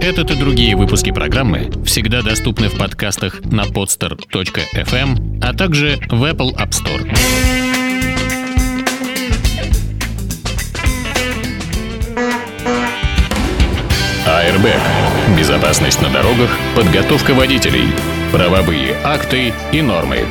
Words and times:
Этот 0.00 0.30
и 0.30 0.34
другие 0.34 0.76
выпуски 0.76 1.10
программы 1.10 1.70
всегда 1.84 2.22
доступны 2.22 2.68
в 2.68 2.78
подкастах 2.78 3.44
на 3.44 3.62
podster.fm, 3.62 5.40
а 5.42 5.52
также 5.52 5.98
в 6.10 6.24
Apple 6.24 6.54
App 6.56 6.70
Store. 6.70 7.06
Airbag. 14.26 14.80
Безопасность 15.36 16.00
на 16.02 16.08
дорогах, 16.10 16.50
подготовка 16.74 17.34
водителей, 17.34 17.88
правовые 18.32 18.96
акты 19.02 19.52
и 19.72 19.82
нормы. 19.82 20.24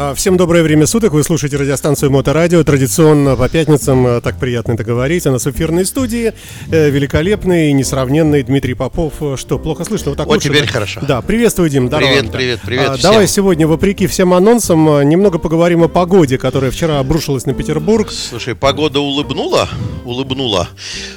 А, 0.00 0.14
всем 0.14 0.36
доброе 0.36 0.62
время 0.62 0.86
суток. 0.86 1.12
Вы 1.12 1.24
слушаете 1.24 1.56
радиостанцию 1.56 2.12
Моторадио. 2.12 2.62
Традиционно 2.62 3.34
по 3.34 3.48
пятницам, 3.48 4.06
а, 4.06 4.20
так 4.20 4.38
приятно 4.38 4.74
это 4.74 4.84
говорить, 4.84 5.26
у 5.26 5.32
нас 5.32 5.44
в 5.44 5.50
эфирной 5.50 5.84
студии 5.84 6.34
э, 6.70 6.88
великолепный, 6.88 7.72
несравненный 7.72 8.44
Дмитрий 8.44 8.74
Попов. 8.74 9.14
Что, 9.36 9.58
плохо 9.58 9.82
слышно? 9.82 10.10
Вот, 10.10 10.18
так 10.18 10.28
вот 10.28 10.34
лучше, 10.34 10.50
теперь 10.50 10.66
да? 10.66 10.72
хорошо. 10.72 11.00
Да, 11.02 11.20
приветствую, 11.20 11.68
Дим. 11.68 11.88
Здорово. 11.88 12.10
Привет, 12.10 12.30
привет, 12.30 12.60
привет. 12.64 12.90
А, 12.90 12.92
всем. 12.96 13.10
Давай 13.10 13.26
сегодня, 13.26 13.66
вопреки 13.66 14.06
всем 14.06 14.34
анонсам, 14.34 15.02
немного 15.08 15.40
поговорим 15.40 15.82
о 15.82 15.88
погоде, 15.88 16.38
которая 16.38 16.70
вчера 16.70 17.00
обрушилась 17.00 17.44
на 17.44 17.54
Петербург. 17.54 18.12
Слушай, 18.12 18.54
погода 18.54 19.00
улыбнула, 19.00 19.68
улыбнула. 20.04 20.68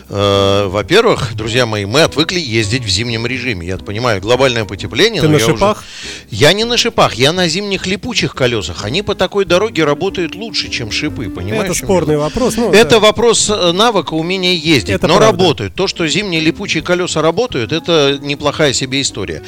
Э, 0.10 0.66
во-первых, 0.66 1.36
друзья 1.36 1.68
мои, 1.68 1.86
мы 1.86 2.02
отвыкли 2.02 2.40
ездить 2.40 2.84
в 2.84 2.90
зимнем 2.90 3.27
режиме. 3.27 3.68
Я 3.68 3.77
понимаю, 3.77 4.22
глобальное 4.22 4.66
потепление. 4.66 5.22
Ты 5.22 5.27
на 5.27 5.38
шипах? 5.38 5.84
Уже... 6.32 6.36
Я 6.36 6.52
не 6.54 6.63
на 6.63 6.77
шипах, 6.77 7.13
я 7.13 7.32
на 7.32 7.48
зимних 7.48 7.86
липучих 7.86 8.34
колесах 8.34 8.71
колесах, 8.72 8.86
они 8.86 9.02
по 9.02 9.16
такой 9.16 9.46
дороге 9.46 9.84
работают 9.84 10.36
лучше, 10.36 10.70
чем 10.70 10.92
шипы, 10.92 11.30
понимаешь? 11.30 11.66
Это 11.66 11.74
спорный 11.74 12.18
вопрос. 12.18 12.58
Ну, 12.58 12.72
это 12.72 12.92
да. 12.92 13.00
вопрос 13.00 13.50
э, 13.50 13.72
навыка, 13.72 14.14
умения 14.14 14.54
ездить, 14.54 14.96
это 14.96 15.08
но 15.08 15.18
правда. 15.18 15.38
работают. 15.38 15.76
То, 15.76 15.88
что 15.88 16.08
зимние 16.08 16.42
липучие 16.42 16.84
колеса 16.84 17.22
работают, 17.22 17.72
это 17.72 18.18
неплохая 18.22 18.74
себе 18.74 19.02
история. 19.02 19.44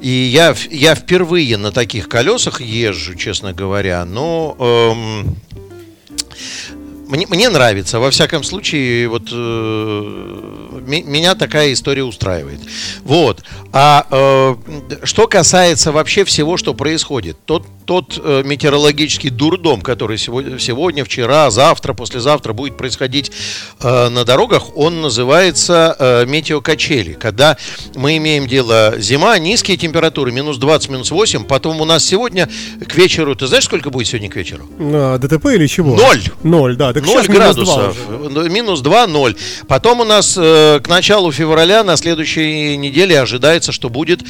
И 0.00 0.08
я, 0.08 0.54
я 0.70 0.94
впервые 0.94 1.56
на 1.56 1.72
таких 1.72 2.08
колесах 2.08 2.60
езжу, 2.60 3.14
честно 3.14 3.52
говоря, 3.52 4.04
но... 4.04 4.56
Эм, 4.58 5.36
мне, 7.08 7.24
мне 7.28 7.48
нравится, 7.48 8.00
во 8.00 8.10
всяком 8.10 8.42
случае, 8.42 9.08
вот 9.08 9.28
э, 9.30 10.82
меня 10.86 11.36
такая 11.36 11.72
история 11.72 12.02
устраивает. 12.02 12.58
Вот. 13.04 13.44
А 13.72 14.06
э, 14.10 14.56
что 15.04 15.28
касается 15.28 15.92
вообще 15.92 16.24
всего, 16.24 16.56
что 16.56 16.74
происходит, 16.74 17.38
тот, 17.44 17.64
тот 17.86 18.20
э, 18.22 18.42
метеорологический 18.44 19.30
дурдом, 19.30 19.80
который 19.80 20.18
сегодня, 20.18 20.58
сегодня, 20.58 21.04
вчера, 21.04 21.50
завтра, 21.50 21.94
послезавтра 21.94 22.52
будет 22.52 22.76
происходить 22.76 23.30
э, 23.80 24.08
на 24.08 24.24
дорогах, 24.24 24.76
он 24.76 25.00
называется 25.00 25.96
э, 25.98 26.26
метеокачели. 26.26 27.12
Когда 27.14 27.56
мы 27.94 28.16
имеем 28.16 28.46
дело 28.46 28.94
зима, 28.98 29.38
низкие 29.38 29.76
температуры, 29.76 30.32
минус 30.32 30.58
20, 30.58 30.90
минус 30.90 31.10
8, 31.10 31.44
потом 31.44 31.80
у 31.80 31.84
нас 31.84 32.04
сегодня 32.04 32.48
к 32.86 32.94
вечеру, 32.96 33.34
ты 33.36 33.46
знаешь, 33.46 33.64
сколько 33.64 33.90
будет 33.90 34.08
сегодня 34.08 34.28
к 34.28 34.36
вечеру? 34.36 34.68
А, 34.78 35.18
ДТП 35.18 35.46
или 35.46 35.66
чего? 35.66 35.96
Ноль. 35.96 36.22
Ноль, 36.42 36.76
да. 36.76 36.92
Так 36.92 37.06
0 37.06 37.26
градусов. 37.28 37.96
Минус 38.50 38.80
2, 38.80 39.06
0. 39.06 39.36
Потом 39.68 40.00
у 40.00 40.04
нас 40.04 40.36
э, 40.36 40.80
к 40.82 40.88
началу 40.88 41.30
февраля 41.30 41.84
на 41.84 41.96
следующей 41.96 42.76
неделе 42.76 43.20
ожидается, 43.20 43.70
что 43.70 43.88
будет 43.88 44.22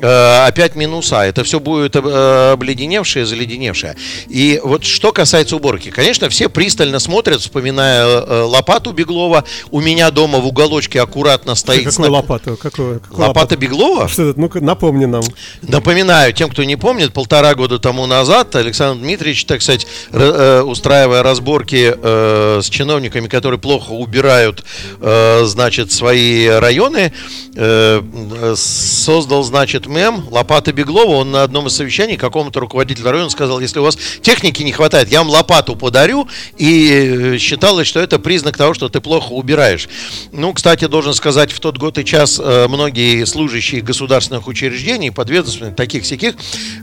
э, 0.00 0.46
опять 0.46 0.74
минуса. 0.74 1.22
Это 1.22 1.44
все 1.44 1.60
будет 1.60 1.94
э, 1.96 2.52
обледеневшее, 2.52 3.03
заледеневшее. 3.04 3.96
И 4.28 4.60
вот 4.62 4.84
что 4.84 5.12
касается 5.12 5.56
уборки. 5.56 5.90
Конечно, 5.90 6.28
все 6.28 6.48
пристально 6.48 6.98
смотрят, 6.98 7.40
вспоминая 7.40 8.04
э, 8.04 8.42
лопату 8.42 8.92
Беглова. 8.92 9.44
У 9.70 9.80
меня 9.80 10.10
дома 10.10 10.38
в 10.38 10.46
уголочке 10.46 11.00
аккуратно 11.00 11.54
стоит... 11.54 11.84
Какую 11.84 12.10
лопату? 12.10 12.56
Какую, 12.56 13.00
какую 13.00 13.20
лопата 13.20 13.40
лопату? 13.40 13.56
Беглова? 13.56 14.08
Что 14.08 14.30
это? 14.30 14.40
Ну-ка, 14.40 14.60
напомни 14.60 15.04
нам. 15.04 15.22
Напоминаю, 15.62 16.32
тем, 16.32 16.50
кто 16.50 16.64
не 16.64 16.76
помнит, 16.76 17.12
полтора 17.12 17.54
года 17.54 17.78
тому 17.78 18.06
назад 18.06 18.54
Александр 18.56 19.02
Дмитриевич, 19.02 19.44
так 19.44 19.62
сказать, 19.62 19.86
э, 20.10 20.62
устраивая 20.62 21.22
разборки 21.22 21.94
э, 21.96 22.60
с 22.62 22.68
чиновниками, 22.68 23.28
которые 23.28 23.60
плохо 23.60 23.90
убирают, 23.90 24.64
э, 25.00 25.42
значит, 25.44 25.92
свои 25.92 26.46
районы, 26.46 27.12
э, 27.54 28.54
создал, 28.56 29.42
значит, 29.42 29.86
мем 29.86 30.26
Лопата 30.30 30.72
Беглова. 30.72 31.16
Он 31.16 31.30
на 31.30 31.42
одном 31.42 31.66
из 31.66 31.74
совещаний 31.74 32.16
какому-то 32.16 32.60
руководителю 32.60 32.93
района 33.02 33.30
сказал, 33.30 33.60
если 33.60 33.78
у 33.78 33.82
вас 33.82 33.96
техники 34.22 34.62
не 34.62 34.72
хватает, 34.72 35.10
я 35.10 35.18
вам 35.18 35.30
лопату 35.30 35.76
подарю. 35.76 36.28
И 36.56 37.36
считалось, 37.38 37.86
что 37.86 38.00
это 38.00 38.18
признак 38.18 38.56
того, 38.56 38.74
что 38.74 38.88
ты 38.88 39.00
плохо 39.00 39.32
убираешь. 39.32 39.88
Ну, 40.32 40.52
кстати, 40.52 40.86
должен 40.86 41.14
сказать, 41.14 41.52
в 41.52 41.60
тот 41.60 41.78
год 41.78 41.98
и 41.98 42.04
час 42.04 42.40
э, 42.42 42.66
многие 42.68 43.24
служащие 43.24 43.80
государственных 43.80 44.46
учреждений, 44.46 45.10
подведомственных, 45.10 45.76
таких 45.76 46.04
всяких, 46.04 46.34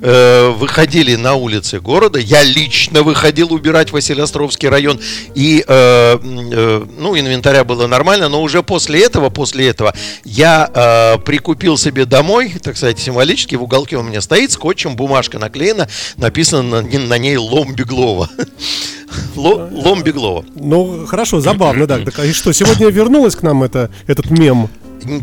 выходили 0.01 1.15
на 1.15 1.35
улицы 1.35 1.79
города. 1.79 2.19
Я 2.19 2.43
лично 2.43 3.03
выходил 3.03 3.53
убирать 3.53 3.91
Василиостровский 3.91 4.69
район. 4.69 4.99
И 5.35 5.63
э, 5.67 6.17
э, 6.21 6.85
ну, 6.97 7.17
инвентаря 7.17 7.63
было 7.63 7.87
нормально, 7.87 8.29
но 8.29 8.41
уже 8.41 8.63
после 8.63 9.03
этого, 9.03 9.29
после 9.29 9.67
этого 9.67 9.93
я 10.23 10.69
э, 10.73 11.19
прикупил 11.19 11.77
себе 11.77 12.05
домой, 12.05 12.53
так 12.61 12.77
сказать, 12.77 12.99
символически, 12.99 13.55
в 13.55 13.63
уголке 13.63 13.97
у 13.97 14.03
меня 14.03 14.21
стоит 14.21 14.51
скотчем, 14.51 14.95
бумажка 14.95 15.39
наклеена, 15.39 15.87
написано 16.17 16.81
на, 16.81 16.99
на 16.99 17.17
ней 17.17 17.37
«Лом 17.37 17.73
Беглова». 17.73 18.29
Лом 19.35 20.03
Беглова. 20.03 20.45
Ну, 20.55 21.05
хорошо, 21.05 21.41
забавно, 21.41 21.87
да. 21.87 21.99
Так, 21.99 22.19
и 22.19 22.31
что, 22.31 22.53
сегодня 22.53 22.87
вернулась 22.87 23.35
к 23.35 23.43
нам 23.43 23.63
это, 23.63 23.89
этот 24.07 24.29
мем? 24.29 24.69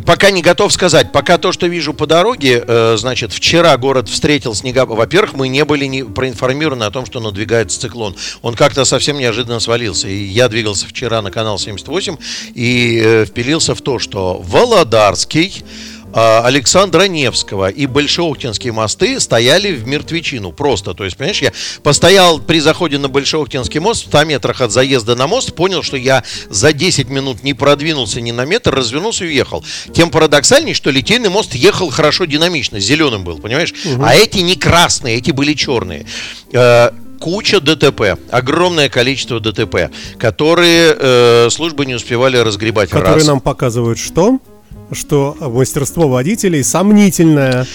Пока 0.04 0.30
не 0.30 0.42
готов 0.42 0.72
сказать. 0.72 1.12
Пока 1.12 1.38
то, 1.38 1.52
что 1.52 1.66
вижу 1.66 1.94
по 1.94 2.06
дороге, 2.06 2.64
э, 2.66 2.96
значит, 2.98 3.32
вчера 3.32 3.76
город 3.76 4.08
встретил 4.08 4.54
снега. 4.54 4.86
Во-первых, 4.86 5.34
мы 5.34 5.48
не 5.48 5.64
были 5.64 5.84
не 5.84 6.04
проинформированы 6.04 6.84
о 6.84 6.90
том, 6.90 7.06
что 7.06 7.20
надвигается 7.20 7.80
циклон. 7.80 8.16
Он 8.42 8.54
как-то 8.54 8.84
совсем 8.84 9.18
неожиданно 9.18 9.60
свалился. 9.60 10.08
И 10.08 10.24
я 10.24 10.48
двигался 10.48 10.86
вчера 10.86 11.22
на 11.22 11.30
канал 11.30 11.58
78 11.58 12.16
и 12.54 13.00
э, 13.04 13.24
впилился 13.26 13.74
в 13.74 13.80
то, 13.80 13.98
что 13.98 14.42
Володарский 14.44 15.62
а, 15.62 15.97
Александра 16.12 17.02
Невского 17.02 17.68
и 17.68 17.86
Большеоктинские 17.86 18.72
мосты 18.72 19.20
стояли 19.20 19.72
в 19.72 19.86
мертвечину 19.86 20.52
просто. 20.52 20.94
То 20.94 21.04
есть, 21.04 21.16
понимаешь, 21.16 21.42
я 21.42 21.52
постоял 21.82 22.38
при 22.40 22.60
заходе 22.60 22.98
на 22.98 23.08
Большеоктинский 23.08 23.80
мост 23.80 24.04
в 24.04 24.08
100 24.08 24.24
метрах 24.24 24.60
от 24.60 24.72
заезда 24.72 25.16
на 25.16 25.26
мост, 25.26 25.54
понял, 25.54 25.82
что 25.82 25.96
я 25.96 26.24
за 26.48 26.72
10 26.72 27.08
минут 27.08 27.42
не 27.42 27.54
продвинулся 27.54 28.20
ни 28.20 28.30
на 28.30 28.44
метр, 28.44 28.74
развернулся 28.74 29.24
и 29.24 29.28
уехал. 29.28 29.64
Тем 29.92 30.10
парадоксальнее, 30.10 30.74
что 30.74 30.90
Литейный 30.90 31.28
мост 31.28 31.54
ехал 31.54 31.90
хорошо 31.90 32.24
динамично, 32.24 32.80
зеленым 32.80 33.24
был, 33.24 33.38
понимаешь? 33.38 33.74
Угу. 33.84 34.02
А 34.04 34.14
эти 34.14 34.38
не 34.38 34.56
красные, 34.56 35.16
эти 35.16 35.30
были 35.30 35.54
черные 35.54 36.06
э, 36.52 36.90
куча 37.20 37.60
ДТП, 37.60 38.18
огромное 38.30 38.88
количество 38.88 39.40
ДТП, 39.40 39.90
которые 40.18 40.96
э, 40.98 41.48
службы 41.50 41.86
не 41.86 41.94
успевали 41.94 42.36
разгребать. 42.38 42.90
Которые 42.90 43.14
раз. 43.14 43.26
нам 43.26 43.40
показывают 43.40 43.98
что? 43.98 44.38
Что 44.92 45.36
мастерство 45.40 46.08
водителей 46.08 46.64
сомнительное. 46.64 47.66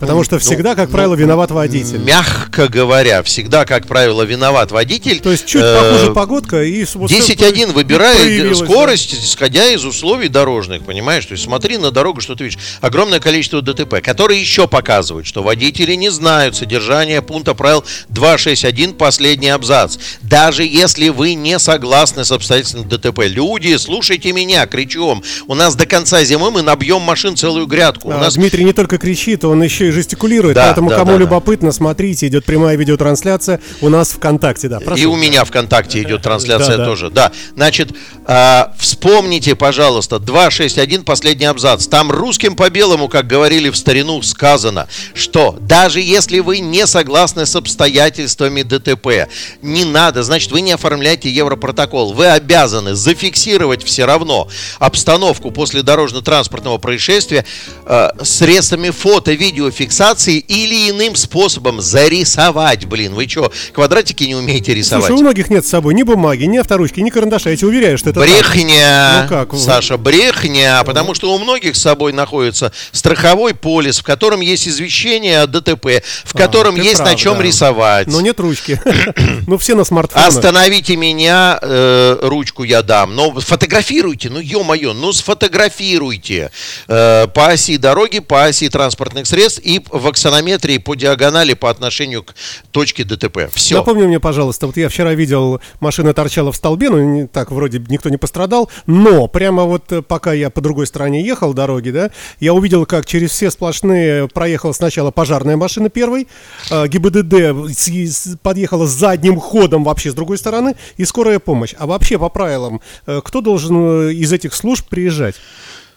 Потому 0.00 0.22
что 0.24 0.38
всегда, 0.38 0.74
как 0.74 0.90
правило, 0.90 1.16
ну, 1.16 1.22
виноват 1.22 1.50
водитель. 1.50 1.98
Мягко 1.98 2.68
говоря, 2.68 3.22
всегда, 3.22 3.64
как 3.64 3.86
правило, 3.86 4.22
виноват 4.22 4.70
водитель. 4.70 5.20
То 5.20 5.32
есть 5.32 5.46
чуть 5.46 5.62
э, 5.62 5.80
похуже 5.80 6.12
погодка 6.12 6.62
и... 6.62 6.82
10.1 6.82 7.72
выбирает 7.72 8.56
скорость, 8.56 9.12
да. 9.12 9.24
исходя 9.24 9.66
из 9.70 9.84
условий 9.84 10.28
дорожных, 10.28 10.82
понимаешь? 10.84 11.26
То 11.26 11.32
есть 11.32 11.44
смотри 11.44 11.78
на 11.78 11.90
дорогу, 11.90 12.20
что 12.20 12.34
ты 12.34 12.44
видишь. 12.44 12.58
Огромное 12.80 13.20
количество 13.20 13.60
ДТП, 13.60 14.00
которые 14.02 14.40
еще 14.40 14.68
показывают, 14.68 15.26
что 15.26 15.42
водители 15.42 15.94
не 15.94 16.10
знают 16.10 16.56
содержание 16.56 17.20
пункта 17.20 17.54
правил 17.54 17.84
261, 18.08 18.94
последний 18.94 19.48
абзац. 19.48 19.98
Даже 20.22 20.64
если 20.64 21.08
вы 21.08 21.34
не 21.34 21.58
согласны 21.58 22.24
с 22.24 22.32
обстоятельствами 22.32 22.84
ДТП. 22.84 23.20
Люди, 23.24 23.76
слушайте 23.76 24.32
меня, 24.32 24.66
кричу 24.66 25.06
вам. 25.06 25.22
У 25.46 25.54
нас 25.54 25.74
до 25.74 25.86
конца 25.86 26.22
зимы 26.24 26.50
мы 26.50 26.62
набьем 26.62 27.02
машин 27.02 27.36
целую 27.36 27.66
грядку. 27.66 28.10
А, 28.12 28.16
У 28.16 28.18
нас... 28.20 28.34
Дмитрий 28.34 28.64
не 28.64 28.72
только 28.72 28.98
кричит, 28.98 29.44
он 29.44 29.62
еще 29.62 29.87
и 29.88 29.92
жестикулирует. 29.92 30.54
Да, 30.54 30.66
поэтому, 30.66 30.90
да, 30.90 30.96
кому 30.96 31.12
да, 31.12 31.18
любопытно, 31.18 31.72
смотрите, 31.72 32.26
идет 32.28 32.44
прямая 32.44 32.76
видеотрансляция 32.76 33.60
у 33.80 33.88
нас 33.88 34.10
ВКонтакте. 34.10 34.68
Да, 34.68 34.80
прошу. 34.80 35.02
И 35.02 35.06
у 35.06 35.16
меня 35.16 35.44
ВКонтакте 35.44 36.02
идет 36.02 36.22
трансляция 36.22 36.76
да, 36.76 36.84
тоже. 36.84 37.10
Да. 37.10 37.32
Значит, 37.54 37.90
э, 38.26 38.64
вспомните, 38.78 39.54
пожалуйста, 39.54 40.18
261, 40.18 41.04
последний 41.04 41.46
абзац. 41.46 41.86
Там 41.86 42.10
русским 42.10 42.56
по 42.56 42.70
белому, 42.70 43.08
как 43.08 43.26
говорили 43.26 43.70
в 43.70 43.76
старину, 43.76 44.22
сказано, 44.22 44.88
что 45.14 45.56
даже 45.60 46.00
если 46.00 46.40
вы 46.40 46.60
не 46.60 46.86
согласны 46.86 47.46
с 47.46 47.56
обстоятельствами 47.56 48.62
ДТП, 48.62 49.28
не 49.62 49.84
надо, 49.84 50.22
значит, 50.22 50.52
вы 50.52 50.60
не 50.60 50.72
оформляете 50.72 51.30
Европротокол. 51.30 52.12
Вы 52.12 52.26
обязаны 52.26 52.94
зафиксировать 52.94 53.82
все 53.82 54.04
равно 54.04 54.48
обстановку 54.78 55.50
после 55.50 55.82
дорожно-транспортного 55.82 56.78
происшествия 56.78 57.44
э, 57.86 58.10
средствами 58.22 58.90
фото-видео 58.90 59.70
видеофиксации 59.78 60.38
или 60.38 60.90
иным 60.90 61.14
способом 61.14 61.80
зарисовать, 61.80 62.86
блин. 62.86 63.14
Вы 63.14 63.28
что, 63.28 63.52
квадратики 63.72 64.24
не 64.24 64.34
умеете 64.34 64.74
рисовать? 64.74 65.06
Слушай, 65.06 65.18
у 65.18 65.22
многих 65.22 65.50
нет 65.50 65.64
с 65.64 65.68
собой 65.68 65.94
ни 65.94 66.02
бумаги, 66.02 66.44
ни 66.44 66.56
авторучки, 66.58 67.00
ни 67.00 67.10
карандаша. 67.10 67.50
Я 67.50 67.56
тебе 67.56 67.68
уверяю, 67.68 67.98
что 67.98 68.10
это 68.10 68.20
Брехня, 68.20 69.22
Ну 69.22 69.28
как? 69.28 69.54
Саша, 69.54 69.96
брехня, 69.96 70.82
потому 70.84 71.14
что 71.14 71.32
у 71.34 71.38
многих 71.38 71.76
с 71.76 71.80
собой 71.80 72.12
находится 72.12 72.72
страховой 72.92 73.54
полис, 73.54 73.98
в 74.00 74.02
котором 74.02 74.40
есть 74.40 74.68
извещение 74.68 75.42
о 75.42 75.46
ДТП, 75.46 76.02
в 76.24 76.32
котором 76.34 76.74
ты 76.74 76.82
есть 76.82 76.98
на 76.98 77.06
прав, 77.06 77.20
чем 77.20 77.36
да. 77.36 77.42
рисовать. 77.42 78.06
Но 78.08 78.20
нет 78.20 78.38
ручки. 78.40 78.80
Ну, 79.46 79.56
все 79.56 79.74
на 79.74 79.84
смартфонах. 79.84 80.28
Остановите 80.28 80.96
меня, 80.96 81.58
э, 81.62 82.18
ручку 82.22 82.64
я 82.64 82.82
дам. 82.82 83.14
Но 83.14 83.40
сфотографируйте, 83.40 84.28
ну 84.28 84.40
ё-моё, 84.40 84.92
ну 84.92 85.12
сфотографируйте 85.12 86.50
э, 86.86 87.26
по 87.28 87.46
оси 87.46 87.78
дороги, 87.78 88.18
по 88.18 88.44
оси 88.44 88.68
транспортных 88.68 89.26
средств 89.26 89.60
и 89.68 89.82
в 89.90 90.06
аксонометрии 90.06 90.78
по 90.78 90.94
диагонали 90.94 91.52
по 91.52 91.68
отношению 91.68 92.22
к 92.22 92.34
точке 92.70 93.04
ДТП. 93.04 93.50
Все. 93.52 93.74
Напомни 93.76 94.04
мне, 94.04 94.18
пожалуйста, 94.18 94.66
вот 94.66 94.78
я 94.78 94.88
вчера 94.88 95.12
видел, 95.12 95.60
машина 95.80 96.14
торчала 96.14 96.52
в 96.52 96.56
столбе, 96.56 96.88
ну, 96.88 96.98
не, 96.98 97.26
так, 97.26 97.50
вроде 97.50 97.78
никто 97.88 98.08
не 98.08 98.16
пострадал, 98.16 98.70
но 98.86 99.28
прямо 99.28 99.64
вот 99.64 99.92
э, 99.92 100.00
пока 100.00 100.32
я 100.32 100.48
по 100.48 100.62
другой 100.62 100.86
стороне 100.86 101.22
ехал 101.22 101.52
дороги, 101.52 101.90
да, 101.90 102.10
я 102.40 102.54
увидел, 102.54 102.86
как 102.86 103.04
через 103.04 103.30
все 103.32 103.50
сплошные 103.50 104.26
проехала 104.28 104.72
сначала 104.72 105.10
пожарная 105.10 105.58
машина 105.58 105.90
первой, 105.90 106.28
э, 106.70 106.88
ГИБДД 106.88 107.34
с- 107.76 107.88
с- 107.88 108.38
подъехала 108.42 108.86
задним 108.86 109.38
ходом 109.38 109.84
вообще 109.84 110.10
с 110.10 110.14
другой 110.14 110.38
стороны, 110.38 110.76
и 110.96 111.04
скорая 111.04 111.40
помощь. 111.40 111.74
А 111.78 111.86
вообще, 111.86 112.18
по 112.18 112.30
правилам, 112.30 112.80
э, 113.06 113.20
кто 113.22 113.42
должен 113.42 114.08
э, 114.08 114.12
из 114.14 114.32
этих 114.32 114.54
служб 114.54 114.88
приезжать? 114.88 115.34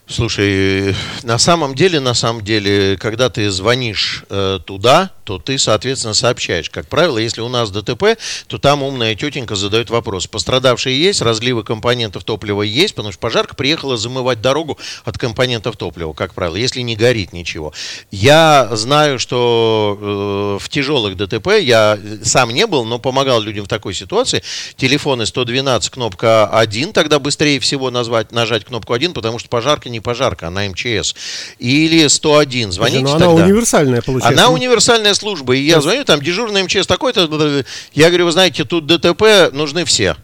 Слушай, 0.08 0.94
на 1.24 1.38
самом 1.38 1.74
деле, 1.74 2.00
на 2.00 2.14
самом 2.14 2.44
деле, 2.44 2.98
когда 2.98 3.30
ты 3.30 3.50
звонишь 3.50 4.26
э, 4.30 4.60
туда, 4.66 5.12
то 5.24 5.40
ты, 5.40 5.58
соответственно, 5.58 6.14
сообщаешь. 6.14 6.70
Как 6.70 6.88
правило, 6.88 7.18
если 7.18 7.40
у 7.40 7.48
нас 7.48 7.72
ДТП, 7.72 8.18
то 8.48 8.58
там 8.58 8.84
умная 8.84 9.16
тетенька 9.16 9.56
задает 9.56 9.90
вопрос. 9.90 10.28
Пострадавшие 10.28 11.00
есть, 11.00 11.22
разливы 11.22 11.64
компонентов 11.64 12.26
топлива 12.26 12.64
есть, 12.64 12.96
потому 12.96 13.14
что 13.14 13.22
пожарка 13.22 13.56
приехала 13.56 13.96
замывать 13.96 14.42
дорогу 14.42 14.78
от 15.06 15.18
компонентов 15.18 15.78
топлива, 15.78 16.12
как 16.12 16.34
правило, 16.34 16.58
если 16.58 16.82
не 16.82 16.98
горит 16.98 17.32
ничего. 17.32 17.72
Я 18.10 18.68
знаю, 18.74 19.20
что 19.20 19.98
э, 20.02 20.58
в 20.62 20.68
тяжелых 20.68 21.16
ДТП 21.16 21.60
я 21.62 21.98
сам 22.24 22.50
не 22.50 22.68
был, 22.68 22.84
но 22.84 23.00
помогал 23.00 23.40
людям 23.40 23.64
в 23.64 23.70
такой 23.70 23.94
ситуации. 23.94 24.44
Телефоны 24.76 25.26
112, 25.26 25.90
кнопка 25.90 26.48
1, 26.48 26.92
тогда 26.92 27.20
быстрее 27.20 27.62
всего 27.62 27.92
назвать, 27.92 28.34
нажать 28.34 28.66
кнопку 28.66 28.92
1, 28.92 29.14
потому 29.14 29.40
что 29.40 29.48
пожарка 29.48 29.88
не 29.92 30.00
пожарка, 30.00 30.48
она 30.48 30.64
МЧС. 30.68 31.14
Или 31.60 32.08
101, 32.08 32.72
звоните 32.72 33.00
Ну, 33.02 33.12
она 33.12 33.28
тогда. 33.28 33.44
универсальная, 33.44 34.02
получается. 34.02 34.42
Она 34.42 34.52
универсальная 34.52 35.14
служба. 35.14 35.56
И 35.56 35.62
я 35.62 35.82
звоню, 35.82 36.04
там 36.06 36.22
дежурный 36.22 36.64
МЧС 36.64 36.88
такой-то. 36.88 37.64
Я 37.94 38.08
говорю, 38.08 38.26
вы 38.26 38.32
знаете, 38.32 38.64
тут 38.64 38.86
ДТП, 38.88 39.52
нужны 39.54 39.86
все. 39.86 40.16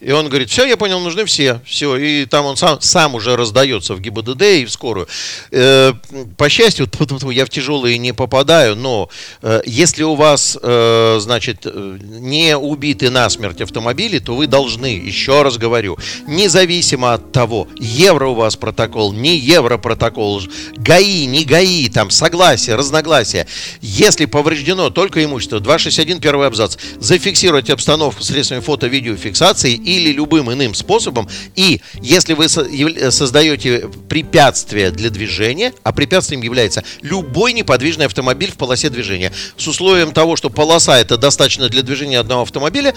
И 0.00 0.12
он 0.12 0.28
говорит, 0.28 0.48
все, 0.48 0.64
я 0.64 0.78
понял, 0.78 0.98
нужны 1.00 1.26
все. 1.26 1.60
Все. 1.64 1.96
И 1.96 2.24
там 2.24 2.46
он 2.46 2.56
сам, 2.56 2.80
сам 2.80 3.14
уже 3.14 3.36
раздается 3.36 3.94
в 3.94 4.00
ГИБДД 4.00 4.42
и 4.42 4.64
в 4.64 4.70
скорую. 4.70 5.06
Э, 5.50 5.92
по 6.38 6.48
счастью, 6.48 6.88
я 7.30 7.44
в 7.44 7.50
тяжелые 7.50 7.98
не 7.98 8.12
попадаю, 8.12 8.76
но 8.76 9.10
э, 9.42 9.60
если 9.66 10.02
у 10.02 10.14
вас, 10.14 10.56
э, 10.60 11.18
значит, 11.20 11.60
э, 11.64 11.98
не 12.02 12.56
убиты 12.56 13.10
насмерть 13.10 13.60
автомобили, 13.60 14.20
то 14.20 14.34
вы 14.34 14.46
должны, 14.46 14.86
еще 14.86 15.42
раз 15.42 15.58
говорю, 15.58 15.98
независимо 16.26 17.12
от 17.12 17.32
того, 17.32 17.68
евро 17.78 18.28
у 18.28 18.34
вас 18.34 18.56
протокол, 18.56 19.12
не 19.12 19.36
евро 19.36 19.76
протокол, 19.76 20.42
ГАИ, 20.76 21.26
не 21.26 21.44
ГАИ, 21.44 21.90
там 21.90 22.10
согласие, 22.10 22.76
разногласия. 22.76 23.46
Если 23.82 24.24
повреждено 24.24 24.88
только 24.88 25.22
имущество, 25.22 25.60
261 25.60 26.20
первый 26.20 26.46
абзац, 26.46 26.78
зафиксировать 26.98 27.68
обстановку 27.68 28.22
средствами 28.22 28.60
фото-видеофиксации 28.60 29.74
или 29.96 30.12
любым 30.12 30.52
иным 30.52 30.74
способом. 30.74 31.28
И 31.56 31.80
если 32.00 32.34
вы 32.34 32.48
создаете 32.48 33.90
препятствие 34.08 34.90
для 34.90 35.10
движения, 35.10 35.72
а 35.82 35.92
препятствием 35.92 36.42
является 36.42 36.84
любой 37.02 37.52
неподвижный 37.52 38.06
автомобиль 38.06 38.50
в 38.50 38.56
полосе 38.56 38.90
движения, 38.90 39.32
с 39.56 39.66
условием 39.66 40.12
того, 40.12 40.36
что 40.36 40.50
полоса 40.50 40.98
это 40.98 41.16
достаточно 41.16 41.68
для 41.68 41.82
движения 41.82 42.18
одного 42.18 42.42
автомобиля, 42.42 42.94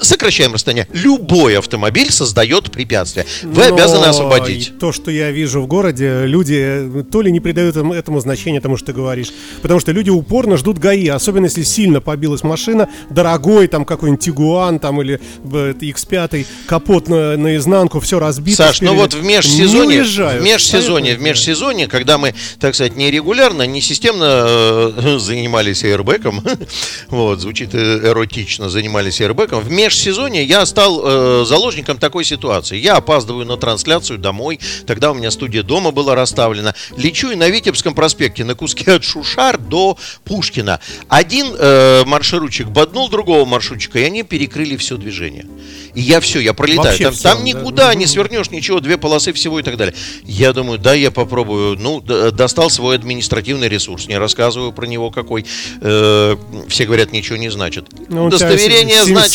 сокращаем 0.00 0.54
расстояние. 0.54 0.86
Любой 0.92 1.58
автомобиль 1.58 2.10
создает 2.10 2.70
препятствие. 2.70 3.26
Вы 3.42 3.68
Но 3.68 3.74
обязаны 3.74 4.06
освободить. 4.06 4.78
То, 4.78 4.92
что 4.92 5.10
я 5.10 5.30
вижу 5.30 5.60
в 5.60 5.66
городе, 5.66 6.24
люди 6.24 6.56
э, 6.58 7.04
то 7.10 7.22
ли 7.22 7.30
не 7.32 7.40
придают 7.40 7.76
этому, 7.76 8.20
значения, 8.20 8.60
тому, 8.60 8.76
что 8.76 8.86
ты 8.86 8.92
говоришь, 8.92 9.28
потому 9.62 9.80
что 9.80 9.92
люди 9.92 10.10
упорно 10.10 10.56
ждут 10.56 10.78
ГАИ, 10.78 11.08
особенно 11.08 11.44
если 11.44 11.62
сильно 11.62 12.00
побилась 12.00 12.42
машина, 12.42 12.88
дорогой, 13.10 13.68
там 13.68 13.84
какой-нибудь 13.84 14.24
Тигуан, 14.24 14.78
там 14.78 15.00
или 15.00 15.20
э, 15.44 15.72
X5, 15.72 16.46
капот 16.66 17.08
на, 17.08 17.36
наизнанку, 17.36 18.00
все 18.00 18.18
разбито. 18.18 18.56
Саш, 18.58 18.80
ну 18.80 18.94
вот 18.94 19.14
в 19.14 19.22
межсезонье, 19.22 20.02
в 20.02 20.42
межсезонье, 20.42 21.16
в 21.16 21.20
межсезонье, 21.20 21.86
когда 21.86 22.18
мы, 22.18 22.34
так 22.60 22.74
сказать, 22.74 22.96
не 22.96 23.10
регулярно, 23.10 23.62
не 23.66 23.80
системно 23.80 24.44
э, 24.46 25.18
занимались 25.20 25.84
аэрбэком, 25.84 26.42
вот, 27.08 27.40
звучит 27.40 27.74
э, 27.74 28.00
эротично, 28.04 28.68
занимались 28.68 29.20
аэрбэком, 29.20 29.60
в 29.60 29.70
межсезонье 29.88 30.44
я 30.44 30.66
стал 30.66 31.00
э, 31.02 31.44
заложником 31.46 31.98
такой 31.98 32.24
ситуации. 32.24 32.76
Я 32.76 32.96
опаздываю 32.96 33.46
на 33.46 33.56
трансляцию 33.56 34.18
домой, 34.18 34.60
тогда 34.86 35.10
у 35.12 35.14
меня 35.14 35.30
студия 35.30 35.62
дома 35.62 35.92
была 35.92 36.14
расставлена, 36.14 36.74
лечу 36.96 37.30
и 37.30 37.36
на 37.36 37.48
Витебском 37.48 37.94
проспекте 37.94 38.44
на 38.44 38.54
куске 38.54 38.92
от 38.92 39.04
Шушар 39.04 39.56
до 39.58 39.96
Пушкина. 40.24 40.80
Один 41.08 41.54
э, 41.58 42.04
маршрутчик 42.04 42.68
боднул 42.68 43.08
другого 43.08 43.46
маршрутчика, 43.46 43.98
и 43.98 44.02
они 44.02 44.22
перекрыли 44.24 44.76
все 44.76 44.96
движение. 44.98 45.46
И 45.94 46.02
я 46.02 46.20
все, 46.20 46.40
я 46.40 46.52
пролетаю. 46.52 46.88
Вообще 46.88 47.04
Там, 47.04 47.12
всё, 47.14 47.22
там 47.22 47.38
да. 47.38 47.44
никуда 47.44 47.94
не 47.94 48.04
Мгм. 48.04 48.12
свернешь, 48.12 48.50
ничего, 48.50 48.80
две 48.80 48.98
полосы 48.98 49.32
всего 49.32 49.58
и 49.58 49.62
так 49.62 49.76
далее. 49.78 49.94
Я 50.24 50.52
думаю, 50.52 50.78
да, 50.78 50.92
я 50.94 51.10
попробую. 51.10 51.78
Ну, 51.78 52.00
достал 52.00 52.68
свой 52.70 52.96
административный 52.96 53.68
ресурс, 53.68 54.06
не 54.06 54.18
рассказываю 54.18 54.72
про 54.72 54.86
него 54.86 55.10
какой. 55.10 55.46
Э, 55.80 56.36
все 56.68 56.84
говорят, 56.84 57.12
ничего 57.12 57.36
не 57.38 57.50
значит. 57.50 57.86
Ну, 58.08 58.26
у 58.26 58.30
тебя 58.30 58.46
Удостоверение 58.48 59.02
значит... 59.04 59.30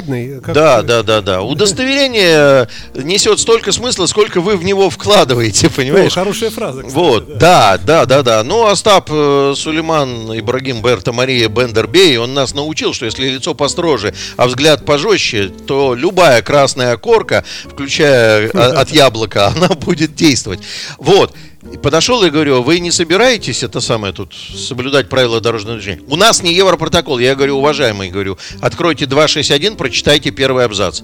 Семизарядный? 0.00 0.40
Как- 0.40 0.54
Да, 0.54 0.82
да, 0.82 1.02
да, 1.02 1.20
да. 1.20 1.42
Удостоверение 1.42 2.68
несет 2.94 3.40
столько 3.40 3.72
смысла, 3.72 4.06
сколько 4.06 4.40
вы 4.40 4.56
в 4.56 4.64
него 4.64 4.90
вкладываете, 4.90 5.66
О, 5.68 5.70
понимаешь? 5.70 6.12
хорошая 6.12 6.50
фраза, 6.50 6.80
кстати, 6.82 6.94
Вот, 6.94 7.38
да, 7.38 7.78
да, 7.78 8.04
да, 8.06 8.22
да. 8.22 8.42
Ну, 8.44 8.66
Остап 8.66 9.08
э, 9.10 9.54
Сулейман 9.56 10.38
Ибрагим 10.38 10.82
Берта 10.82 11.12
Мария 11.12 11.48
Бендербей, 11.48 12.16
он 12.18 12.34
нас 12.34 12.54
научил, 12.54 12.92
что 12.92 13.06
если 13.06 13.28
лицо 13.28 13.54
построже, 13.54 14.14
а 14.36 14.46
взгляд 14.46 14.84
пожестче, 14.84 15.48
то 15.48 15.94
любая 15.94 16.42
красная 16.42 16.96
корка, 16.96 17.44
включая 17.64 18.48
э, 18.48 18.48
от 18.50 18.90
яблока, 18.90 19.46
она 19.56 19.68
будет 19.68 20.14
действовать. 20.14 20.60
Вот. 20.98 21.32
И 21.72 21.76
Подошел 21.76 22.22
и 22.24 22.30
говорю, 22.30 22.62
вы 22.62 22.80
не 22.80 22.90
собираетесь 22.90 23.62
это 23.62 23.80
самое 23.80 24.12
тут 24.12 24.34
соблюдать 24.34 25.08
правила 25.08 25.40
дорожного 25.40 25.78
движения? 25.78 26.02
У 26.08 26.16
нас 26.16 26.42
не 26.42 26.52
европротокол. 26.54 27.18
Я 27.18 27.34
говорю, 27.34 27.58
уважаемый, 27.58 28.10
говорю, 28.10 28.38
откройте 28.60 29.06
261, 29.06 29.76
прочитайте 29.76 30.30
первый 30.30 30.64
абзац. 30.64 31.02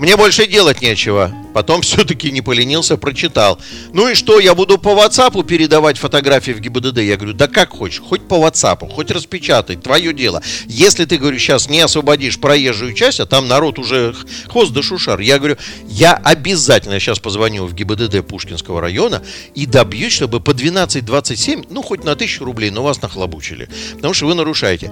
Мне 0.00 0.16
больше 0.16 0.46
делать 0.46 0.80
нечего. 0.80 1.30
Потом 1.52 1.82
все-таки 1.82 2.30
не 2.30 2.40
поленился, 2.40 2.96
прочитал. 2.96 3.60
Ну 3.92 4.08
и 4.08 4.14
что, 4.14 4.40
я 4.40 4.54
буду 4.54 4.78
по 4.78 4.88
WhatsApp 4.88 5.44
передавать 5.44 5.98
фотографии 5.98 6.52
в 6.52 6.60
ГИБДД? 6.60 7.00
Я 7.00 7.18
говорю, 7.18 7.34
да 7.34 7.48
как 7.48 7.68
хочешь, 7.68 8.00
хоть 8.00 8.26
по 8.26 8.36
WhatsApp, 8.36 8.90
хоть 8.90 9.10
распечатай, 9.10 9.76
твое 9.76 10.14
дело. 10.14 10.42
Если 10.64 11.04
ты, 11.04 11.18
говорю, 11.18 11.38
сейчас 11.38 11.68
не 11.68 11.80
освободишь 11.80 12.40
проезжую 12.40 12.94
часть, 12.94 13.20
а 13.20 13.26
там 13.26 13.46
народ 13.46 13.78
уже 13.78 14.14
хвост 14.48 14.72
да 14.72 14.82
шушар, 14.82 15.20
я 15.20 15.36
говорю, 15.36 15.58
я 15.86 16.14
обязательно 16.14 16.98
сейчас 16.98 17.18
позвоню 17.18 17.66
в 17.66 17.74
ГИБДД 17.74 18.26
Пушкинского 18.26 18.80
района 18.80 19.22
и 19.54 19.66
добьюсь, 19.66 20.14
чтобы 20.14 20.40
по 20.40 20.52
12.27, 20.52 21.66
ну 21.68 21.82
хоть 21.82 22.04
на 22.04 22.16
тысячу 22.16 22.46
рублей, 22.46 22.70
но 22.70 22.82
вас 22.82 23.02
нахлобучили. 23.02 23.68
Потому 23.96 24.14
что 24.14 24.24
вы 24.24 24.34
нарушаете. 24.34 24.90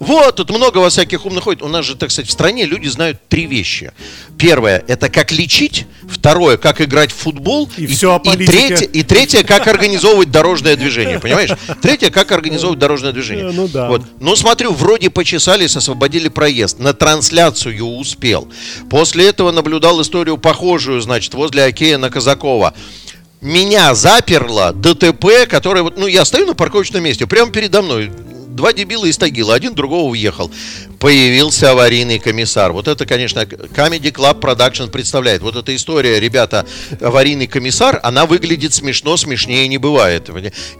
Вот, 0.00 0.36
тут 0.36 0.48
много 0.50 0.78
во 0.78 0.88
всяких 0.88 1.26
умных 1.26 1.44
ходит. 1.44 1.62
У 1.62 1.68
нас 1.68 1.84
же, 1.84 1.94
так 1.94 2.10
сказать, 2.10 2.28
в 2.28 2.32
стране 2.32 2.64
люди 2.64 2.88
знают 2.88 3.20
три 3.28 3.46
вещи. 3.46 3.92
Первое, 4.38 4.82
это 4.88 5.10
как 5.10 5.30
лечить. 5.30 5.86
Второе, 6.08 6.56
как 6.56 6.80
играть 6.80 7.12
в 7.12 7.16
футбол. 7.16 7.70
И 7.76 7.86
всё 7.86 8.14
о 8.14 8.20
и, 8.32 8.46
третье, 8.46 8.86
и 8.86 9.02
третье, 9.02 9.44
как 9.44 9.66
организовывать 9.66 10.30
дорожное 10.30 10.74
движение. 10.74 11.20
Понимаешь? 11.20 11.50
Третье, 11.82 12.08
как 12.08 12.32
организовывать 12.32 12.78
дорожное 12.78 13.12
движение. 13.12 13.50
Э, 13.50 13.52
ну 13.52 13.68
да. 13.68 13.88
Вот. 13.88 14.02
Ну, 14.20 14.34
смотрю, 14.36 14.72
вроде 14.72 15.10
почесались, 15.10 15.76
освободили 15.76 16.28
проезд. 16.28 16.78
На 16.78 16.94
трансляцию 16.94 17.84
успел. 17.84 18.48
После 18.88 19.28
этого 19.28 19.52
наблюдал 19.52 20.00
историю 20.00 20.38
похожую, 20.38 21.02
значит, 21.02 21.34
возле 21.34 21.64
Окея 21.64 21.98
на 21.98 22.08
Казакова. 22.08 22.72
Меня 23.42 23.94
заперло 23.94 24.72
ДТП, 24.72 25.46
которое 25.48 25.82
вот, 25.82 25.98
ну, 25.98 26.06
я 26.06 26.24
стою 26.24 26.46
на 26.46 26.54
парковочном 26.54 27.02
месте, 27.02 27.26
прямо 27.26 27.52
передо 27.52 27.82
мной. 27.82 28.10
Два 28.54 28.72
дебила 28.72 29.06
из 29.06 29.18
Тагила, 29.18 29.54
один 29.54 29.74
другого 29.74 30.10
уехал. 30.10 30.50
Появился 31.00 31.70
аварийный 31.70 32.18
комиссар. 32.18 32.72
Вот 32.72 32.86
это, 32.86 33.06
конечно, 33.06 33.40
Comedy 33.40 34.12
Club 34.12 34.38
Production 34.38 34.90
представляет. 34.90 35.40
Вот 35.40 35.56
эта 35.56 35.74
история, 35.74 36.20
ребята, 36.20 36.66
аварийный 37.00 37.46
комиссар, 37.46 37.98
она 38.02 38.26
выглядит 38.26 38.74
смешно, 38.74 39.16
смешнее 39.16 39.66
не 39.66 39.78
бывает. 39.78 40.28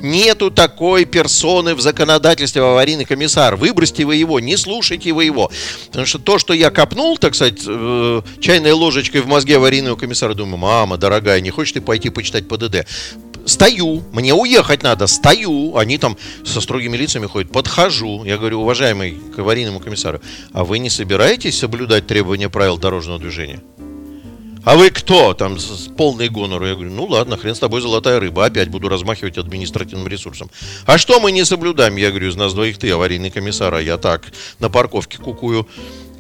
Нету 0.03 0.51
такой 0.51 1.07
персоны 1.07 1.75
в 1.75 1.81
законодательстве 1.81 2.61
аварийный 2.61 3.07
комиссар. 3.07 3.57
Выбросьте 3.57 4.05
вы 4.05 4.17
его, 4.17 4.41
не 4.41 4.59
слушайте 4.59 5.11
вы 5.13 5.25
его. 5.25 5.51
Потому 5.87 6.05
что 6.05 6.19
то, 6.19 6.39
что 6.39 6.53
я 6.53 6.71
копнул, 6.71 7.17
так 7.17 7.35
сказать, 7.35 7.61
э, 7.67 8.23
чайной 8.41 8.73
ложечкой 8.73 9.23
в 9.23 9.27
мозге 9.27 9.57
аварийного 9.57 9.97
комиссара, 9.97 10.35
думаю, 10.35 10.59
мама, 10.59 10.99
дорогая, 10.99 11.41
не 11.41 11.49
хочешь 11.49 11.73
ты 11.73 11.81
пойти 11.81 12.11
почитать 12.11 12.47
ПДД? 12.47 12.85
стою, 13.47 14.03
мне 14.13 14.35
уехать 14.35 14.83
надо, 14.83 15.07
стою, 15.07 15.77
они 15.77 15.99
там 15.99 16.17
со 16.45 16.61
строгими 16.61 16.97
лицами 16.97 17.27
ходят, 17.27 17.53
подхожу, 17.53 18.25
я 18.25 18.37
говорю, 18.37 18.61
уважаемый 18.61 19.19
к 19.35 19.39
аварийному 19.39 19.81
комиссару, 19.81 20.10
а 20.53 20.65
вы 20.65 20.79
не 20.79 20.91
собираетесь 20.91 21.59
соблюдать 21.59 22.07
требования 22.07 22.49
правил 22.49 22.79
дорожного 22.79 23.19
движения? 23.19 23.61
А 24.65 24.77
вы 24.77 24.91
кто? 24.91 25.33
Там 25.33 25.59
с 25.59 25.89
полной 25.97 26.29
гонору. 26.29 26.67
Я 26.67 26.75
говорю, 26.75 26.91
ну 26.91 27.07
ладно, 27.07 27.37
хрен 27.37 27.55
с 27.55 27.59
тобой, 27.59 27.81
золотая 27.81 28.21
рыба. 28.21 28.45
Опять 28.45 28.69
буду 28.69 28.89
размахивать 28.89 29.39
административным 29.39 30.07
ресурсом. 30.07 30.51
А 30.85 30.99
что 30.99 31.19
мы 31.19 31.33
не 31.33 31.45
соблюдаем? 31.45 31.97
Я 31.97 32.11
говорю, 32.11 32.29
из 32.29 32.37
нас 32.37 32.53
двоих 32.53 32.79
ты 32.79 32.91
аварийный 32.91 33.31
комиссар, 33.31 33.73
а 33.75 33.81
я 33.81 33.97
так, 33.97 34.25
на 34.59 34.69
парковке 34.69 35.17
кукую. 35.19 35.67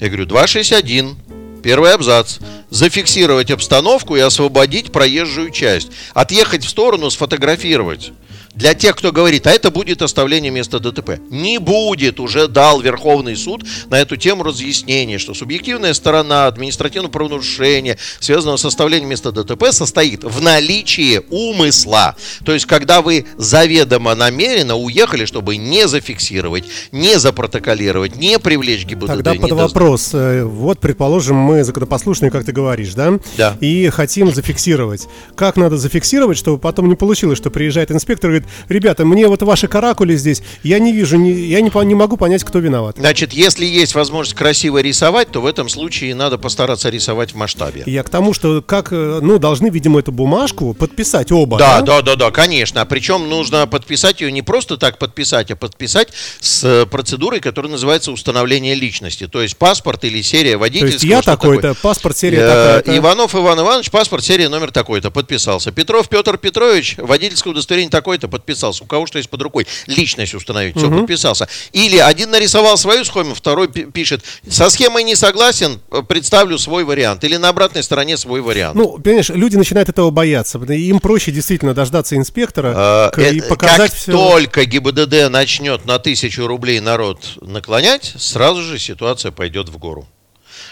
Я 0.01 0.09
говорю, 0.09 0.27
261, 0.27 1.17
Первый 1.63 1.93
абзац. 1.93 2.39
Зафиксировать 2.71 3.51
обстановку 3.51 4.17
и 4.17 4.21
освободить 4.21 4.93
проезжую 4.93 5.51
часть. 5.51 5.89
Отъехать 6.15 6.65
в 6.65 6.69
сторону, 6.69 7.11
сфотографировать 7.11 8.13
для 8.55 8.75
тех, 8.75 8.97
кто 8.97 9.13
говорит, 9.13 9.47
а 9.47 9.51
это 9.51 9.71
будет 9.71 10.03
оставление 10.03 10.51
места 10.51 10.81
ДТП. 10.81 11.21
Не 11.31 11.59
будет, 11.59 12.19
уже 12.19 12.49
дал 12.49 12.81
Верховный 12.81 13.37
суд 13.37 13.65
на 13.89 14.01
эту 14.01 14.17
тему 14.17 14.43
разъяснение, 14.43 15.19
что 15.19 15.35
субъективная 15.35 15.95
сторона 15.95 16.47
административного 16.47 17.11
правонарушения, 17.11 17.97
связанного 18.19 18.57
с 18.57 18.65
оставлением 18.65 19.11
места 19.11 19.31
ДТП, 19.31 19.73
состоит 19.73 20.25
в 20.25 20.43
наличии 20.43 21.23
умысла. 21.31 22.17
То 22.45 22.53
есть, 22.53 22.67
когда 22.67 23.03
вы 23.03 23.27
заведомо 23.39 24.15
намеренно 24.15 24.77
уехали, 24.77 25.25
чтобы 25.27 25.57
не 25.57 25.87
зафиксировать, 25.87 26.65
не 26.91 27.19
запротоколировать, 27.19 28.17
не 28.17 28.39
привлечь 28.39 28.85
ГИБДД. 28.85 29.07
Тогда 29.07 29.35
под 29.35 29.53
вопрос. 29.53 30.11
Э, 30.13 30.45
вот, 30.45 30.81
предположим, 30.81 31.37
мы 31.37 31.63
законопослушные, 31.63 32.31
как 32.31 32.45
ты 32.45 32.53
говоришь, 32.53 32.95
да? 32.95 33.19
Да. 33.37 33.57
И 33.61 33.89
хотим 33.91 34.35
зафиксировать. 34.35 35.07
Как 35.37 35.57
надо 35.57 35.77
зафиксировать, 35.77 36.37
чтобы 36.37 36.59
потом 36.59 36.89
не 36.89 36.97
получилось, 36.97 37.39
что 37.39 37.51
приезжает 37.51 37.91
инспектор 37.91 38.31
и 38.33 38.40
говорит, 38.41 38.49
ребята, 38.69 39.05
мне 39.05 39.29
вот 39.29 39.43
ваши 39.43 39.69
каракули 39.69 40.17
здесь, 40.17 40.43
я 40.63 40.79
не 40.79 40.93
вижу, 40.93 41.17
не, 41.17 41.33
я 41.33 41.61
не, 41.61 41.71
не 41.85 41.95
могу 41.95 42.17
понять, 42.17 42.45
кто 42.45 42.59
виноват. 42.59 42.97
Значит, 42.99 43.33
если 43.33 43.65
есть 43.65 43.95
возможность 43.95 44.37
красиво 44.37 44.79
рисовать, 44.79 45.31
то 45.31 45.41
в 45.41 45.47
этом 45.47 45.69
случае 45.69 46.15
надо 46.15 46.39
постараться 46.39 46.91
рисовать 46.91 47.33
в 47.33 47.37
масштабе. 47.37 47.83
Я 47.87 48.03
к 48.03 48.11
тому, 48.11 48.33
что 48.33 48.63
как, 48.63 48.93
э, 48.93 49.21
ну, 49.23 49.39
должны, 49.39 49.69
видимо, 49.69 50.01
эту 50.01 50.13
бумажку 50.13 50.75
подписать 50.75 51.33
оба. 51.33 51.59
Да, 51.59 51.81
да, 51.81 52.03
да, 52.03 52.03
да, 52.03 52.17
да 52.17 52.31
конечно. 52.31 52.85
Причем 52.87 53.29
нужно 53.29 53.67
подписать 53.67 54.21
ее 54.21 54.33
не 54.33 54.43
просто 54.43 54.77
так 54.77 54.99
подписать, 54.99 55.51
а 55.51 55.57
подписать 55.57 56.09
с 56.41 56.65
э, 56.65 56.87
процедурой, 56.87 57.41
которая 57.41 57.71
называется 57.71 58.13
установление 58.13 58.75
личности. 58.75 59.27
То 59.27 59.43
есть 59.43 59.57
паспорт 59.57 60.05
или 60.05 60.23
серия 60.23 60.57
водительского. 60.57 60.99
То 60.99 61.05
есть 61.05 61.05
я 61.05 61.23
такой-то, 61.23 61.75
паспорт, 61.75 62.17
серия 62.17 62.39
э, 62.39 62.49
такая-то. 62.49 62.99
Иванов 62.99 63.35
Иван 63.35 63.61
Иванович, 63.61 63.91
паспорт, 63.91 64.25
серия 64.25 64.49
номер 64.49 64.71
такой-то, 64.71 65.11
подписался. 65.11 65.73
Петров 65.73 66.09
Петр 66.09 66.39
Петрович, 66.39 66.97
водительское 66.99 67.53
удостоверение 67.53 67.91
такой-то, 67.91 68.29
подписался. 68.31 68.85
У 68.85 68.87
кого 68.87 69.07
что 69.07 69.19
есть 69.19 69.29
под 69.29 69.43
рукой. 69.43 69.67
Личность 69.87 70.35
установить. 70.35 70.77
Все, 70.77 70.87
угу. 70.87 70.99
подписался. 71.01 71.49
Или 71.73 71.99
один 71.99 72.31
нарисовал 72.31 72.77
свою 72.77 73.05
схему, 73.05 73.35
второй 73.35 73.69
пишет, 73.69 74.23
со 74.49 74.71
схемой 74.71 75.05
не 75.05 75.15
согласен, 75.15 75.81
э, 75.91 76.03
представлю 76.07 76.59
свой 76.59 76.85
вариант. 76.85 77.25
Или 77.25 77.37
на 77.37 77.49
обратной 77.49 77.83
стороне 77.83 78.17
свой 78.17 78.41
вариант. 78.41 78.77
Ну, 78.77 78.99
понимаешь, 78.99 79.31
люди 79.31 79.57
начинают 79.57 79.89
этого 79.89 80.11
бояться. 80.11 80.59
Им 80.59 81.01
проще 81.01 81.33
действительно 81.33 81.75
дождаться 81.75 82.17
инспектора 82.17 82.73
а, 82.77 83.13
и 83.17 83.41
э, 83.41 83.43
показать 83.43 83.91
как 83.91 84.01
все. 84.01 84.13
только 84.13 84.65
ГИБДД 84.65 85.31
начнет 85.31 85.85
на 85.85 85.99
тысячу 85.99 86.47
рублей 86.47 86.81
народ 86.81 87.39
наклонять, 87.41 88.15
сразу 88.17 88.63
же 88.63 88.79
ситуация 88.79 89.33
пойдет 89.33 89.69
в 89.69 89.79
гору. 89.79 90.07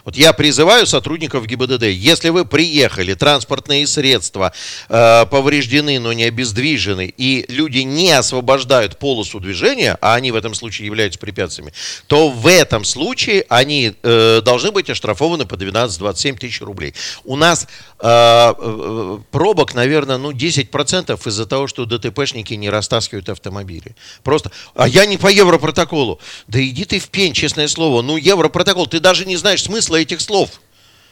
Вот 0.05 0.17
я 0.17 0.33
призываю 0.33 0.87
сотрудников 0.87 1.47
ГИБДД, 1.47 1.85
если 1.85 2.29
вы 2.31 2.45
приехали, 2.45 3.15
транспортные 3.15 3.87
средства 3.87 4.53
э, 4.89 5.27
повреждены, 5.27 5.99
но 5.99 6.13
не 6.13 6.25
обездвижены, 6.25 7.13
и 7.17 7.45
люди 7.49 7.79
не 7.79 8.11
освобождают 8.13 8.99
полосу 8.99 9.41
движения, 9.41 9.99
а 10.01 10.15
они 10.15 10.33
в 10.33 10.37
этом 10.37 10.55
случае 10.55 10.87
являются 10.87 11.19
препятствиями, 11.19 11.73
то 12.07 12.29
в 12.29 12.47
этом 12.47 12.85
случае 12.85 13.45
они 13.49 13.95
э, 14.03 14.41
должны 14.45 14.71
быть 14.71 14.91
оштрафованы 14.91 15.47
по 15.47 15.55
12-27 15.55 16.39
тысяч 16.39 16.61
рублей. 16.61 16.95
У 17.25 17.37
нас 17.37 17.67
э, 18.01 18.55
э, 18.57 19.19
пробок, 19.31 19.75
наверное, 19.75 20.19
ну 20.19 20.33
10% 20.33 21.29
из-за 21.29 21.47
того, 21.47 21.67
что 21.67 21.85
ДТПшники 21.85 22.55
не 22.55 22.71
растаскивают 22.71 23.29
автомобили. 23.29 23.97
Просто, 24.23 24.51
а 24.75 24.89
я 24.89 25.07
не 25.07 25.19
по 25.19 25.29
европротоколу. 25.29 26.21
Да 26.47 26.61
иди 26.63 26.85
ты 26.85 26.99
в 26.99 27.09
пень, 27.09 27.33
честное 27.33 27.69
слово. 27.69 28.03
Ну, 28.03 28.17
европротокол, 28.17 28.87
ты 28.87 29.01
даже 29.01 29.27
не 29.27 29.37
знаешь 29.37 29.63
смысла 29.63 29.88
этих 29.97 30.21
слов. 30.21 30.61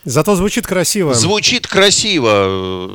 Зато 0.06 0.36
звучит 0.36 0.68
красиво. 0.68 1.14
Звучит 1.14 1.66
красиво. 1.66 2.88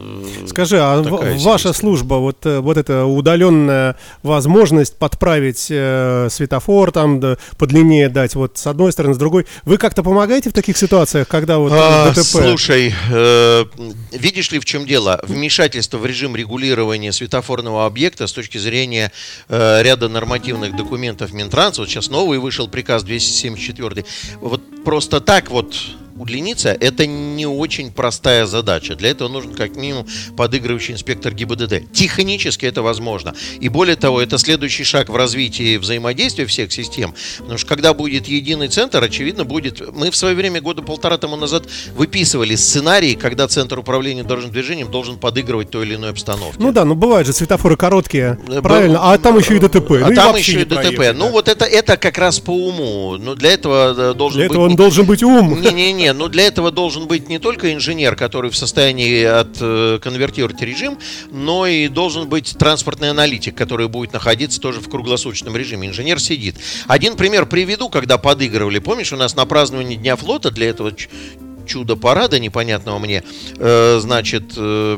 Скажи, 0.47 0.77
а 0.79 1.01
ваша 1.39 1.73
служба, 1.73 2.15
вот, 2.15 2.45
э, 2.45 2.59
вот 2.59 2.77
эта 2.77 3.03
удаленная 3.03 3.97
возможность 4.23 4.95
подправить 4.95 5.67
э, 5.69 6.29
светофор, 6.31 6.93
там, 6.93 7.19
да, 7.19 7.37
подлиннее 7.57 8.07
дать, 8.07 8.35
вот 8.35 8.57
с 8.57 8.65
одной 8.65 8.93
стороны, 8.93 9.13
с 9.13 9.17
другой, 9.17 9.45
вы 9.65 9.77
как-то 9.77 10.03
помогаете 10.03 10.51
в 10.51 10.53
таких 10.53 10.77
ситуациях, 10.77 11.27
когда 11.27 11.57
вот 11.57 11.73
а, 11.75 12.11
ДТП? 12.11 12.21
Слушай, 12.21 12.93
э, 13.11 13.65
видишь 14.13 14.51
ли, 14.51 14.59
в 14.59 14.63
чем 14.63 14.85
дело? 14.85 15.19
Вмешательство 15.27 15.97
в 15.97 16.05
режим 16.05 16.37
регулирования 16.37 17.11
светофорного 17.11 17.85
объекта 17.85 18.25
с 18.25 18.31
точки 18.31 18.57
зрения 18.57 19.11
э, 19.49 19.83
ряда 19.83 20.07
нормативных 20.07 20.77
документов 20.77 21.33
Минтранса, 21.33 21.81
вот 21.81 21.89
сейчас 21.89 22.09
новый 22.09 22.39
вышел 22.39 22.69
приказ 22.69 23.03
274, 23.03 24.05
вот 24.39 24.61
просто 24.85 25.19
так 25.19 25.51
вот 25.51 25.75
удлиниться, 26.21 26.69
это 26.79 27.05
не 27.05 27.45
очень 27.45 27.91
простая 27.91 28.45
задача. 28.45 28.95
Для 28.95 29.09
этого 29.09 29.27
нужен 29.27 29.53
как 29.53 29.75
минимум 29.75 30.05
подыгрывающий 30.37 30.93
инспектор 30.93 31.33
ГИБДД. 31.33 31.91
Технически 31.91 32.65
это 32.65 32.81
возможно. 32.81 33.33
И 33.59 33.69
более 33.69 33.95
того, 33.95 34.21
это 34.21 34.37
следующий 34.37 34.83
шаг 34.83 35.09
в 35.09 35.15
развитии 35.15 35.77
взаимодействия 35.77 36.45
всех 36.45 36.71
систем. 36.71 37.13
Потому 37.39 37.57
что 37.57 37.67
когда 37.67 37.93
будет 37.93 38.27
единый 38.27 38.67
центр, 38.67 39.03
очевидно 39.03 39.45
будет... 39.45 39.81
Мы 39.95 40.11
в 40.11 40.15
свое 40.15 40.35
время, 40.35 40.61
года 40.61 40.81
полтора 40.81 41.17
тому 41.17 41.35
назад, 41.35 41.65
выписывали 41.95 42.55
сценарии, 42.55 43.15
когда 43.15 43.47
центр 43.47 43.79
управления 43.79 44.23
дорожным 44.23 44.51
движением 44.51 44.91
должен 44.91 45.17
подыгрывать 45.17 45.71
той 45.71 45.85
или 45.85 45.95
иной 45.95 46.11
обстановке. 46.11 46.57
Ну 46.59 46.71
да, 46.71 46.85
ну 46.85 46.95
бывают 46.95 47.27
же 47.27 47.33
светофоры 47.33 47.75
короткие, 47.75 48.39
э, 48.47 48.61
правильно, 48.61 48.99
а 49.01 49.17
там 49.17 49.37
еще 49.37 49.55
и 49.55 49.59
ДТП. 49.59 49.91
А 50.03 50.09
ну, 50.09 50.15
там 50.15 50.35
еще 50.35 50.61
и 50.61 50.65
ДТП. 50.65 50.95
Проехать, 50.95 51.17
ну 51.17 51.29
вот 51.29 51.47
это, 51.47 51.65
это 51.65 51.97
как 51.97 52.17
раз 52.17 52.39
по 52.39 52.51
уму. 52.51 53.17
Но 53.17 53.35
для 53.35 53.53
этого 53.53 54.11
э, 54.11 54.13
должен 54.13 54.39
для 54.39 54.47
быть... 54.47 54.55
этого 54.55 54.65
он 54.65 54.75
должен 54.75 55.05
быть 55.05 55.23
ум. 55.23 55.59
Не-не-не, 55.61 56.10
но 56.13 56.27
для 56.27 56.47
этого 56.47 56.71
должен 56.71 57.07
быть 57.07 57.29
не 57.29 57.39
только 57.39 57.73
инженер, 57.73 58.15
который 58.15 58.51
в 58.51 58.55
состоянии 58.55 59.23
отконвертировать 59.23 60.61
режим, 60.61 60.97
но 61.31 61.67
и 61.67 61.87
должен 61.87 62.27
быть 62.27 62.55
транспортный 62.57 63.09
аналитик, 63.09 63.55
который 63.55 63.87
будет 63.87 64.13
находиться 64.13 64.59
тоже 64.59 64.79
в 64.79 64.89
круглосуточном 64.89 65.55
режиме. 65.55 65.87
Инженер 65.87 66.19
сидит. 66.19 66.55
Один 66.87 67.15
пример 67.15 67.45
приведу, 67.45 67.89
когда 67.89 68.17
подыгрывали. 68.17 68.79
Помнишь, 68.79 69.13
у 69.13 69.17
нас 69.17 69.35
на 69.35 69.45
праздновании 69.45 69.95
Дня 69.95 70.15
флота 70.15 70.51
для 70.51 70.69
этого 70.69 70.91
чудо-парада 71.71 72.37
непонятного 72.39 72.99
мне, 72.99 73.23
э, 73.57 73.99
значит, 74.01 74.53
э, 74.57 74.97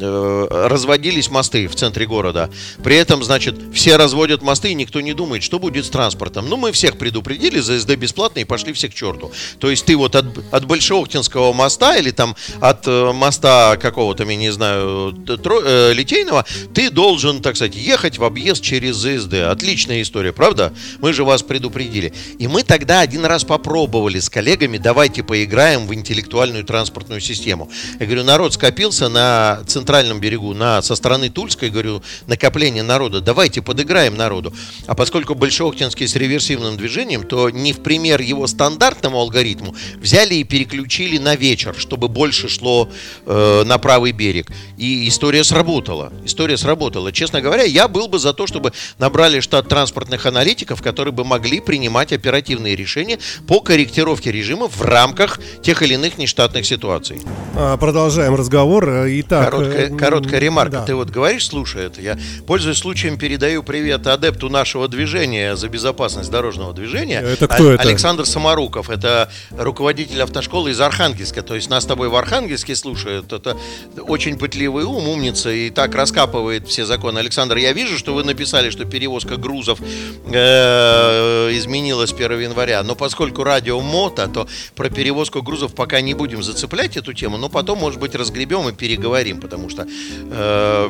э, 0.00 0.46
разводились 0.68 1.28
мосты 1.28 1.66
в 1.66 1.74
центре 1.74 2.06
города. 2.06 2.50
При 2.84 2.94
этом, 2.94 3.24
значит, 3.24 3.56
все 3.74 3.96
разводят 3.96 4.42
мосты, 4.42 4.70
и 4.70 4.74
никто 4.74 5.00
не 5.00 5.12
думает, 5.12 5.42
что 5.42 5.58
будет 5.58 5.84
с 5.84 5.90
транспортом. 5.90 6.48
Ну, 6.48 6.56
мы 6.56 6.70
всех 6.70 6.98
предупредили, 6.98 7.58
ЗСД 7.58 7.96
бесплатно, 7.96 8.38
и 8.40 8.44
пошли 8.44 8.72
все 8.72 8.88
к 8.88 8.94
черту. 8.94 9.32
То 9.58 9.70
есть 9.70 9.86
ты 9.86 9.96
вот 9.96 10.14
от, 10.14 10.26
от 10.52 10.64
Большеохтинского 10.66 11.52
моста 11.52 11.96
или 11.96 12.12
там 12.12 12.36
от 12.60 12.86
моста 12.86 13.76
какого-то, 13.76 14.24
я 14.24 14.36
не 14.36 14.52
знаю, 14.52 15.12
тро, 15.42 15.60
Литейного, 15.92 16.44
ты 16.74 16.90
должен, 16.90 17.42
так 17.42 17.56
сказать, 17.56 17.74
ехать 17.74 18.18
в 18.18 18.24
объезд 18.24 18.62
через 18.62 18.96
ЗСД. 18.96 19.34
Отличная 19.50 20.02
история, 20.02 20.32
правда? 20.32 20.72
Мы 21.00 21.12
же 21.12 21.24
вас 21.24 21.42
предупредили. 21.42 22.12
И 22.38 22.46
мы 22.46 22.62
тогда 22.62 23.00
один 23.00 23.24
раз 23.24 23.42
попробовали 23.42 24.20
с 24.20 24.30
коллегами, 24.30 24.78
давайте 24.78 25.22
поиграем 25.22 25.87
в 25.88 25.94
интеллектуальную 25.94 26.64
транспортную 26.64 27.20
систему. 27.20 27.70
Я 27.98 28.06
говорю, 28.06 28.22
народ 28.24 28.54
скопился 28.54 29.08
на 29.08 29.62
центральном 29.66 30.20
берегу, 30.20 30.54
на, 30.54 30.82
со 30.82 30.94
стороны 30.94 31.30
Тульской, 31.30 31.70
говорю, 31.70 32.02
накопление 32.26 32.82
народа, 32.82 33.20
давайте 33.20 33.62
подыграем 33.62 34.16
народу. 34.16 34.54
А 34.86 34.94
поскольку 34.94 35.34
Большеохтинский 35.34 36.06
с 36.06 36.14
реверсивным 36.14 36.76
движением, 36.76 37.24
то 37.24 37.50
не 37.50 37.72
в 37.72 37.80
пример 37.80 38.20
его 38.20 38.46
стандартному 38.46 39.18
алгоритму 39.18 39.74
взяли 39.96 40.34
и 40.36 40.44
переключили 40.44 41.18
на 41.18 41.34
вечер, 41.34 41.74
чтобы 41.76 42.08
больше 42.08 42.48
шло 42.48 42.88
э, 43.26 43.64
на 43.64 43.78
правый 43.78 44.12
берег. 44.12 44.50
И 44.76 45.08
история 45.08 45.44
сработала. 45.44 46.12
История 46.24 46.56
сработала. 46.56 47.12
Честно 47.12 47.40
говоря, 47.40 47.64
я 47.64 47.88
был 47.88 48.08
бы 48.08 48.18
за 48.18 48.32
то, 48.34 48.46
чтобы 48.46 48.72
набрали 48.98 49.40
штат 49.40 49.68
транспортных 49.68 50.26
аналитиков, 50.26 50.82
которые 50.82 51.12
бы 51.12 51.24
могли 51.24 51.60
принимать 51.60 52.12
оперативные 52.12 52.76
решения 52.76 53.18
по 53.46 53.60
корректировке 53.60 54.30
режима 54.30 54.68
в 54.68 54.82
рамках 54.82 55.40
тех 55.62 55.77
или 55.82 55.94
иных 55.94 56.18
нештатных 56.18 56.66
ситуаций. 56.66 57.20
А, 57.54 57.76
продолжаем 57.76 58.34
разговор. 58.34 58.88
Итак, 59.06 59.50
короткая, 59.50 59.88
э, 59.88 59.96
короткая 59.96 60.40
ремарка. 60.40 60.78
Да. 60.78 60.84
Ты 60.84 60.94
вот 60.94 61.10
говоришь, 61.10 61.46
слушай 61.46 61.86
это, 61.86 62.00
я, 62.00 62.16
пользуясь 62.46 62.78
случаем, 62.78 63.18
передаю 63.18 63.62
привет 63.62 64.06
адепту 64.06 64.48
нашего 64.48 64.88
движения 64.88 65.56
за 65.56 65.68
безопасность 65.68 66.30
дорожного 66.30 66.72
движения. 66.72 67.20
Это 67.20 67.48
кто 67.48 67.68
а, 67.68 67.72
это? 67.74 67.82
Александр 67.82 68.26
Самаруков. 68.26 68.90
Это 68.90 69.30
руководитель 69.50 70.22
автошколы 70.22 70.70
из 70.70 70.80
Архангельска. 70.80 71.42
То 71.42 71.54
есть 71.54 71.68
нас 71.68 71.84
с 71.84 71.86
тобой 71.86 72.08
в 72.08 72.16
Архангельске 72.16 72.74
слушают. 72.76 73.32
Это 73.32 73.56
очень 74.00 74.38
пытливый 74.38 74.84
ум, 74.84 75.08
умница 75.08 75.50
и 75.50 75.70
так 75.70 75.94
раскапывает 75.94 76.68
все 76.68 76.86
законы. 76.86 77.18
Александр, 77.18 77.56
я 77.56 77.72
вижу, 77.72 77.98
что 77.98 78.14
вы 78.14 78.24
написали, 78.24 78.70
что 78.70 78.84
перевозка 78.84 79.36
грузов 79.36 79.80
э, 79.80 81.50
изменилась 81.52 82.10
с 82.10 82.12
1 82.12 82.40
января. 82.40 82.82
Но 82.82 82.94
поскольку 82.94 83.44
радио 83.44 83.80
мото, 83.80 84.28
то 84.28 84.48
про 84.74 84.88
перевозку 84.90 85.42
грузов 85.42 85.57
пока 85.74 86.00
не 86.00 86.14
будем 86.14 86.42
зацеплять 86.42 86.96
эту 86.96 87.12
тему. 87.12 87.36
Но 87.38 87.48
потом, 87.48 87.78
может 87.78 87.98
быть, 87.98 88.14
разгребем 88.14 88.68
и 88.68 88.72
переговорим. 88.72 89.40
Потому 89.40 89.68
что 89.68 89.86
э, 90.30 90.88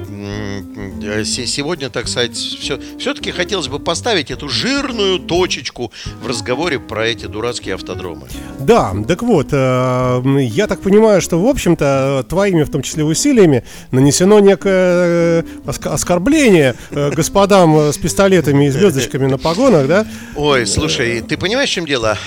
сегодня, 1.24 1.90
так 1.90 2.08
сказать, 2.08 2.36
все, 2.36 2.78
все-таки 2.98 3.30
хотелось 3.30 3.68
бы 3.68 3.78
поставить 3.78 4.30
эту 4.30 4.48
жирную 4.48 5.18
точечку 5.18 5.92
в 6.22 6.26
разговоре 6.26 6.78
про 6.78 7.06
эти 7.06 7.26
дурацкие 7.26 7.74
автодромы. 7.74 8.28
Да, 8.58 8.94
так 9.06 9.22
вот, 9.22 9.48
э, 9.52 10.22
я 10.40 10.66
так 10.66 10.80
понимаю, 10.80 11.20
что, 11.20 11.40
в 11.40 11.46
общем-то, 11.46 12.26
твоими, 12.28 12.64
в 12.64 12.70
том 12.70 12.82
числе, 12.82 13.04
усилиями 13.04 13.64
нанесено 13.90 14.40
некое 14.40 15.42
э, 15.42 15.72
оскорбление 15.84 16.74
э, 16.90 17.10
господам 17.10 17.78
с 17.92 17.98
пистолетами 17.98 18.66
и 18.66 18.70
звездочками 18.70 19.26
на 19.26 19.38
погонах, 19.38 19.86
да? 19.86 20.06
Ой, 20.36 20.66
слушай, 20.66 21.20
ты 21.20 21.36
понимаешь, 21.36 21.70
в 21.70 21.72
чем 21.72 21.86
дело? 21.86 22.18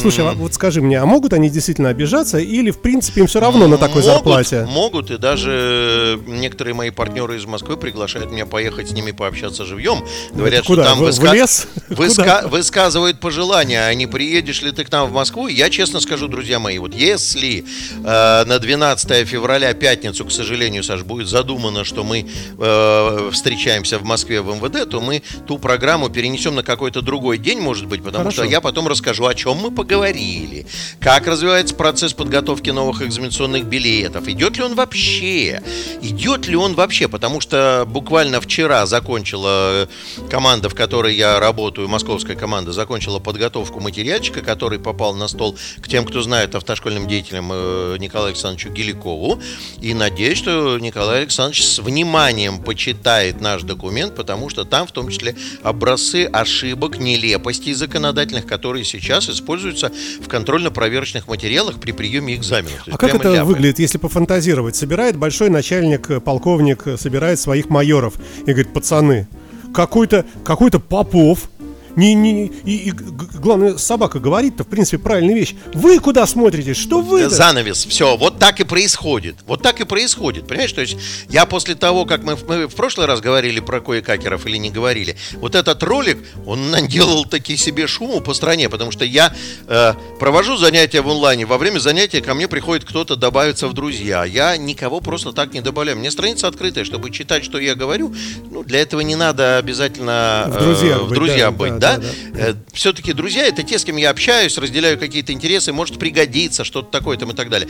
Слушай, 0.00 0.28
а 0.28 0.32
вот 0.32 0.54
скажи 0.54 0.80
мне, 0.80 1.00
а 1.00 1.06
могут 1.06 1.32
они 1.32 1.48
действительно 1.58 1.88
обижаться 1.88 2.38
или, 2.38 2.70
в 2.70 2.78
принципе, 2.78 3.22
им 3.22 3.26
все 3.26 3.40
равно 3.40 3.66
на 3.66 3.78
такой 3.78 4.02
могут, 4.02 4.04
зарплате? 4.04 4.64
Могут, 4.66 5.10
и 5.10 5.18
даже 5.18 6.20
некоторые 6.26 6.74
мои 6.74 6.90
партнеры 6.90 7.36
из 7.36 7.46
Москвы 7.46 7.76
приглашают 7.76 8.30
меня 8.30 8.46
поехать 8.46 8.88
с 8.88 8.92
ними 8.92 9.10
пообщаться 9.10 9.64
живьем. 9.64 10.04
Говорят, 10.32 10.64
Куда? 10.64 10.82
что 10.82 10.90
там 10.90 10.98
в, 10.98 11.02
выска... 11.02 11.30
в 11.30 11.34
лес? 11.34 11.66
Выска... 11.88 12.44
высказывают 12.46 13.20
пожелания, 13.20 13.86
а 13.86 13.94
не 13.94 14.06
приедешь 14.06 14.62
ли 14.62 14.70
ты 14.70 14.84
к 14.84 14.92
нам 14.92 15.08
в 15.08 15.12
Москву? 15.12 15.48
Я 15.48 15.68
честно 15.70 16.00
скажу, 16.00 16.28
друзья 16.28 16.58
мои, 16.58 16.78
вот 16.78 16.94
если 16.94 17.64
э, 18.04 18.44
на 18.44 18.58
12 18.58 19.26
февраля, 19.26 19.74
пятницу, 19.74 20.24
к 20.24 20.30
сожалению, 20.30 20.84
Саш, 20.84 21.02
будет 21.02 21.28
задумано, 21.28 21.84
что 21.84 22.04
мы 22.04 22.26
э, 22.58 23.30
встречаемся 23.32 23.98
в 23.98 24.04
Москве 24.04 24.40
в 24.40 24.54
МВД, 24.54 24.88
то 24.88 25.00
мы 25.00 25.22
ту 25.46 25.58
программу 25.58 26.08
перенесем 26.08 26.54
на 26.54 26.62
какой-то 26.62 27.02
другой 27.02 27.38
день, 27.38 27.60
может 27.60 27.86
быть, 27.86 28.02
потому 28.02 28.24
Хорошо. 28.24 28.42
что 28.42 28.44
я 28.44 28.60
потом 28.60 28.88
расскажу, 28.88 29.26
о 29.26 29.34
чем 29.34 29.56
мы 29.56 29.70
поговорили, 29.70 30.66
как 31.00 31.26
развивается 31.48 31.74
процесс 31.76 32.12
подготовки 32.12 32.68
новых 32.68 33.00
экзаменационных 33.00 33.64
билетов, 33.64 34.28
идет 34.28 34.58
ли 34.58 34.64
он 34.64 34.74
вообще, 34.74 35.62
идет 36.02 36.46
ли 36.46 36.56
он 36.56 36.74
вообще, 36.74 37.08
потому 37.08 37.40
что 37.40 37.84
буквально 37.86 38.42
вчера 38.42 38.84
закончила 38.84 39.88
команда, 40.28 40.68
в 40.68 40.74
которой 40.74 41.14
я 41.16 41.40
работаю, 41.40 41.88
московская 41.88 42.36
команда, 42.36 42.72
закончила 42.72 43.18
подготовку 43.18 43.80
материальчика, 43.80 44.42
который 44.42 44.78
попал 44.78 45.14
на 45.14 45.26
стол 45.26 45.56
к 45.80 45.88
тем, 45.88 46.04
кто 46.04 46.20
знает 46.20 46.54
автошкольным 46.54 47.08
деятелям 47.08 47.48
э, 47.50 47.96
Николаю 47.98 48.28
Александровичу 48.28 48.68
Геликову. 48.68 49.40
И 49.80 49.94
надеюсь, 49.94 50.36
что 50.36 50.78
Николай 50.78 51.20
Александрович 51.20 51.64
с 51.64 51.78
вниманием 51.78 52.62
почитает 52.62 53.40
наш 53.40 53.62
документ, 53.62 54.14
потому 54.14 54.50
что 54.50 54.64
там 54.64 54.86
в 54.86 54.92
том 54.92 55.08
числе 55.08 55.34
образцы 55.62 56.26
ошибок, 56.30 56.98
нелепостей 56.98 57.72
законодательных, 57.72 58.44
которые 58.44 58.84
сейчас 58.84 59.30
используются 59.30 59.90
в 60.20 60.28
контрольно-проверочных 60.28 61.26
материалах 61.26 61.37
при 61.78 61.92
приеме 61.92 62.34
экзаменов. 62.34 62.82
А 62.90 62.96
как 62.96 63.14
это 63.14 63.32
ляпы. 63.32 63.46
выглядит, 63.46 63.78
если 63.78 63.98
пофантазировать? 63.98 64.76
Собирает 64.76 65.16
большой 65.16 65.50
начальник, 65.50 66.10
э, 66.10 66.20
полковник, 66.20 66.86
э, 66.86 66.96
собирает 66.96 67.40
своих 67.40 67.70
майоров 67.70 68.14
и 68.40 68.50
говорит, 68.50 68.72
пацаны, 68.72 69.28
какой-то 69.72 70.24
какой 70.44 70.70
Попов 70.70 71.50
не, 71.98 72.14
не, 72.14 72.46
и, 72.64 72.90
и 72.90 72.92
главное, 72.92 73.76
собака 73.76 74.20
говорит-то, 74.20 74.62
в 74.62 74.68
принципе, 74.68 74.98
правильная 74.98 75.34
вещь. 75.34 75.56
Вы 75.74 75.98
куда 75.98 76.28
смотрите? 76.28 76.72
Что 76.72 77.00
вы? 77.00 77.22
-то? 77.22 77.28
Занавес. 77.28 77.86
Все, 77.86 78.16
вот 78.16 78.38
так 78.38 78.60
и 78.60 78.64
происходит. 78.64 79.34
Вот 79.48 79.62
так 79.62 79.80
и 79.80 79.84
происходит. 79.84 80.46
Понимаешь, 80.46 80.72
то 80.72 80.80
есть 80.80 80.96
я 81.28 81.44
после 81.44 81.74
того, 81.74 82.04
как 82.04 82.22
мы, 82.22 82.38
мы 82.46 82.68
в 82.68 82.74
прошлый 82.76 83.08
раз 83.08 83.20
говорили 83.20 83.58
про 83.58 83.80
кое-какеров 83.80 84.46
или 84.46 84.58
не 84.58 84.70
говорили, 84.70 85.16
вот 85.40 85.56
этот 85.56 85.82
ролик, 85.82 86.18
он 86.46 86.70
наделал 86.70 87.24
такие 87.24 87.58
себе 87.58 87.88
шуму 87.88 88.20
по 88.20 88.32
стране, 88.32 88.68
потому 88.68 88.92
что 88.92 89.04
я 89.04 89.34
э, 89.66 89.94
провожу 90.20 90.56
занятия 90.56 91.00
в 91.00 91.08
онлайне. 91.08 91.46
Во 91.46 91.58
время 91.58 91.80
занятия 91.80 92.20
ко 92.20 92.34
мне 92.34 92.46
приходит 92.46 92.84
кто-то 92.84 93.16
добавиться 93.16 93.66
в 93.66 93.72
друзья. 93.72 94.24
Я 94.24 94.56
никого 94.56 95.00
просто 95.00 95.32
так 95.32 95.52
не 95.52 95.62
добавляю. 95.62 95.98
Мне 95.98 96.12
страница 96.12 96.46
открытая, 96.46 96.84
чтобы 96.84 97.10
читать, 97.10 97.44
что 97.44 97.58
я 97.58 97.74
говорю. 97.74 98.14
Ну, 98.52 98.62
для 98.62 98.82
этого 98.82 99.00
не 99.00 99.16
надо 99.16 99.58
обязательно 99.58 100.44
э, 100.46 100.50
в 100.50 100.62
друзья, 100.62 100.98
в 100.98 101.08
друзья 101.08 101.50
быть, 101.50 101.76
да, 101.78 101.87
да, 101.87 101.87
да? 101.96 102.06
да. 102.32 102.40
Э, 102.40 102.54
Все-таки 102.72 103.12
друзья 103.12 103.46
это 103.46 103.62
те, 103.62 103.78
с 103.78 103.84
кем 103.84 103.96
я 103.96 104.10
общаюсь, 104.10 104.56
разделяю 104.58 104.98
какие-то 104.98 105.32
интересы, 105.32 105.72
может 105.72 105.98
пригодиться, 105.98 106.64
что-то 106.64 106.90
такое 106.90 107.16
там 107.16 107.30
и 107.30 107.34
так 107.34 107.48
далее. 107.48 107.68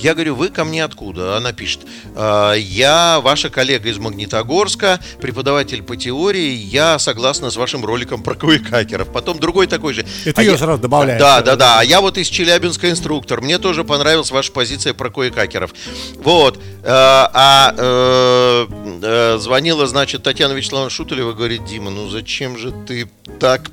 Я 0.00 0.14
говорю, 0.14 0.36
вы 0.36 0.48
ко 0.48 0.64
мне 0.64 0.84
откуда? 0.84 1.36
Она 1.36 1.52
пишет, 1.52 1.80
«А, 2.14 2.54
я 2.54 3.20
ваша 3.20 3.50
коллега 3.50 3.88
из 3.88 3.98
Магнитогорска, 3.98 5.00
преподаватель 5.20 5.82
по 5.82 5.96
теории, 5.96 6.52
я 6.52 6.98
согласна 6.98 7.50
с 7.50 7.56
вашим 7.56 7.84
роликом 7.84 8.22
про 8.22 8.34
куекакеров. 8.34 9.12
Потом 9.12 9.40
другой 9.40 9.66
такой 9.66 9.94
же. 9.94 10.06
Это 10.24 10.40
а 10.40 10.44
ее 10.44 10.52
я... 10.52 10.58
сразу 10.58 10.80
добавляет. 10.80 11.18
Да, 11.20 11.40
да, 11.42 11.56
да. 11.56 11.80
А 11.80 11.84
я 11.84 12.00
вот 12.00 12.18
из 12.18 12.28
Челябинска 12.28 12.90
инструктор. 12.90 13.40
Мне 13.40 13.58
тоже 13.58 13.82
понравилась 13.82 14.30
ваша 14.30 14.52
позиция 14.52 14.94
про 14.94 15.10
куекакеров. 15.10 15.74
Вот. 16.16 16.56
Э, 16.56 16.88
а, 16.88 17.74
а 17.76 19.38
звонила, 19.38 19.86
значит, 19.86 20.22
Татьяна 20.22 20.52
Вячеславовна 20.52 20.90
Шутулева, 20.90 21.32
говорит, 21.32 21.64
Дима, 21.64 21.90
ну 21.90 22.08
зачем 22.08 22.56
же 22.58 22.72
ты 22.86 23.08
так 23.38 23.70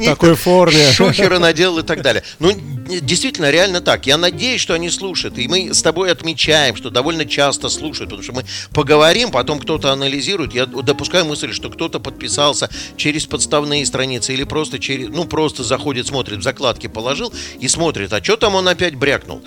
в 0.00 0.04
такой 0.04 0.34
форме. 0.34 0.90
Шухера 0.92 1.38
наделал 1.38 1.78
и 1.78 1.82
так 1.82 2.02
далее. 2.02 2.22
Ну, 2.38 2.52
действительно, 3.00 3.50
реально 3.50 3.80
так. 3.80 4.06
Я 4.06 4.16
надеюсь, 4.16 4.60
что 4.60 4.74
они 4.74 4.90
слушают. 4.90 5.38
И 5.38 5.46
мы 5.48 5.74
с 5.74 5.82
тобой 5.82 6.10
отмечаем, 6.10 6.76
что 6.76 6.90
довольно 6.90 7.24
часто 7.26 7.68
слушают, 7.68 8.10
потому 8.10 8.22
что 8.22 8.32
мы 8.32 8.44
поговорим, 8.72 9.30
потом 9.30 9.60
кто-то 9.60 9.92
анализирует. 9.92 10.54
Я 10.54 10.66
допускаю 10.66 11.24
мысль, 11.26 11.52
что 11.52 11.70
кто-то 11.70 12.00
подписался 12.00 12.70
через 12.96 13.26
подставные 13.26 13.84
страницы 13.86 14.32
или 14.32 14.44
просто 14.44 14.78
через, 14.78 15.08
ну, 15.08 15.24
просто 15.24 15.62
заходит, 15.64 16.06
смотрит, 16.06 16.38
в 16.38 16.42
закладки 16.42 16.86
положил 16.86 17.32
и 17.58 17.68
смотрит, 17.68 18.12
а 18.12 18.22
что 18.22 18.36
там 18.36 18.54
он 18.54 18.68
опять 18.68 18.94
брякнул. 18.94 19.42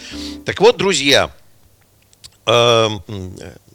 Так 0.46 0.60
вот, 0.62 0.78
друзья, 0.78 1.32
эм, 2.46 3.02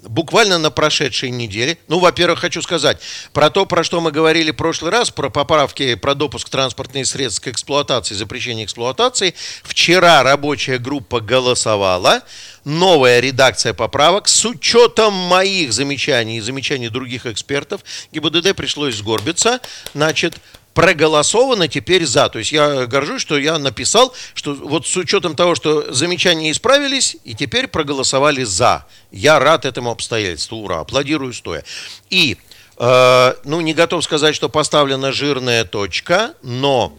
буквально 0.09 0.59
на 0.59 0.71
прошедшей 0.71 1.31
неделе. 1.31 1.79
Ну, 1.88 1.99
во-первых, 1.99 2.40
хочу 2.40 2.62
сказать 2.62 2.99
про 3.33 3.51
то, 3.51 3.66
про 3.66 3.85
что 3.85 4.01
мы 4.01 4.11
говорили 4.11 4.51
в 4.51 4.57
прошлый 4.57 4.90
раз, 4.90 5.11
про 5.11 5.31
поправки, 5.31 5.94
про 5.94 6.14
допуск 6.14 6.49
транспортных 6.49 7.07
средств 7.07 7.42
к 7.42 7.49
эксплуатации, 7.49 8.14
запрещение 8.14 8.64
эксплуатации. 8.64 9.35
Вчера 9.62 10.23
рабочая 10.23 10.79
группа 10.79 11.21
голосовала. 11.21 12.23
Новая 12.64 13.21
редакция 13.21 13.73
поправок 13.73 14.29
с 14.29 14.44
учетом 14.44 15.12
моих 15.14 15.73
замечаний 15.73 16.38
и 16.38 16.40
замечаний 16.40 16.88
других 16.88 17.27
экспертов. 17.27 17.83
ГИБДД 18.12 18.55
пришлось 18.55 18.97
сгорбиться. 18.97 19.61
Значит, 19.94 20.35
проголосовано 20.79 21.67
теперь 21.67 22.07
за. 22.07 22.29
То 22.29 22.38
есть 22.38 22.53
я 22.53 22.87
горжусь, 22.87 23.21
что 23.21 23.37
я 23.37 23.59
написал, 23.59 24.14
что 24.33 24.55
вот 24.55 24.87
с 24.87 24.97
учетом 24.97 25.35
того, 25.35 25.57
что 25.57 25.93
замечания 25.93 26.53
исправились, 26.53 27.17
и 27.25 27.35
теперь 27.35 27.67
проголосовали 27.67 28.45
за. 28.45 28.87
Я 29.11 29.41
рад 29.41 29.64
этому 29.64 29.91
обстоятельству. 29.91 30.59
Ура, 30.59 30.79
аплодирую 30.79 31.33
стоя. 31.33 31.64
И, 32.11 32.37
э, 32.77 33.35
ну, 33.43 33.61
не 33.61 33.75
готов 33.75 34.05
сказать, 34.05 34.37
что 34.37 34.49
поставлена 34.49 35.11
жирная 35.11 35.64
точка, 35.64 36.35
но 36.43 36.93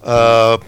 э, 0.00 0.58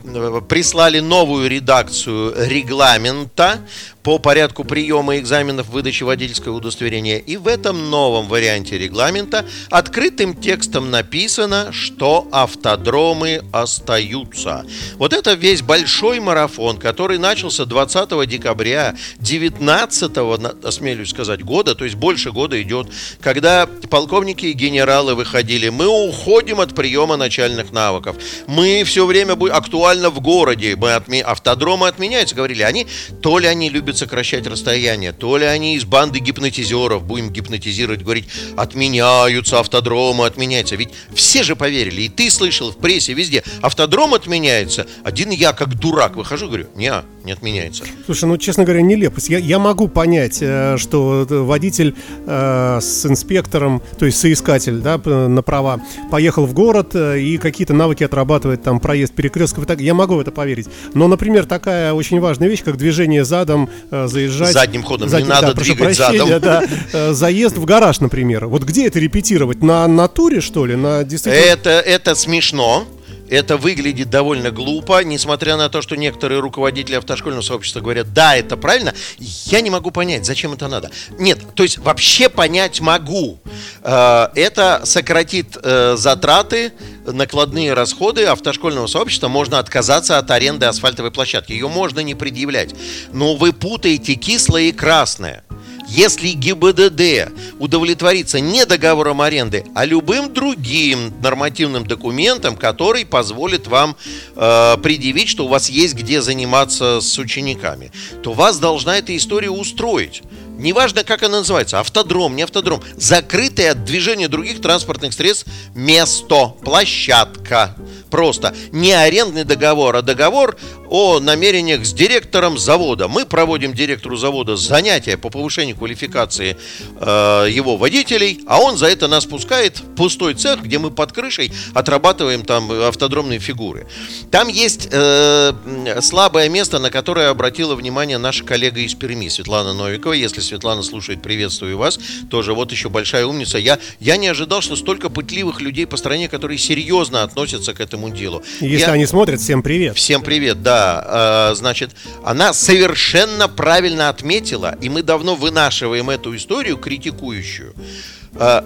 прислали 0.48 1.00
новую 1.00 1.50
редакцию 1.50 2.34
регламента 2.36 3.66
по 4.04 4.18
порядку 4.18 4.64
приема 4.64 5.18
экзаменов 5.18 5.70
выдачи 5.70 6.02
водительского 6.02 6.54
удостоверения. 6.54 7.16
И 7.16 7.38
в 7.38 7.48
этом 7.48 7.88
новом 7.88 8.28
варианте 8.28 8.76
регламента 8.76 9.46
открытым 9.70 10.36
текстом 10.36 10.90
написано, 10.90 11.72
что 11.72 12.28
автодромы 12.30 13.40
остаются. 13.50 14.66
Вот 14.96 15.14
это 15.14 15.32
весь 15.32 15.62
большой 15.62 16.20
марафон, 16.20 16.76
который 16.76 17.16
начался 17.16 17.64
20 17.64 18.28
декабря 18.28 18.94
19 19.20 20.64
осмелюсь 20.64 21.10
сказать, 21.10 21.42
года, 21.42 21.74
то 21.74 21.84
есть 21.84 21.96
больше 21.96 22.30
года 22.30 22.60
идет, 22.60 22.88
когда 23.22 23.66
полковники 23.88 24.46
и 24.46 24.52
генералы 24.52 25.14
выходили, 25.14 25.70
мы 25.70 25.86
уходим 25.86 26.60
от 26.60 26.74
приема 26.74 27.16
начальных 27.16 27.72
навыков, 27.72 28.16
мы 28.46 28.84
все 28.84 29.06
время 29.06 29.34
будем 29.34 29.54
актуально 29.54 30.10
в 30.10 30.20
городе, 30.20 30.76
мы 30.76 30.92
отме... 30.92 31.22
автодромы 31.22 31.88
отменяются, 31.88 32.34
говорили 32.34 32.62
они, 32.62 32.86
то 33.22 33.38
ли 33.38 33.46
они 33.46 33.70
любят 33.70 33.93
сокращать 33.96 34.46
расстояние, 34.46 35.12
то 35.12 35.36
ли 35.36 35.44
они 35.44 35.76
из 35.76 35.84
банды 35.84 36.18
гипнотизеров, 36.18 37.04
будем 37.04 37.30
гипнотизировать, 37.30 38.02
говорить, 38.02 38.26
отменяются 38.56 39.60
автодромы, 39.60 40.26
отменяются, 40.26 40.76
ведь 40.76 40.90
все 41.14 41.42
же 41.42 41.56
поверили, 41.56 42.02
и 42.02 42.08
ты 42.08 42.30
слышал 42.30 42.70
в 42.70 42.76
прессе 42.76 43.14
везде, 43.14 43.42
автодром 43.62 44.14
отменяется, 44.14 44.86
один 45.02 45.30
я 45.30 45.52
как 45.52 45.78
дурак 45.78 46.16
выхожу, 46.16 46.46
говорю, 46.46 46.66
не, 46.74 46.92
не 47.24 47.32
отменяется. 47.32 47.84
Слушай, 48.04 48.26
ну, 48.26 48.36
честно 48.36 48.64
говоря, 48.64 48.82
нелепость. 48.82 49.28
Я, 49.28 49.38
я 49.38 49.58
могу 49.58 49.88
понять, 49.88 50.38
э, 50.40 50.76
что 50.76 51.26
водитель 51.28 51.94
э, 52.26 52.78
с 52.80 53.06
инспектором, 53.06 53.82
то 53.98 54.06
есть 54.06 54.18
соискатель, 54.18 54.78
да, 54.78 54.98
на 54.98 55.42
права, 55.42 55.80
поехал 56.10 56.46
в 56.46 56.52
город 56.52 56.94
э, 56.94 57.20
и 57.20 57.38
какие-то 57.38 57.72
навыки 57.74 58.04
отрабатывает, 58.04 58.62
там, 58.62 58.80
проезд 58.80 59.14
перекрестков 59.14 59.64
и 59.64 59.66
так. 59.66 59.80
Я 59.80 59.94
могу 59.94 60.16
в 60.16 60.20
это 60.20 60.30
поверить. 60.30 60.68
Но, 60.92 61.08
например, 61.08 61.46
такая 61.46 61.92
очень 61.92 62.20
важная 62.20 62.48
вещь, 62.48 62.62
как 62.62 62.76
движение 62.76 63.24
задом, 63.24 63.70
заезжать... 63.90 64.52
Задним 64.52 64.82
ходом, 64.82 65.08
Задним, 65.08 65.28
не 65.28 65.34
надо 65.34 65.54
да, 65.54 65.62
двигать 65.62 65.96
задом. 65.96 66.40
Да, 66.40 66.62
э, 66.92 67.12
заезд 67.12 67.56
в 67.56 67.64
гараж, 67.64 68.00
например. 68.00 68.46
Вот 68.46 68.62
где 68.62 68.86
это 68.86 68.98
репетировать? 68.98 69.62
На 69.62 69.86
натуре, 69.86 70.40
что 70.40 70.66
ли? 70.66 70.76
На 70.76 71.04
действительно... 71.04 71.44
Это, 71.44 71.70
это 71.70 72.14
смешно. 72.14 72.86
Это 73.28 73.56
выглядит 73.56 74.10
довольно 74.10 74.50
глупо, 74.50 75.02
несмотря 75.02 75.56
на 75.56 75.70
то, 75.70 75.80
что 75.80 75.96
некоторые 75.96 76.40
руководители 76.40 76.96
автошкольного 76.96 77.42
сообщества 77.42 77.80
говорят, 77.80 78.12
да, 78.12 78.36
это 78.36 78.56
правильно, 78.56 78.94
я 79.18 79.62
не 79.62 79.70
могу 79.70 79.90
понять, 79.90 80.26
зачем 80.26 80.52
это 80.52 80.68
надо. 80.68 80.90
Нет, 81.18 81.40
то 81.54 81.62
есть 81.62 81.78
вообще 81.78 82.28
понять 82.28 82.80
могу. 82.80 83.38
Э, 83.82 84.28
это 84.34 84.82
сократит 84.84 85.56
э, 85.62 85.94
затраты, 85.96 86.72
накладные 87.06 87.74
расходы 87.74 88.24
автошкольного 88.24 88.86
сообщества, 88.86 89.28
можно 89.28 89.58
отказаться 89.58 90.18
от 90.18 90.30
аренды 90.30 90.66
асфальтовой 90.66 91.10
площадки. 91.10 91.52
Ее 91.52 91.68
можно 91.68 92.00
не 92.00 92.14
предъявлять. 92.14 92.74
Но 93.12 93.36
вы 93.36 93.52
путаете 93.52 94.14
кислое 94.14 94.64
и 94.64 94.72
красное. 94.72 95.44
Если 95.86 96.28
ГИБДД 96.30 97.30
удовлетворится 97.58 98.40
не 98.40 98.64
договором 98.64 99.20
аренды, 99.20 99.66
а 99.74 99.84
любым 99.84 100.32
другим 100.32 101.12
нормативным 101.20 101.86
документом, 101.86 102.56
который 102.56 103.04
позволит 103.04 103.66
вам 103.66 103.94
э, 104.34 104.76
предъявить, 104.82 105.28
что 105.28 105.44
у 105.44 105.48
вас 105.48 105.68
есть 105.68 105.94
где 105.94 106.22
заниматься 106.22 107.00
с 107.00 107.18
учениками, 107.18 107.92
то 108.22 108.32
вас 108.32 108.58
должна 108.58 108.96
эта 108.96 109.14
история 109.14 109.50
устроить. 109.50 110.22
Неважно, 110.58 111.04
как 111.04 111.22
она 111.22 111.38
называется, 111.38 111.80
автодром, 111.80 112.36
не 112.36 112.42
автодром, 112.42 112.82
закрытое 112.96 113.72
от 113.72 113.84
движения 113.84 114.28
других 114.28 114.60
транспортных 114.60 115.12
средств 115.12 115.46
место, 115.74 116.54
площадка. 116.64 117.74
Просто 118.10 118.54
не 118.70 118.92
арендный 118.92 119.44
договор, 119.44 119.96
а 119.96 120.02
договор 120.02 120.56
о 120.88 121.18
намерениях 121.18 121.84
с 121.84 121.92
директором 121.92 122.56
завода. 122.56 123.08
Мы 123.08 123.26
проводим 123.26 123.74
директору 123.74 124.16
завода 124.16 124.54
занятия 124.54 125.16
по 125.16 125.30
повышению 125.30 125.76
квалификации 125.76 126.56
э, 127.00 127.46
его 127.50 127.76
водителей, 127.76 128.40
а 128.46 128.60
он 128.60 128.76
за 128.76 128.86
это 128.86 129.08
нас 129.08 129.24
пускает 129.24 129.80
в 129.80 129.94
пустой 129.96 130.34
цех, 130.34 130.62
где 130.62 130.78
мы 130.78 130.92
под 130.92 131.10
крышей 131.10 131.52
отрабатываем 131.72 132.44
там 132.44 132.70
автодромные 132.70 133.40
фигуры. 133.40 133.88
Там 134.30 134.46
есть 134.46 134.88
э, 134.92 135.52
слабое 136.00 136.48
место, 136.48 136.78
на 136.78 136.90
которое 136.90 137.30
обратила 137.30 137.74
внимание 137.74 138.18
наша 138.18 138.44
коллега 138.44 138.80
из 138.80 138.94
Перми, 138.94 139.28
Светлана 139.28 139.72
Новикова. 139.72 140.12
Если 140.12 140.40
Светлана 140.44 140.82
слушает, 140.82 141.22
приветствую 141.22 141.78
вас. 141.78 141.98
Тоже 142.30 142.54
вот 142.54 142.72
еще 142.72 142.88
большая 142.88 143.26
умница. 143.26 143.58
Я, 143.58 143.78
я 144.00 144.16
не 144.16 144.28
ожидал, 144.28 144.60
что 144.60 144.76
столько 144.76 145.08
пытливых 145.08 145.60
людей 145.60 145.86
по 145.86 145.96
стране, 145.96 146.28
которые 146.28 146.58
серьезно 146.58 147.22
относятся 147.22 147.74
к 147.74 147.80
этому 147.80 148.10
делу. 148.10 148.42
Если 148.60 148.86
я... 148.86 148.92
они 148.92 149.06
смотрят, 149.06 149.40
всем 149.40 149.62
привет. 149.62 149.96
Всем 149.96 150.22
привет, 150.22 150.62
да. 150.62 151.50
Э, 151.50 151.54
значит, 151.54 151.90
она 152.24 152.52
совершенно 152.52 153.48
правильно 153.48 154.08
отметила, 154.08 154.76
и 154.80 154.88
мы 154.88 155.02
давно 155.02 155.34
вынашиваем 155.34 156.10
эту 156.10 156.36
историю 156.36 156.76
критикующую, 156.76 157.74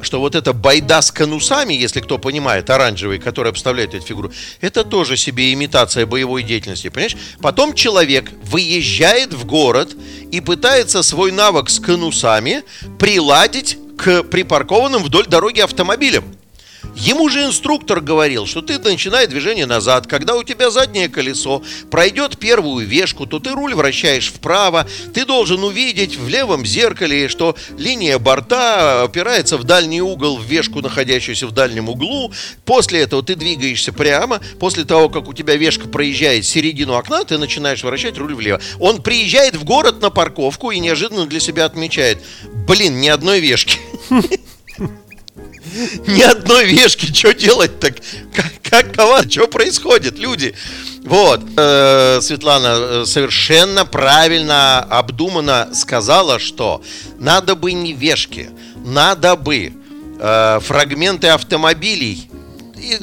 что 0.03 0.21
вот 0.21 0.35
эта 0.35 0.53
байда 0.53 1.03
с 1.03 1.11
конусами, 1.11 1.75
если 1.75 2.01
кто 2.01 2.19
понимает, 2.19 2.71
оранжевый, 2.71 3.19
который 3.19 3.51
обставляет 3.51 3.95
эту 3.95 4.07
фигуру, 4.07 4.33
это 4.61 4.85
тоже 4.85 5.17
себе 5.17 5.53
имитация 5.53 6.07
боевой 6.07 6.43
деятельности, 6.43 6.89
понимаешь? 6.89 7.17
Потом 7.41 7.75
человек 7.75 8.31
выезжает 8.45 9.35
в 9.35 9.45
город 9.45 9.97
и 10.33 10.41
пытается 10.41 11.03
свой 11.03 11.33
навык 11.33 11.69
с 11.71 11.81
конусами 11.81 12.63
приладить 12.99 13.79
к 13.97 14.23
припаркованным 14.23 15.03
вдоль 15.03 15.27
дороги 15.27 15.61
автомобилям. 15.61 16.25
Ему 16.97 17.29
же 17.29 17.45
инструктор 17.45 18.01
говорил, 18.01 18.47
что 18.47 18.61
ты 18.61 18.79
начинай 18.79 19.27
движение 19.27 19.67
назад. 19.67 20.07
Когда 20.07 20.37
у 20.37 20.43
тебя 20.43 20.71
заднее 20.71 21.09
колесо 21.09 21.63
пройдет 21.91 22.39
первую 22.39 22.87
вешку, 22.87 23.27
то 23.27 23.39
ты 23.39 23.53
руль 23.53 23.75
вращаешь 23.75 24.33
вправо. 24.33 24.87
Ты 25.15 25.25
должен 25.25 25.63
увидеть 25.63 26.17
в 26.17 26.29
левом 26.29 26.67
зеркале, 26.67 27.29
что 27.29 27.57
линия 27.77 28.19
борта 28.19 29.03
опирается 29.03 29.57
в 29.59 29.65
дальний 29.65 30.01
угол, 30.01 30.39
в 30.39 30.45
вешку, 30.45 30.81
находящуюся 30.81 31.47
в 31.47 31.53
дальнем 31.53 31.89
углу. 31.89 32.33
После 32.65 33.01
этого 33.01 33.23
ты 33.23 33.35
двигаешься 33.35 33.93
прямо. 33.93 34.41
После 34.59 34.85
того, 34.85 35.09
как 35.09 35.29
у 35.29 35.35
тебя 35.35 35.57
вешка 35.57 35.89
проезжает 35.89 36.45
середину 36.45 36.95
окна, 36.95 37.25
ты 37.25 37.39
начинаешь 37.39 37.85
вращать 37.85 38.19
руль 38.19 38.35
влево. 38.35 38.61
Он 38.81 39.03
приезжает 39.03 39.55
в 39.57 39.65
город 39.65 40.01
на 40.03 40.11
парковку 40.11 40.71
и 40.71 40.79
неожиданно 40.79 41.27
для 41.27 41.41
себя 41.41 41.65
отмечает, 41.65 42.19
блин, 42.67 43.01
ни 43.01 43.09
одной 43.09 43.41
вешки. 43.41 43.79
Ни 46.07 46.23
одной 46.23 46.67
вешки, 46.67 47.13
что 47.13 47.35
делать 47.35 47.79
так? 47.81 47.95
Как, 48.35 48.53
как 48.63 48.95
ковар, 48.95 49.31
что 49.31 49.47
происходит, 49.47 50.19
люди? 50.19 50.55
Вот, 51.05 51.41
э, 51.57 52.21
Светлана 52.21 52.75
э, 52.79 53.05
совершенно 53.07 53.85
правильно, 53.85 54.81
обдуманно 54.81 55.71
сказала, 55.75 56.39
что 56.39 56.83
надо 57.19 57.55
бы 57.55 57.73
не 57.73 57.93
вешки, 57.93 58.51
надо 58.85 59.37
бы 59.37 59.73
э, 60.19 60.61
фрагменты 60.61 61.29
автомобилей 61.29 62.29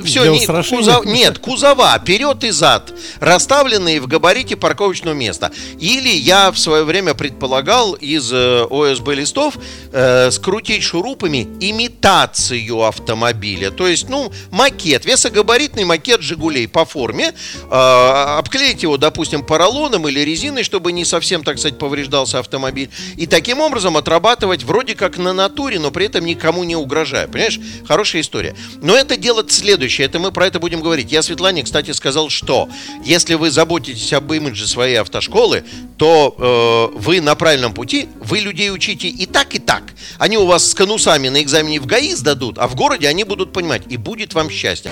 все, 0.04 0.26
не, 0.32 0.46
кузов, 0.46 1.06
нет, 1.06 1.40
кузова, 1.40 1.98
вперед 2.00 2.44
и 2.44 2.52
зад, 2.52 2.94
расставленные 3.20 4.00
в 4.02 4.08
габарите 4.08 4.56
парковочного 4.56 5.14
места. 5.14 5.52
Или 5.80 6.10
я 6.10 6.52
в 6.52 6.58
свое 6.58 6.84
время 6.84 7.14
предполагал 7.14 7.94
из 7.94 8.32
э, 8.32 8.66
ОСБ 8.70 9.10
листов 9.10 9.58
э, 9.92 10.32
скрутить 10.32 10.84
шурупами 10.84 11.48
имитацию 11.60 12.84
автомобиля. 12.84 13.72
То 13.72 13.88
есть, 13.88 14.10
ну, 14.10 14.32
макет, 14.52 15.06
весогабаритный 15.06 15.86
макет 15.86 16.22
Жигулей 16.22 16.68
по 16.68 16.86
форме. 16.86 17.34
Э, 17.70 18.38
обклеить 18.38 18.84
его, 18.84 18.98
допустим, 18.98 19.44
поролоном 19.44 20.08
или 20.08 20.20
резиной, 20.22 20.64
чтобы 20.64 20.92
не 20.92 21.06
совсем, 21.06 21.44
так 21.44 21.58
сказать, 21.60 21.78
повреждался 21.78 22.40
автомобиль. 22.40 22.90
И 23.18 23.28
таким 23.28 23.62
образом 23.62 23.98
отрабатывать 23.98 24.64
вроде 24.64 24.96
как 24.96 25.18
на 25.18 25.34
натуре, 25.34 25.80
но 25.80 25.92
при 25.92 26.06
этом 26.06 26.26
никому 26.26 26.64
не 26.64 26.76
угрожая. 26.76 27.28
Понимаешь? 27.28 27.60
Хорошая 27.88 28.22
история. 28.22 28.56
Но 28.82 28.96
это 28.96 29.18
делать 29.18 29.52
следующее, 29.66 30.06
это 30.06 30.20
мы 30.20 30.32
про 30.32 30.46
это 30.46 30.60
будем 30.60 30.82
говорить. 30.82 31.12
Я 31.12 31.24
Светлане, 31.24 31.64
кстати, 31.64 31.90
сказал, 31.90 32.30
что 32.30 32.70
если 33.04 33.34
вы 33.34 33.50
заботитесь 33.50 34.14
об 34.14 34.32
имидже 34.32 34.68
своей 34.68 34.98
автошколы, 34.98 35.64
то 35.98 36.92
э, 36.94 37.00
вы 37.00 37.20
на 37.20 37.34
правильном 37.34 37.74
пути, 37.74 38.08
вы 38.24 38.42
людей 38.42 38.70
учите 38.70 39.08
и 39.08 39.26
так, 39.26 39.56
и 39.56 39.60
так. 39.60 39.82
Они 40.20 40.38
у 40.38 40.46
вас 40.46 40.70
с 40.70 40.76
конусами 40.76 41.30
на 41.30 41.42
экзамене 41.42 41.80
в 41.80 41.88
ГАИ 41.88 42.14
сдадут, 42.14 42.60
а 42.60 42.68
в 42.68 42.76
городе 42.76 43.08
они 43.08 43.24
будут 43.24 43.54
понимать, 43.54 43.82
и 43.90 43.98
будет 43.98 44.36
вам 44.36 44.52
счастье. 44.52 44.92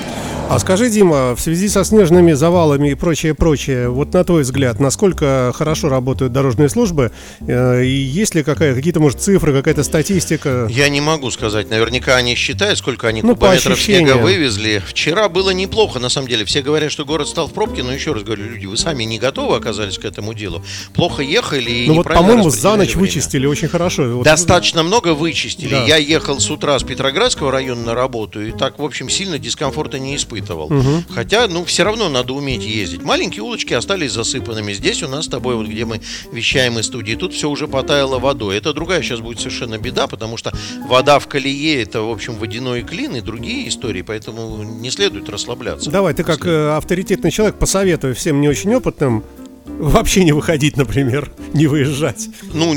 А 0.50 0.60
скажи, 0.60 0.90
Дима, 0.90 1.36
в 1.36 1.40
связи 1.40 1.70
со 1.70 1.84
снежными 1.84 2.34
завалами 2.34 2.92
и 2.92 2.96
прочее, 2.96 3.34
прочее, 3.34 3.90
вот 3.90 4.14
на 4.14 4.24
твой 4.24 4.44
взгляд, 4.44 4.80
насколько 4.80 5.52
хорошо 5.56 5.90
работают 5.90 6.34
дорожные 6.34 6.70
службы? 6.70 7.12
Э, 7.42 7.84
и 7.84 7.90
есть 7.90 8.36
ли 8.36 8.44
какая, 8.44 8.76
какие-то, 8.76 9.00
может, 9.00 9.22
цифры, 9.22 9.54
какая-то 9.54 9.84
статистика? 9.84 10.68
Я 10.70 10.90
не 10.90 11.02
могу 11.02 11.32
сказать. 11.32 11.70
Наверняка 11.70 12.16
они 12.16 12.36
считают, 12.36 12.78
сколько 12.78 13.08
они 13.08 13.22
ну, 13.22 13.36
кубометров 13.36 13.82
снега 13.82 14.18
вывезли 14.18 14.63
ли, 14.64 14.80
вчера 14.80 15.30
было 15.30 15.52
неплохо, 15.52 16.00
на 16.00 16.10
самом 16.10 16.28
деле. 16.28 16.46
Все 16.46 16.62
говорят, 16.62 16.92
что 16.92 17.06
город 17.06 17.28
стал 17.28 17.48
в 17.48 17.54
пробке, 17.54 17.84
но 17.84 17.92
еще 17.92 18.14
раз 18.14 18.24
говорю, 18.24 18.46
люди, 18.46 18.66
вы 18.66 18.78
сами 18.78 19.04
не 19.04 19.20
готовы 19.20 19.56
оказались 19.56 19.98
к 19.98 20.06
этому 20.06 20.34
делу. 20.34 20.64
Плохо 20.94 21.22
ехали 21.22 21.70
и 21.70 21.88
Ну 21.88 21.96
вот, 21.96 22.08
по-моему, 22.08 22.50
за 22.50 22.76
ночь 22.76 22.90
время. 22.90 23.02
вычистили 23.02 23.46
очень 23.46 23.68
хорошо. 23.68 24.04
Вот 24.18 24.24
Достаточно 24.24 24.84
много 24.84 25.14
вычистили. 25.14 25.72
Да. 25.72 25.84
Я 25.86 25.98
ехал 25.98 26.40
с 26.40 26.50
утра 26.50 26.80
с 26.80 26.84
Петроградского 26.84 27.52
района 27.52 27.84
на 27.84 27.96
работу, 27.96 28.42
и 28.42 28.52
так, 28.52 28.80
в 28.80 28.84
общем, 28.84 29.10
сильно 29.10 29.38
дискомфорта 29.38 30.00
не 30.00 30.16
испытывал. 30.16 30.68
Угу. 30.68 31.04
Хотя, 31.10 31.48
ну, 31.48 31.66
все 31.66 31.84
равно 31.84 32.10
надо 32.10 32.34
уметь 32.34 32.64
ездить. 32.64 33.04
Маленькие 33.04 33.44
улочки 33.44 33.74
остались 33.74 34.12
засыпанными. 34.12 34.74
Здесь 34.74 35.04
у 35.04 35.08
нас 35.08 35.26
с 35.26 35.28
тобой, 35.28 35.56
вот 35.56 35.68
где 35.68 35.86
мы 35.86 36.02
вещаем 36.32 36.80
из 36.80 36.86
студии, 36.86 37.16
тут 37.16 37.34
все 37.34 37.50
уже 37.50 37.68
потаяло 37.68 38.20
водой. 38.20 38.58
Это 38.58 38.74
другая 38.74 39.02
сейчас 39.02 39.20
будет 39.20 39.40
совершенно 39.40 39.78
беда, 39.78 40.08
потому 40.08 40.38
что 40.38 40.54
вода 40.88 41.20
в 41.20 41.28
колее 41.28 41.82
это, 41.82 42.02
в 42.02 42.10
общем, 42.12 42.36
водяной 42.36 42.84
клин 42.84 43.16
и 43.16 43.22
другие 43.22 43.68
истории, 43.68 44.02
поэтому 44.02 44.53
не 44.58 44.92
следует 44.92 45.30
расслабляться. 45.30 45.90
Давай, 45.90 46.14
ты 46.14 46.24
как 46.24 46.46
э, 46.46 46.76
авторитетный 46.76 47.32
человек 47.32 47.56
посоветуй 47.56 48.14
всем 48.14 48.42
не 48.42 48.50
очень 48.50 48.74
опытным 48.76 49.24
Вообще 49.66 50.26
не 50.26 50.34
выходить, 50.34 50.76
например, 50.76 51.32
не 51.54 51.68
выезжать. 51.68 52.28
Ну, 52.54 52.76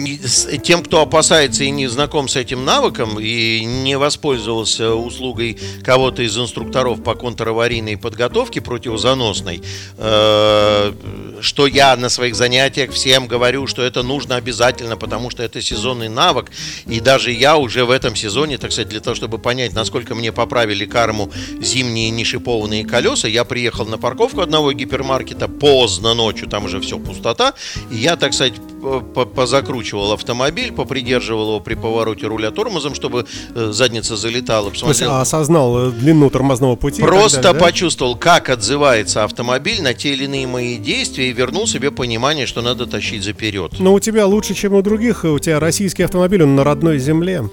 тем, 0.62 0.85
кто 0.85 1.01
опасается 1.01 1.64
и 1.64 1.70
не 1.70 1.88
знаком 1.88 2.29
с 2.29 2.37
этим 2.37 2.64
навыком, 2.64 3.18
и 3.18 3.64
не 3.64 3.99
воспользовался 3.99 4.94
услугой 4.94 5.59
кого-то 5.83 6.22
из 6.22 6.38
инструкторов 6.38 7.03
по 7.03 7.14
контраварийной 7.14 7.96
подготовке 7.96 8.61
противозаносной, 8.61 9.62
э, 9.99 10.92
что 11.40 11.66
я 11.66 11.96
на 11.96 12.09
своих 12.09 12.37
занятиях 12.37 12.92
всем 12.92 13.27
говорю, 13.27 13.66
что 13.66 13.83
это 13.83 14.05
нужно 14.05 14.37
обязательно, 14.37 14.96
потому 14.96 15.31
что 15.31 15.42
это 15.42 15.61
сезонный 15.61 16.09
навык, 16.09 16.51
и 16.87 17.01
даже 17.01 17.33
я 17.33 17.57
уже 17.57 17.85
в 17.85 17.90
этом 17.90 18.14
сезоне, 18.14 18.59
так 18.59 18.70
сказать, 18.70 18.88
для 18.88 19.01
того, 19.01 19.16
чтобы 19.16 19.38
понять, 19.38 19.75
насколько 19.75 20.14
мне 20.14 20.33
поправили 20.33 20.85
карму 20.87 21.33
зимние 21.61 22.11
нешипованные 22.11 22.85
колеса, 22.85 23.27
я 23.27 23.44
приехал 23.44 23.87
на 23.87 23.99
парковку 23.99 24.40
одного 24.40 24.72
гипермаркета 24.72 25.49
поздно 25.49 26.14
ночью, 26.14 26.49
там 26.49 26.64
уже 26.64 26.75
все 26.80 26.98
пустота, 26.98 27.54
и 27.90 27.96
я, 27.96 28.16
так 28.16 28.32
сказать, 28.32 28.54
позакручивал 29.34 30.12
автомобиль, 30.12 30.72
попридерживал 30.72 31.48
его 31.48 31.60
при 31.60 31.74
повороте 31.74 32.26
руля 32.26 32.50
тормозом, 32.50 32.94
чтобы 32.94 33.26
э, 33.54 33.70
задница 33.72 34.16
залетала. 34.16 34.70
Посмотрел. 34.70 35.10
То 35.10 35.18
есть 35.18 35.22
осознал 35.22 35.88
э, 35.88 35.90
длину 35.90 36.30
тормозного 36.30 36.76
пути? 36.76 37.02
Просто 37.02 37.42
далее, 37.42 37.60
да? 37.60 37.66
почувствовал, 37.66 38.16
как 38.16 38.48
отзывается 38.48 39.24
автомобиль 39.24 39.82
на 39.82 39.94
те 39.94 40.12
или 40.12 40.24
иные 40.24 40.46
мои 40.46 40.76
действия 40.76 41.30
и 41.30 41.32
вернул 41.32 41.66
себе 41.66 41.90
понимание, 41.90 42.46
что 42.46 42.62
надо 42.62 42.86
тащить 42.86 43.22
заперед. 43.22 43.72
Но 43.78 43.94
у 43.94 44.00
тебя 44.00 44.26
лучше, 44.26 44.54
чем 44.54 44.74
у 44.74 44.82
других. 44.82 45.24
У 45.24 45.38
тебя 45.38 45.58
российский 45.58 46.02
автомобиль, 46.02 46.42
он 46.42 46.54
на 46.54 46.64
родной 46.64 46.98
земле. 46.98 47.48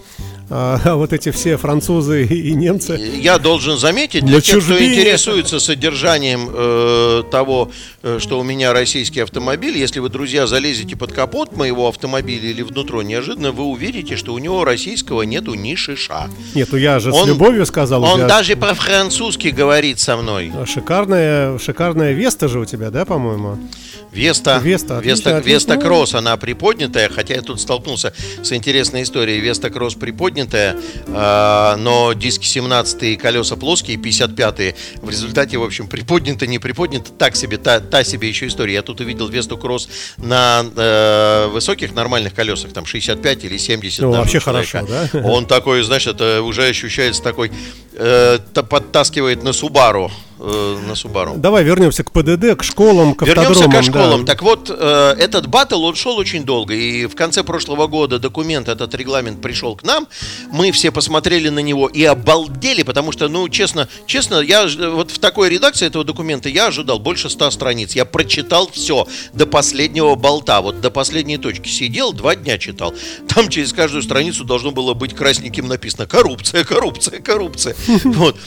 А, 0.55 0.79
а 0.85 0.95
вот 0.95 1.13
эти 1.13 1.31
все 1.31 1.57
французы 1.57 2.25
и 2.25 2.53
немцы. 2.53 2.93
Я 3.15 3.39
должен 3.39 3.79
заметить, 3.79 4.23
для 4.23 4.39
тех, 4.39 4.63
кто 4.63 4.77
интересуется 4.77 5.59
содержанием 5.59 6.47
э, 6.53 7.23
того, 7.31 7.71
э, 8.03 8.19
что 8.19 8.39
у 8.39 8.43
меня 8.43 8.71
российский 8.71 9.21
автомобиль, 9.21 9.75
если 9.75 9.99
вы, 9.99 10.09
друзья, 10.09 10.45
залезете 10.45 10.95
под 10.95 11.11
капот 11.11 11.57
моего 11.57 11.87
автомобиля 11.87 12.51
или 12.51 12.61
внутрь, 12.61 13.03
неожиданно 13.03 13.51
вы 13.51 13.63
увидите, 13.63 14.15
что 14.15 14.35
у 14.35 14.37
него 14.37 14.63
российского 14.63 15.23
нету 15.23 15.55
ни 15.55 15.73
шиша. 15.73 16.29
Нет, 16.53 16.69
ну 16.71 16.77
я 16.77 16.99
же 16.99 17.11
он, 17.11 17.25
с 17.25 17.27
любовью 17.27 17.65
сказал. 17.65 18.03
Он 18.03 18.17
тебя... 18.17 18.27
даже 18.27 18.55
по-французски 18.55 19.47
говорит 19.47 19.99
со 19.99 20.17
мной. 20.17 20.51
Шикарная, 20.67 21.57
шикарная 21.57 22.11
Веста 22.11 22.47
же 22.47 22.59
у 22.59 22.65
тебя, 22.65 22.91
да, 22.91 23.05
по-моему? 23.05 23.57
Веста, 24.13 24.59
Веста, 24.63 24.99
Веста, 24.99 25.39
Веста 25.39 25.77
Кросс, 25.77 26.13
она 26.13 26.37
приподнятая, 26.37 27.09
хотя 27.09 27.33
я 27.33 27.41
тут 27.41 27.59
столкнулся 27.59 28.13
с 28.43 28.53
интересной 28.53 29.01
историей. 29.01 29.39
Веста 29.39 29.71
Кросс 29.71 29.95
приподнятая, 29.95 30.42
э, 30.51 31.75
но 31.77 32.13
диски 32.13 32.45
17 32.45 33.17
колеса 33.17 33.55
плоские, 33.55 33.97
55-е. 33.97 34.75
В 35.01 35.09
результате, 35.09 35.57
в 35.57 35.63
общем, 35.63 35.87
приподнято, 35.87 36.47
не 36.47 36.59
приподнято, 36.59 37.11
так 37.11 37.35
себе, 37.35 37.57
та, 37.57 37.79
та 37.79 38.03
себе 38.03 38.29
еще 38.29 38.47
история. 38.47 38.75
Я 38.75 38.81
тут 38.81 39.01
увидел 39.01 39.27
Весту 39.27 39.57
Кросс 39.57 39.89
на 40.17 40.65
э, 40.75 41.47
высоких 41.51 41.93
нормальных 41.93 42.33
колесах, 42.33 42.73
там 42.73 42.85
65 42.85 43.45
или 43.45 43.57
70. 43.57 44.01
Ну, 44.01 44.11
вообще 44.11 44.39
хорошо, 44.39 44.85
да? 44.87 45.09
Он 45.23 45.45
такой, 45.45 45.83
это 45.83 46.41
уже 46.41 46.67
ощущается 46.67 47.21
такой, 47.21 47.51
э, 47.93 48.39
подтаскивает 48.69 49.43
на 49.43 49.53
Субару 49.53 50.11
э, 50.43 50.77
на 50.87 50.95
Субару. 50.95 51.33
Давай 51.35 51.63
вернемся 51.63 52.03
к 52.03 52.11
ПДД, 52.11 52.57
к 52.57 52.63
школам, 52.63 53.15
к 53.15 53.23
Вернемся 53.23 53.67
к 53.67 53.83
школам. 53.83 54.25
Да. 54.25 54.33
Так 54.33 54.43
вот, 54.43 54.69
э, 54.69 55.15
этот 55.17 55.47
батл, 55.47 55.83
он 55.83 55.95
шел 55.95 56.17
очень 56.17 56.43
долго. 56.43 56.73
И 56.73 57.05
в 57.05 57.15
конце 57.15 57.43
прошлого 57.43 57.87
года 57.87 58.19
документ, 58.19 58.67
этот 58.67 58.93
регламент 58.95 59.41
пришел 59.41 59.75
к 59.75 59.83
нам. 59.83 60.07
Мы 60.51 60.71
все 60.71 60.91
посмотрели 60.91 61.49
на 61.49 61.59
него 61.59 61.87
и 61.87 62.03
обалдели, 62.03 62.83
потому 62.83 63.11
что, 63.11 63.27
ну, 63.27 63.49
честно, 63.49 63.87
честно, 64.05 64.41
я 64.41 64.67
вот 64.91 65.11
в 65.11 65.19
такой 65.19 65.49
редакции 65.49 65.87
этого 65.87 66.03
документа 66.03 66.49
я 66.49 66.67
ожидал 66.67 66.99
больше 66.99 67.29
ста 67.29 67.49
страниц. 67.51 67.93
Я 67.93 68.05
прочитал 68.05 68.69
все 68.71 69.07
до 69.33 69.45
последнего 69.45 70.15
болта, 70.15 70.61
вот 70.61 70.81
до 70.81 70.91
последней 70.91 71.37
точки. 71.37 71.69
Сидел, 71.69 72.13
два 72.13 72.35
дня 72.35 72.57
читал. 72.57 72.93
Там 73.27 73.49
через 73.49 73.73
каждую 73.73 74.03
страницу 74.03 74.43
должно 74.43 74.71
было 74.71 74.93
быть 74.93 75.13
красненьким 75.13 75.67
написано 75.67 76.05
«Коррупция, 76.05 76.63
коррупция, 76.63 77.19
коррупция». 77.19 77.75
Вот. 78.03 78.37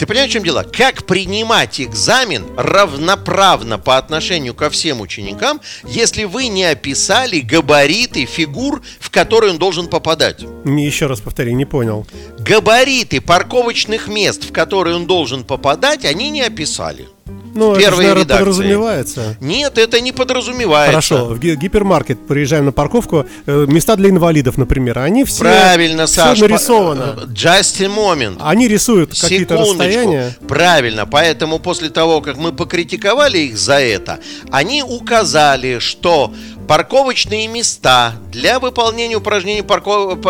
Ты 0.00 0.06
понимаешь, 0.06 0.30
в 0.30 0.32
чем 0.32 0.44
дело? 0.44 0.62
Как 0.62 1.04
принимать 1.04 1.78
экзамен 1.78 2.46
равноправно 2.56 3.78
по 3.78 3.98
отношению 3.98 4.54
ко 4.54 4.70
всем 4.70 5.02
ученикам, 5.02 5.60
если 5.86 6.24
вы 6.24 6.46
не 6.46 6.64
описали 6.64 7.40
габариты 7.40 8.24
фигур, 8.24 8.80
в 8.98 9.10
которые 9.10 9.52
он 9.52 9.58
должен 9.58 9.88
попадать? 9.88 10.40
Еще 10.64 11.04
раз 11.04 11.20
повтори, 11.20 11.52
не 11.52 11.66
понял. 11.66 12.06
Габариты 12.38 13.20
парковочных 13.20 14.08
мест, 14.08 14.48
в 14.48 14.52
которые 14.52 14.96
он 14.96 15.06
должен 15.06 15.44
попадать, 15.44 16.06
они 16.06 16.30
не 16.30 16.40
описали. 16.40 17.06
Ну, 17.54 17.74
это 17.74 17.90
же, 17.90 17.96
наверное, 17.96 18.24
подразумевается. 18.24 19.36
Нет, 19.40 19.78
это 19.78 20.00
не 20.00 20.12
подразумевается. 20.12 20.90
Хорошо, 20.90 21.26
в 21.26 21.38
гипермаркет 21.38 22.26
приезжаем 22.26 22.66
на 22.66 22.72
парковку, 22.72 23.26
э, 23.46 23.66
места 23.68 23.96
для 23.96 24.10
инвалидов, 24.10 24.56
например, 24.58 24.98
они 24.98 25.24
все, 25.24 25.40
Правильно, 25.40 26.06
все 26.06 26.22
Саш, 26.22 26.40
нарисовано. 26.40 27.16
Э, 27.22 27.26
just 27.26 27.84
a 27.84 27.88
moment. 27.88 28.36
Они 28.40 28.68
рисуют 28.68 29.18
какие-то 29.18 29.56
расстояния. 29.56 30.36
Правильно, 30.48 31.06
поэтому 31.06 31.58
после 31.58 31.90
того, 31.90 32.20
как 32.20 32.36
мы 32.36 32.52
покритиковали 32.52 33.38
их 33.38 33.58
за 33.58 33.80
это, 33.80 34.20
они 34.50 34.82
указали, 34.82 35.78
что 35.78 36.32
парковочные 36.70 37.48
места 37.48 38.14
для 38.30 38.60
выполнения 38.60 39.16
упражнений 39.16 39.62
парков... 39.62 40.20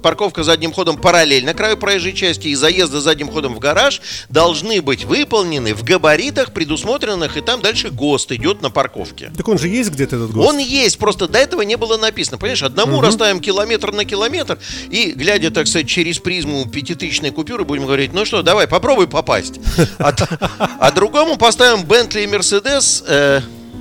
парковка 0.00 0.42
задним 0.42 0.72
ходом 0.72 0.96
параллельно 0.96 1.52
краю 1.52 1.76
проезжей 1.76 2.14
части 2.14 2.48
и 2.48 2.54
заезда 2.54 3.02
задним 3.02 3.28
ходом 3.28 3.54
в 3.54 3.58
гараж 3.58 4.00
должны 4.30 4.80
быть 4.80 5.04
выполнены 5.04 5.74
в 5.74 5.84
габаритах, 5.84 6.54
предусмотренных, 6.54 7.36
и 7.36 7.42
там 7.42 7.60
дальше 7.60 7.90
ГОСТ 7.90 8.32
идет 8.32 8.62
на 8.62 8.70
парковке. 8.70 9.30
Так 9.36 9.46
он 9.46 9.58
же 9.58 9.68
есть 9.68 9.90
где-то 9.90 10.16
этот 10.16 10.30
ГОСТ? 10.30 10.48
Он 10.48 10.56
есть, 10.56 10.96
просто 10.96 11.28
до 11.28 11.38
этого 11.38 11.60
не 11.60 11.76
было 11.76 11.98
написано. 11.98 12.38
Понимаешь, 12.38 12.62
одному 12.62 12.96
угу. 12.96 13.04
расставим 13.04 13.40
километр 13.40 13.92
на 13.92 14.06
километр 14.06 14.58
и, 14.88 15.12
глядя, 15.14 15.50
так 15.50 15.66
сказать, 15.66 15.86
через 15.86 16.18
призму 16.18 16.66
пятитысячной 16.66 17.30
купюры, 17.30 17.66
будем 17.66 17.84
говорить, 17.84 18.14
ну 18.14 18.24
что, 18.24 18.42
давай, 18.42 18.66
попробуй 18.66 19.06
попасть. 19.06 19.60
А, 19.98 20.14
а 20.78 20.90
другому 20.92 21.36
поставим 21.36 21.84
Бентли 21.84 22.22
и 22.22 22.26
Мерседес... 22.26 23.04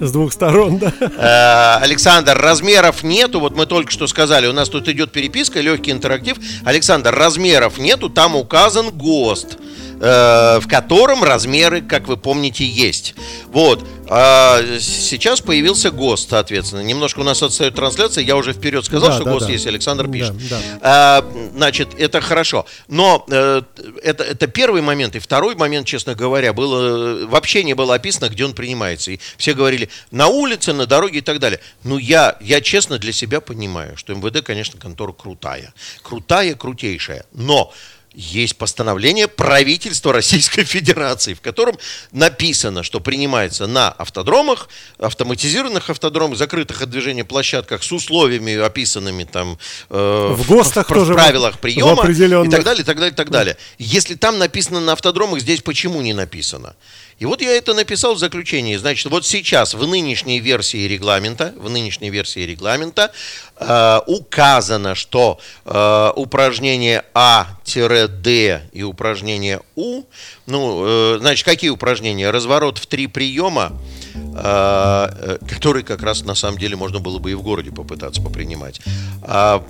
С 0.04 0.12
двух 0.12 0.34
сторон, 0.34 0.80
да. 0.80 0.92
Э, 1.00 1.84
Александр, 1.84 2.38
размеров 2.38 3.04
нету. 3.04 3.40
Вот 3.40 3.56
мы 3.56 3.66
только 3.66 3.90
что 3.90 4.06
сказали, 4.08 4.48
у 4.48 4.54
нас 4.54 4.68
тут 4.68 4.90
идет 4.90 5.12
переписка, 5.12 5.62
легкий 5.62 5.92
интерактив. 5.92 6.38
Александр, 6.66 7.16
размеров 7.16 7.78
нету, 7.78 8.10
там 8.10 8.36
указан 8.36 8.90
ГОСТ. 8.90 9.58
Э, 10.06 10.60
в 10.60 10.68
котором 10.68 11.24
размеры, 11.24 11.80
как 11.80 12.10
вы 12.10 12.18
помните, 12.18 12.66
есть. 12.66 13.16
Вот. 13.48 13.88
А 14.10 14.60
сейчас 14.82 15.40
появился 15.40 15.92
ГОСТ, 15.92 16.32
соответственно. 16.32 16.82
Немножко 16.82 17.22
у 17.22 17.24
нас 17.24 17.42
отстает 17.42 17.76
трансляция. 17.76 18.22
Я 18.22 18.36
уже 18.36 18.52
вперед 18.52 18.84
сказал, 18.84 19.12
да, 19.12 19.16
что 19.16 19.24
да, 19.24 19.32
ГОСТ 19.32 19.46
да. 19.46 19.54
есть. 19.54 19.66
Александр 19.66 20.10
пишет. 20.10 20.36
Да, 20.50 20.60
да. 20.60 20.80
А, 20.82 21.32
значит, 21.56 21.98
это 21.98 22.20
хорошо. 22.20 22.66
Но 22.90 23.26
э, 23.30 23.62
это, 24.04 24.26
это 24.26 24.48
первый 24.48 24.82
момент. 24.82 25.16
И 25.16 25.20
второй 25.20 25.56
момент, 25.56 25.88
честно 25.88 26.16
говоря, 26.16 26.52
было 26.52 27.26
вообще 27.26 27.64
не 27.64 27.74
было 27.74 27.96
описано, 27.96 28.28
где 28.28 28.44
он 28.44 28.52
принимается. 28.52 29.12
И 29.12 29.20
все 29.38 29.54
говорили 29.54 29.88
на 30.12 30.28
улице, 30.28 30.74
на 30.74 30.86
дороге 30.86 31.20
и 31.20 31.22
так 31.22 31.40
далее. 31.40 31.62
Ну, 31.86 31.98
я, 31.98 32.36
я 32.42 32.60
честно 32.60 33.00
для 33.00 33.14
себя 33.14 33.40
понимаю, 33.40 33.96
что 33.96 34.14
МВД, 34.14 34.44
конечно, 34.44 34.78
контора 34.78 35.14
крутая. 35.14 35.74
Крутая, 36.02 36.56
крутейшая. 36.56 37.24
Но 37.32 37.72
есть 38.14 38.58
постановление 38.58 39.28
правительства 39.28 40.14
Российской 40.14 40.64
Федерации, 40.64 41.34
в 41.34 41.42
котором 41.42 41.78
написано, 42.12 42.84
что 42.84 43.00
принимается 43.00 43.68
на 43.68 43.90
автодромах, 43.90 44.70
автоматизированных 45.00 45.90
автодромах, 45.90 46.38
закрытых 46.38 46.82
от 46.82 46.90
движения 46.90 47.24
площадках 47.24 47.84
с 47.84 47.92
условиями, 47.92 48.56
описанными 48.56 49.24
там 49.24 49.58
э, 49.90 50.36
в 50.36 50.48
ГОСТах 50.48 50.90
в, 50.90 50.94
тоже 50.94 51.14
в 51.14 51.16
правилах 51.16 51.60
приема 51.60 52.08
и 52.10 52.50
так 52.50 52.64
далее, 52.64 52.82
и 52.82 52.86
так 52.86 52.96
далее, 52.98 53.12
и 53.12 53.16
так 53.16 53.30
далее. 53.30 53.58
Если 53.78 54.16
там 54.16 54.38
написано 54.38 54.80
на 54.80 54.94
автодромах, 54.94 55.40
здесь 55.40 55.62
почему 55.62 56.02
не 56.02 56.14
написано? 56.14 56.76
И 57.20 57.26
вот 57.26 57.42
я 57.42 57.52
это 57.52 57.74
написал 57.74 58.16
в 58.16 58.20
заключении. 58.20 58.76
Значит, 58.76 59.12
вот 59.12 59.26
сейчас 59.26 59.74
в 59.74 59.88
нынешней 59.88 60.40
версии 60.40 60.88
регламента, 60.88 61.54
в 61.58 61.70
нынешней 61.70 62.10
версии 62.10 62.42
регламента 62.42 63.12
э, 63.58 64.00
указано, 64.08 64.96
что 64.96 65.40
э, 65.66 66.12
упражнение 66.16 67.04
А-Д 67.14 68.62
и 68.72 68.84
упражнение 68.84 69.62
У, 69.76 70.04
ну, 70.48 70.84
э, 70.86 71.18
значит, 71.20 71.46
какие 71.46 71.70
упражнения? 71.70 72.32
Разворот 72.32 72.78
в 72.78 72.88
три 72.88 73.08
приема, 73.08 73.74
э, 74.16 74.20
э 74.36 75.38
который 75.48 75.84
как 75.84 76.02
раз 76.02 76.24
на 76.24 76.36
самом 76.36 76.58
деле 76.58 76.76
можно 76.76 77.00
было 77.00 77.20
бы 77.20 77.32
и 77.32 77.36
в 77.36 77.42
городе 77.42 77.72
попытаться 77.72 78.22
попринимать. 78.22 78.82
А, 79.22 79.64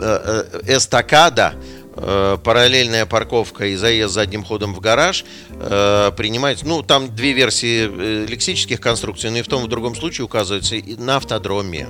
э, 0.00 0.44
э, 0.62 0.76
эстакада– 0.76 1.54
параллельная 1.94 3.06
парковка 3.06 3.66
и 3.66 3.76
заезд 3.76 4.14
задним 4.14 4.44
ходом 4.44 4.74
в 4.74 4.80
гараж 4.80 5.24
э, 5.50 6.12
принимается, 6.16 6.66
ну, 6.66 6.82
там 6.82 7.14
две 7.14 7.32
версии 7.32 7.88
э, 7.88 8.26
лексических 8.26 8.80
конструкций, 8.80 9.30
но 9.30 9.38
и 9.38 9.42
в 9.42 9.48
том 9.48 9.62
и 9.62 9.66
в 9.66 9.68
другом 9.68 9.94
случае 9.94 10.24
указывается 10.24 10.76
на 10.98 11.16
автодроме. 11.16 11.88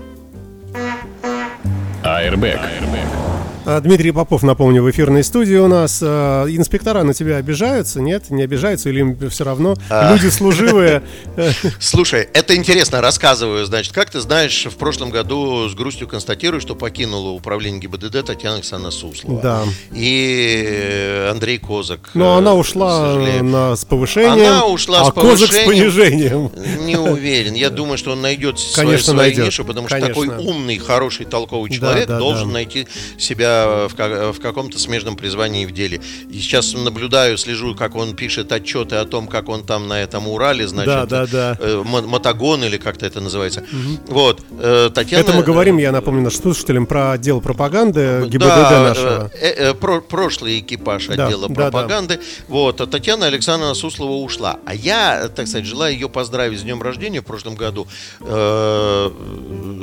Airbag. 2.02 2.60
Airbag. 2.60 3.33
А, 3.66 3.80
Дмитрий 3.80 4.12
Попов, 4.12 4.42
напомню, 4.42 4.82
в 4.82 4.90
эфирной 4.90 5.24
студии 5.24 5.56
у 5.56 5.68
нас. 5.68 6.00
А, 6.02 6.46
инспектора 6.46 7.02
на 7.02 7.14
тебя 7.14 7.36
обижаются, 7.36 8.00
нет? 8.00 8.30
Не 8.30 8.42
обижаются 8.42 8.90
или 8.90 9.00
им 9.00 9.30
все 9.30 9.44
равно? 9.44 9.74
А. 9.88 10.12
Люди 10.12 10.28
служивые. 10.28 11.02
Слушай, 11.80 12.28
это 12.34 12.54
интересно, 12.56 13.00
рассказываю. 13.00 13.64
Значит, 13.64 13.94
как 13.94 14.10
ты 14.10 14.20
знаешь, 14.20 14.66
в 14.66 14.76
прошлом 14.76 15.10
году 15.10 15.68
с 15.68 15.74
грустью 15.74 16.06
констатирую, 16.08 16.60
что 16.60 16.74
покинула 16.74 17.30
управление 17.30 17.80
ГИБДД 17.80 18.26
Татьяна 18.26 18.56
Александровна 18.56 18.90
Суслова. 18.90 19.40
Да. 19.40 19.62
И 19.92 21.28
Андрей 21.30 21.58
Козак. 21.58 22.10
Но 22.12 22.36
она 22.36 22.54
ушла 22.54 23.14
на, 23.40 23.76
с 23.76 23.84
повышением, 23.86 24.46
она 24.46 24.66
ушла 24.66 25.00
а 25.00 25.04
с 25.06 25.10
повышением, 25.10 25.48
Козак 25.48 25.62
с 25.62 25.66
понижением. 25.66 26.50
Не 26.84 26.98
уверен. 26.98 27.54
Я 27.54 27.70
думаю, 27.70 27.96
что 27.96 28.12
он 28.12 28.20
найдет 28.20 28.58
свою, 28.58 28.98
свою 28.98 29.44
нишу, 29.44 29.64
потому 29.64 29.88
что 29.88 30.00
такой 30.00 30.28
умный, 30.28 30.76
хороший, 30.76 31.24
толковый 31.24 31.70
человек 31.70 32.08
да, 32.08 32.14
да, 32.14 32.18
должен 32.18 32.48
да. 32.48 32.54
найти 32.54 32.86
себя 33.16 33.53
в, 33.88 34.32
в 34.32 34.40
каком-то 34.40 34.78
смежном 34.78 35.16
призвании 35.16 35.66
в 35.66 35.72
деле. 35.72 36.00
И 36.30 36.38
сейчас 36.38 36.74
наблюдаю, 36.74 37.36
слежу, 37.38 37.74
как 37.74 37.94
он 37.94 38.14
пишет 38.14 38.52
отчеты 38.52 38.96
о 38.96 39.04
том, 39.04 39.26
как 39.26 39.48
он 39.48 39.64
там 39.64 39.88
на 39.88 40.00
этом 40.02 40.28
Урале, 40.28 40.66
значит, 40.66 40.86
да, 40.86 41.06
да, 41.06 41.26
да. 41.26 41.56
Э, 41.60 41.82
мотогон 41.84 42.64
или 42.64 42.76
как-то 42.76 43.06
это 43.06 43.20
называется. 43.20 43.60
Угу. 43.60 44.14
Вот, 44.14 44.42
э, 44.58 44.90
Татьяна... 44.94 45.22
Это 45.22 45.32
мы 45.32 45.42
говорим, 45.42 45.78
я 45.78 45.92
напомню 45.92 46.22
нашим 46.22 46.42
слушателям, 46.42 46.86
про 46.86 47.12
отдел 47.12 47.40
пропаганды 47.40 48.26
ГИБДД 48.26 48.46
да, 48.46 48.82
нашего. 48.82 49.30
Э, 49.34 49.70
э, 49.70 49.74
про, 49.74 50.00
прошлый 50.00 50.60
экипаж 50.60 51.08
отдела 51.10 51.48
да, 51.48 51.54
пропаганды. 51.54 52.14
Да, 52.14 52.20
да. 52.20 52.26
Вот, 52.48 52.80
а 52.80 52.86
Татьяна 52.86 53.26
Александровна 53.26 53.74
Суслова 53.74 54.12
ушла. 54.12 54.58
А 54.64 54.74
я, 54.74 55.28
так 55.28 55.46
сказать, 55.46 55.66
желаю 55.66 55.94
ее 55.94 56.08
поздравить 56.08 56.60
с 56.60 56.62
днем 56.62 56.82
рождения 56.82 57.20
в 57.20 57.24
прошлом 57.24 57.54
году. 57.54 57.86
Э, 58.20 59.10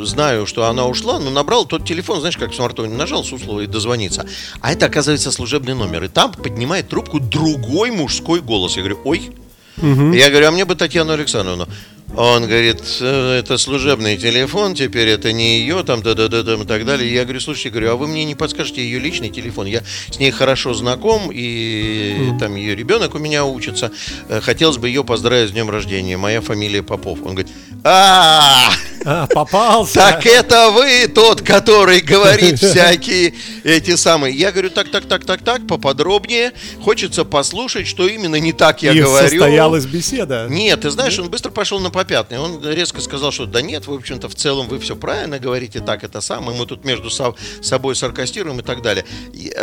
знаю, 0.03 0.45
что 0.45 0.65
она 0.65 0.87
ушла, 0.87 1.19
но 1.19 1.29
набрал 1.29 1.65
тот 1.65 1.85
телефон, 1.85 2.19
знаешь, 2.19 2.37
как 2.37 2.51
в 2.51 2.55
смартфоне 2.55 2.95
нажал 2.95 3.23
Суслова 3.23 3.60
и 3.61 3.67
дозвониться. 3.67 4.25
А 4.59 4.71
это, 4.71 4.87
оказывается, 4.87 5.31
служебный 5.31 5.73
номер. 5.73 6.03
И 6.03 6.07
там 6.07 6.31
поднимает 6.33 6.89
трубку 6.89 7.19
другой 7.19 7.91
мужской 7.91 8.41
голос. 8.41 8.75
Я 8.75 8.83
говорю, 8.83 8.99
ой. 9.05 9.31
Угу. 9.77 10.11
Я 10.11 10.29
говорю, 10.29 10.47
а 10.47 10.51
мне 10.51 10.65
бы 10.65 10.75
Татьяну 10.75 11.13
Александровну. 11.13 11.67
Он 12.15 12.43
говорит, 12.43 12.81
«Э, 12.99 13.39
это 13.39 13.57
служебный 13.57 14.17
телефон, 14.17 14.75
теперь 14.75 15.07
это 15.07 15.31
не 15.31 15.59
ее, 15.59 15.83
там, 15.83 16.01
да, 16.01 16.13
да, 16.13 16.27
да, 16.27 16.43
да, 16.43 16.55
и 16.55 16.65
так 16.65 16.85
далее. 16.85 17.11
Я 17.11 17.23
говорю, 17.23 17.39
слушайте, 17.39 17.69
говорю, 17.69 17.91
а 17.91 17.95
вы 17.95 18.07
мне 18.07 18.25
не 18.25 18.35
подскажете 18.35 18.81
ее 18.81 18.99
личный 18.99 19.29
телефон? 19.29 19.65
Я 19.65 19.81
с 20.09 20.19
ней 20.19 20.31
хорошо 20.31 20.73
знаком, 20.73 21.29
и 21.33 22.31
там 22.39 22.55
ее 22.55 22.75
ребенок 22.75 23.15
у 23.15 23.17
меня 23.17 23.45
учится. 23.45 23.91
Э, 24.27 24.41
хотелось 24.41 24.77
бы 24.77 24.89
ее 24.89 25.05
поздравить 25.05 25.49
с 25.49 25.51
днем 25.53 25.69
рождения. 25.69 26.17
Моя 26.17 26.41
фамилия 26.41 26.83
Попов. 26.83 27.19
Он 27.23 27.35
говорит, 27.35 27.51
а, 27.83 28.69
а 29.05 29.27
попался. 29.27 29.95
Так 29.95 30.25
это 30.25 30.69
вы 30.69 31.07
тот, 31.07 31.41
который 31.41 32.01
говорит 32.01 32.59
всякие 32.59 33.33
эти 33.63 33.95
самые. 33.95 34.35
Я 34.35 34.51
говорю, 34.51 34.69
так, 34.69 34.89
так, 34.89 35.05
так, 35.05 35.25
так, 35.25 35.41
так, 35.41 35.65
поподробнее. 35.65 36.51
Хочется 36.83 37.25
послушать, 37.25 37.87
что 37.87 38.07
именно 38.07 38.35
не 38.35 38.53
так 38.53 38.83
я 38.83 38.93
говорю. 38.93 39.29
состоялась 39.29 39.85
беседа. 39.85 40.47
Нет, 40.49 40.81
ты 40.81 40.91
знаешь, 40.91 41.17
он 41.17 41.29
быстро 41.29 41.49
пошел 41.49 41.79
на 41.79 41.89
попятный. 42.01 42.39
Он 42.39 42.59
резко 42.67 42.99
сказал, 42.99 43.31
что 43.31 43.45
да 43.45 43.61
нет, 43.61 43.85
в 43.85 43.93
общем-то, 43.93 44.27
в 44.27 44.33
целом 44.33 44.67
вы 44.67 44.79
все 44.79 44.95
правильно 44.95 45.37
говорите, 45.37 45.81
так 45.81 46.03
это 46.03 46.19
самое, 46.19 46.57
мы 46.57 46.65
тут 46.65 46.83
между 46.83 47.11
собой 47.11 47.95
саркастируем 47.95 48.59
и 48.59 48.63
так 48.63 48.81
далее. 48.81 49.05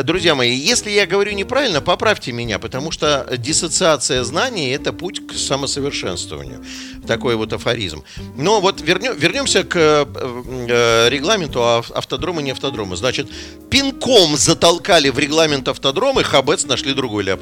Друзья 0.05 0.37
мои, 0.37 0.55
если 0.55 0.91
я 0.91 1.05
говорю 1.07 1.33
неправильно, 1.33 1.81
поправьте 1.81 2.31
меня, 2.31 2.61
потому 2.61 2.93
что 2.93 3.27
диссоциация 3.39 4.23
знаний– 4.23 4.71
это 4.71 4.93
путь 4.93 5.27
к 5.27 5.33
самосовершенствованию. 5.33 6.65
Такой 7.09 7.35
вот 7.35 7.53
афоризм. 7.53 8.05
Но 8.37 8.61
вот 8.61 8.81
вернем, 8.83 9.17
вернемся 9.17 9.65
к 9.65 9.77
э, 9.77 11.09
регламенту 11.09 11.65
автодрома 11.65 12.41
не 12.41 12.53
автодрома. 12.53 12.95
Значит, 12.95 13.29
пинком 13.69 14.37
затолкали 14.37 15.09
в 15.09 15.19
регламент 15.19 15.67
автодрома, 15.67 16.21
и 16.21 16.25
Хабец 16.25 16.67
нашли 16.67 16.93
другой 16.95 17.25
ляп. 17.25 17.41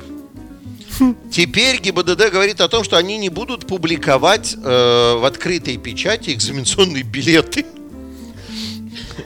Теперь 1.31 1.81
ГИБДД 1.81 2.31
говорит 2.31 2.61
о 2.61 2.69
том, 2.69 2.85
что 2.85 2.97
они 2.97 3.19
не 3.19 3.29
будут 3.29 3.67
публиковать 3.67 4.55
э, 4.55 4.59
в 5.19 5.25
открытой 5.27 5.77
печати 5.77 6.31
экзаменационные 6.31 7.03
билеты. 7.03 7.65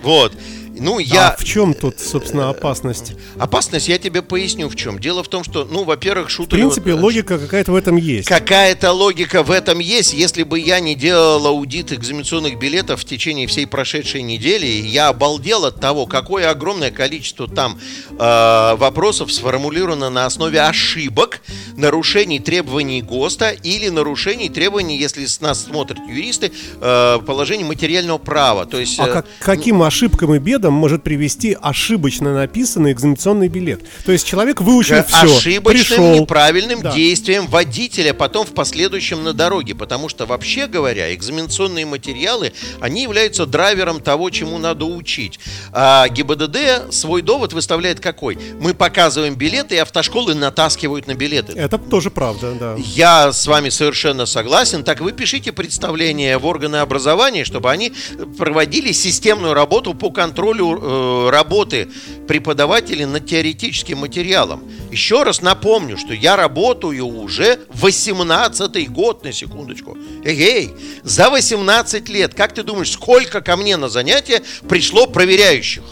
Вот. 0.02 0.33
Ну, 0.81 0.99
я... 0.99 1.29
А 1.29 1.37
в 1.37 1.45
чем 1.45 1.75
тут, 1.75 2.01
собственно, 2.01 2.49
опасность? 2.49 3.12
Опасность 3.38 3.87
я 3.88 3.99
тебе 3.99 4.23
поясню 4.23 4.66
в 4.71 4.77
чем. 4.77 4.99
Дело 4.99 5.23
в 5.23 5.29
том, 5.29 5.45
что, 5.45 5.69
ну, 5.71 5.85
во-первых, 5.85 6.31
шутер... 6.31 6.57
В 6.57 6.61
принципе, 6.61 6.95
вот, 6.95 7.03
логика 7.03 7.38
какая-то 7.38 7.73
в 7.73 7.75
этом 7.75 7.97
есть. 7.97 8.27
Какая-то 8.27 8.93
логика 8.93 9.43
в 9.43 9.51
этом 9.51 9.79
есть. 9.79 10.14
Если 10.14 10.43
бы 10.43 10.59
я 10.59 10.81
не 10.81 10.95
делал 10.95 11.47
аудит 11.47 11.93
экзаменационных 11.93 12.59
билетов 12.59 13.03
в 13.03 13.05
течение 13.05 13.47
всей 13.47 13.66
прошедшей 13.66 14.23
недели, 14.23 14.66
я 14.66 15.09
обалдел 15.09 15.66
от 15.66 15.81
того, 15.81 16.07
какое 16.07 16.51
огромное 16.51 16.90
количество 16.90 17.47
там 17.47 17.79
э, 18.19 18.75
вопросов 18.77 19.31
сформулировано 19.33 20.09
на 20.09 20.25
основе 20.25 20.62
ошибок, 20.62 21.43
нарушений 21.77 22.38
требований 22.38 23.03
ГОСТа 23.03 23.51
или 23.51 23.90
нарушений 23.90 24.49
требований, 24.49 24.97
если 24.97 25.27
с 25.27 25.43
нас 25.43 25.64
смотрят 25.64 25.99
юристы, 26.09 26.53
э, 26.81 27.19
положений 27.27 27.64
материального 27.64 28.16
права. 28.16 28.64
То 28.64 28.79
есть, 28.79 28.99
а 28.99 29.09
как, 29.09 29.27
каким 29.40 29.83
ошибкам 29.83 30.35
и 30.35 30.38
бедам 30.38 30.69
этом 30.70 30.74
может 30.74 31.02
привести 31.02 31.56
ошибочно 31.61 32.35
написанный 32.35 32.92
экзаменационный 32.92 33.48
билет. 33.48 33.80
То 34.06 34.12
есть 34.12 34.26
человек 34.26 34.61
выучил 34.61 35.02
все, 35.04 35.37
Ошибочным, 35.37 35.62
пришел. 35.72 36.20
неправильным 36.20 36.80
да. 36.80 36.92
действием 36.92 37.46
водителя 37.46 38.14
потом 38.14 38.46
в 38.46 38.52
последующем 38.52 39.22
на 39.24 39.33
дороге. 39.33 39.74
Потому 39.74 40.09
что, 40.09 40.26
вообще 40.26 40.66
говоря, 40.66 41.12
экзаменационные 41.14 41.87
материалы, 41.87 42.52
они 42.80 43.02
являются 43.02 43.46
драйвером 43.46 44.00
того, 44.00 44.30
чему 44.30 44.59
надо 44.59 44.85
учить. 44.85 45.40
А 45.72 46.09
ГИБДД 46.09 46.92
свой 46.92 47.22
довод 47.22 47.52
выставляет 47.52 48.00
какой? 48.00 48.38
Мы 48.61 48.74
показываем 48.74 49.35
билеты, 49.35 49.74
и 49.74 49.78
автошколы 49.78 50.35
натаскивают 50.35 51.06
на 51.06 51.14
билеты. 51.14 51.52
Это 51.54 51.78
тоже 51.78 52.11
правда, 52.11 52.52
да. 52.59 52.76
Я 52.78 53.33
с 53.33 53.46
вами 53.46 53.70
совершенно 53.70 54.26
согласен. 54.26 54.85
Так 54.85 55.00
вы 55.00 55.12
пишите 55.12 55.52
представление 55.52 56.38
в 56.38 56.46
органы 56.46 56.76
образования, 56.76 57.44
чтобы 57.44 57.70
они 57.70 57.92
проводили 58.38 58.92
системную 58.92 59.54
работу 59.54 59.94
по 59.94 60.11
контролю 60.11 60.60
контролю 60.61 60.79
э, 60.81 61.31
работы 61.31 61.88
преподавателей 62.29 63.07
над 63.07 63.27
теоретическим 63.27 63.99
материалом. 63.99 64.62
Еще 64.90 65.23
раз 65.23 65.40
напомню, 65.40 65.96
что 65.96 66.12
я 66.12 66.37
работаю 66.37 67.07
уже 67.07 67.61
18-й 67.81 68.87
год, 68.87 69.25
на 69.25 69.33
секундочку. 69.33 69.96
Эгей, 70.25 70.70
за 71.03 71.31
18 71.31 72.09
лет, 72.09 72.35
как 72.35 72.55
ты 72.55 72.62
думаешь, 72.62 72.92
сколько 72.92 73.40
ко 73.40 73.57
мне 73.57 73.77
на 73.77 73.88
занятия 73.88 74.42
пришло 74.68 75.07
проверяющих? 75.07 75.83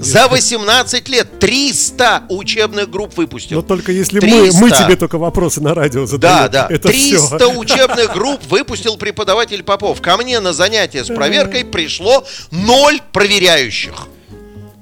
За 0.00 0.28
18 0.28 1.08
лет 1.08 1.38
300 1.38 2.24
учебных 2.28 2.90
групп 2.90 3.16
выпустил. 3.16 3.56
Но 3.56 3.62
только 3.62 3.92
если 3.92 4.20
мы, 4.20 4.50
мы 4.52 4.70
тебе 4.70 4.96
только 4.96 5.18
вопросы 5.18 5.60
на 5.60 5.74
радио 5.74 6.06
задаем. 6.06 6.50
Да, 6.50 6.68
да. 6.68 6.74
Это 6.74 6.88
300 6.88 7.38
все. 7.38 7.58
учебных 7.58 8.12
групп 8.12 8.40
выпустил 8.48 8.96
преподаватель 8.96 9.62
Попов. 9.62 10.00
Ко 10.00 10.16
мне 10.16 10.40
на 10.40 10.52
занятие 10.52 11.04
с 11.04 11.08
проверкой 11.08 11.64
пришло 11.64 12.24
ноль 12.50 13.00
проверяющих. 13.12 14.08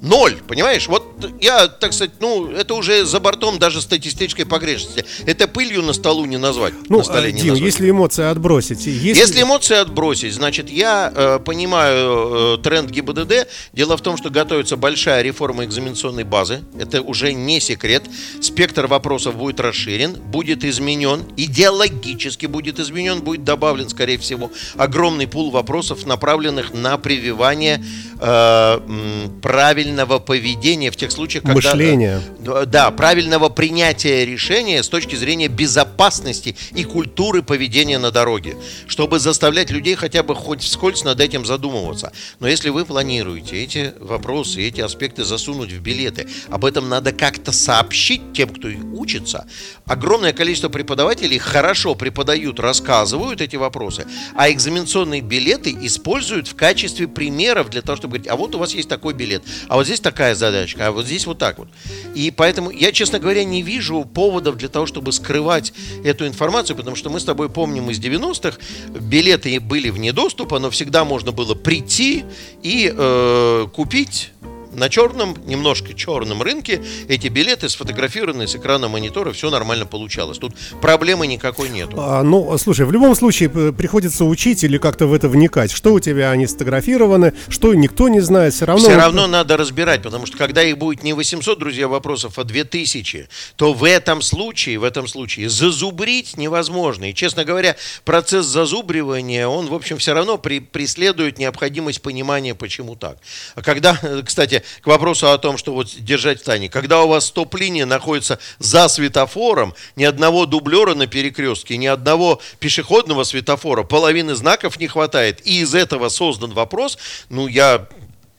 Ноль, 0.02 0.36
понимаешь? 0.48 0.88
Вот 0.88 1.30
я, 1.42 1.68
так 1.68 1.92
сказать, 1.92 2.12
ну, 2.20 2.50
это 2.50 2.72
уже 2.74 3.04
за 3.04 3.20
бортом 3.20 3.58
даже 3.58 3.82
статистической 3.82 4.46
погрешности. 4.46 5.04
Это 5.26 5.46
пылью 5.46 5.82
на 5.82 5.92
столу 5.92 6.24
не 6.24 6.38
назвать. 6.38 6.72
Ну, 6.88 6.98
на 6.98 7.04
столе 7.04 7.32
не 7.32 7.42
Дим, 7.42 7.50
назвать. 7.50 7.66
если 7.66 7.90
эмоции 7.90 8.24
отбросить. 8.24 8.86
Если... 8.86 9.08
если 9.08 9.42
эмоции 9.42 9.76
отбросить, 9.76 10.32
значит, 10.32 10.70
я 10.70 11.12
э, 11.14 11.38
понимаю 11.44 12.56
э, 12.56 12.62
тренд 12.62 12.90
ГИБДД. 12.90 13.46
Дело 13.74 13.98
в 13.98 14.00
том, 14.00 14.16
что 14.16 14.30
готовится 14.30 14.78
большая 14.78 15.20
реформа 15.20 15.66
экзаменационной 15.66 16.24
базы. 16.24 16.62
Это 16.78 17.02
уже 17.02 17.34
не 17.34 17.60
секрет. 17.60 18.04
Спектр 18.40 18.86
вопросов 18.86 19.36
будет 19.36 19.60
расширен, 19.60 20.14
будет 20.14 20.64
изменен, 20.64 21.24
идеологически 21.36 22.46
будет 22.46 22.80
изменен, 22.80 23.20
будет 23.20 23.44
добавлен, 23.44 23.90
скорее 23.90 24.16
всего, 24.16 24.50
огромный 24.76 25.26
пул 25.26 25.50
вопросов, 25.50 26.06
направленных 26.06 26.72
на 26.72 26.96
прививание 26.96 27.84
э, 28.18 29.28
правильного 29.42 29.89
поведения 30.18 30.90
в 30.90 30.96
тех 30.96 31.10
случаях, 31.10 31.44
когда... 31.44 31.70
Мышления. 31.70 32.22
Э, 32.46 32.64
да, 32.66 32.90
правильного 32.90 33.48
принятия 33.48 34.24
решения 34.24 34.82
с 34.82 34.88
точки 34.88 35.14
зрения 35.14 35.48
безопасности 35.48 36.56
и 36.74 36.84
культуры 36.84 37.42
поведения 37.42 37.98
на 37.98 38.10
дороге, 38.10 38.56
чтобы 38.86 39.18
заставлять 39.18 39.70
людей 39.70 39.94
хотя 39.94 40.22
бы 40.22 40.34
хоть 40.34 40.62
вскользь 40.62 41.04
над 41.04 41.20
этим 41.20 41.44
задумываться. 41.44 42.12
Но 42.38 42.48
если 42.48 42.70
вы 42.70 42.84
планируете 42.84 43.62
эти 43.62 43.92
вопросы, 44.00 44.62
эти 44.62 44.80
аспекты 44.80 45.24
засунуть 45.24 45.72
в 45.72 45.80
билеты, 45.80 46.28
об 46.48 46.64
этом 46.64 46.88
надо 46.88 47.12
как-то 47.12 47.52
сообщить 47.52 48.32
тем, 48.32 48.48
кто 48.48 48.68
учится. 48.68 49.46
Огромное 49.86 50.32
количество 50.32 50.68
преподавателей 50.68 51.38
хорошо 51.38 51.94
преподают, 51.94 52.60
рассказывают 52.60 53.40
эти 53.40 53.56
вопросы, 53.56 54.06
а 54.34 54.50
экзаменационные 54.50 55.20
билеты 55.20 55.76
используют 55.82 56.48
в 56.48 56.54
качестве 56.54 57.08
примеров 57.08 57.70
для 57.70 57.82
того, 57.82 57.96
чтобы 57.96 58.18
говорить, 58.18 58.28
а 58.28 58.36
вот 58.36 58.54
у 58.54 58.58
вас 58.58 58.74
есть 58.74 58.88
такой 58.88 59.14
билет, 59.14 59.42
а 59.68 59.76
вот 59.80 59.86
здесь 59.86 60.00
такая 60.00 60.34
задачка, 60.34 60.88
а 60.88 60.92
вот 60.92 61.06
здесь 61.06 61.26
вот 61.26 61.38
так 61.38 61.58
вот. 61.58 61.68
И 62.14 62.30
поэтому 62.30 62.70
я, 62.70 62.92
честно 62.92 63.18
говоря, 63.18 63.44
не 63.44 63.62
вижу 63.62 64.04
поводов 64.04 64.58
для 64.58 64.68
того, 64.68 64.84
чтобы 64.84 65.10
скрывать 65.10 65.72
эту 66.04 66.26
информацию, 66.26 66.76
потому 66.76 66.96
что 66.96 67.08
мы 67.08 67.18
с 67.18 67.24
тобой 67.24 67.48
помним 67.48 67.88
из 67.88 67.98
90-х, 67.98 68.58
билеты 69.00 69.58
были 69.58 69.88
вне 69.88 70.12
доступа, 70.12 70.58
но 70.58 70.68
всегда 70.68 71.06
можно 71.06 71.32
было 71.32 71.54
прийти 71.54 72.24
и 72.62 72.92
э, 72.94 73.66
купить 73.72 74.32
на 74.72 74.88
черном, 74.88 75.36
немножко 75.46 75.94
черном 75.94 76.42
рынке 76.42 76.82
эти 77.08 77.28
билеты 77.28 77.68
сфотографированы 77.68 78.46
с 78.46 78.56
экрана 78.56 78.88
монитора, 78.88 79.32
все 79.32 79.50
нормально 79.50 79.86
получалось. 79.86 80.38
Тут 80.38 80.54
проблемы 80.80 81.26
никакой 81.26 81.68
нету. 81.68 81.96
А, 81.98 82.22
ну, 82.22 82.56
слушай, 82.58 82.86
в 82.86 82.92
любом 82.92 83.14
случае 83.14 83.48
приходится 83.48 84.24
учить 84.24 84.64
или 84.64 84.78
как-то 84.78 85.06
в 85.06 85.12
это 85.12 85.28
вникать. 85.28 85.70
Что 85.70 85.92
у 85.92 86.00
тебя 86.00 86.30
они 86.30 86.46
сфотографированы, 86.46 87.34
что 87.48 87.74
никто 87.74 88.08
не 88.08 88.20
знает, 88.20 88.54
все 88.54 88.64
равно... 88.64 88.88
Все 88.88 88.96
равно 88.96 89.26
надо 89.26 89.56
разбирать, 89.56 90.02
потому 90.02 90.26
что 90.26 90.36
когда 90.36 90.62
их 90.62 90.78
будет 90.78 91.02
не 91.02 91.12
800, 91.12 91.58
друзья, 91.58 91.88
вопросов, 91.88 92.38
а 92.38 92.44
2000, 92.44 93.28
то 93.56 93.72
в 93.72 93.84
этом 93.84 94.22
случае, 94.22 94.78
в 94.78 94.84
этом 94.84 95.06
случае 95.06 95.48
зазубрить 95.48 96.36
невозможно. 96.36 97.10
И, 97.10 97.14
честно 97.14 97.44
говоря, 97.44 97.76
процесс 98.04 98.46
зазубривания, 98.46 99.46
он, 99.46 99.66
в 99.66 99.74
общем, 99.74 99.98
все 99.98 100.14
равно 100.14 100.38
при, 100.38 100.60
преследует 100.60 101.38
необходимость 101.38 102.02
понимания, 102.02 102.54
почему 102.54 102.96
так. 102.96 103.18
А 103.54 103.62
когда, 103.62 103.98
кстати, 104.24 104.59
к 104.80 104.86
вопросу 104.86 105.30
о 105.30 105.38
том, 105.38 105.58
что 105.58 105.72
вот 105.72 105.88
держать 105.88 106.40
в 106.40 106.44
тайне. 106.44 106.68
Когда 106.68 107.02
у 107.02 107.08
вас 107.08 107.26
стоп-линия 107.26 107.86
находится 107.86 108.38
за 108.58 108.88
светофором, 108.88 109.74
ни 109.96 110.04
одного 110.04 110.46
дублера 110.46 110.94
на 110.94 111.06
перекрестке, 111.06 111.76
ни 111.76 111.86
одного 111.86 112.40
пешеходного 112.58 113.24
светофора, 113.24 113.82
половины 113.82 114.34
знаков 114.34 114.78
не 114.78 114.88
хватает, 114.88 115.46
и 115.46 115.60
из 115.60 115.74
этого 115.74 116.08
создан 116.08 116.52
вопрос, 116.52 116.98
ну, 117.28 117.46
я 117.46 117.88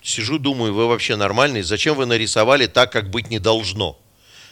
сижу, 0.02 0.40
думаю, 0.40 0.74
вы 0.74 0.88
вообще 0.88 1.16
нормальный, 1.16 1.62
зачем 1.62 1.96
вы 1.96 2.06
нарисовали 2.06 2.68
так, 2.68 2.92
как 2.92 3.10
быть 3.10 3.30
не 3.30 3.40
должно? 3.40 3.98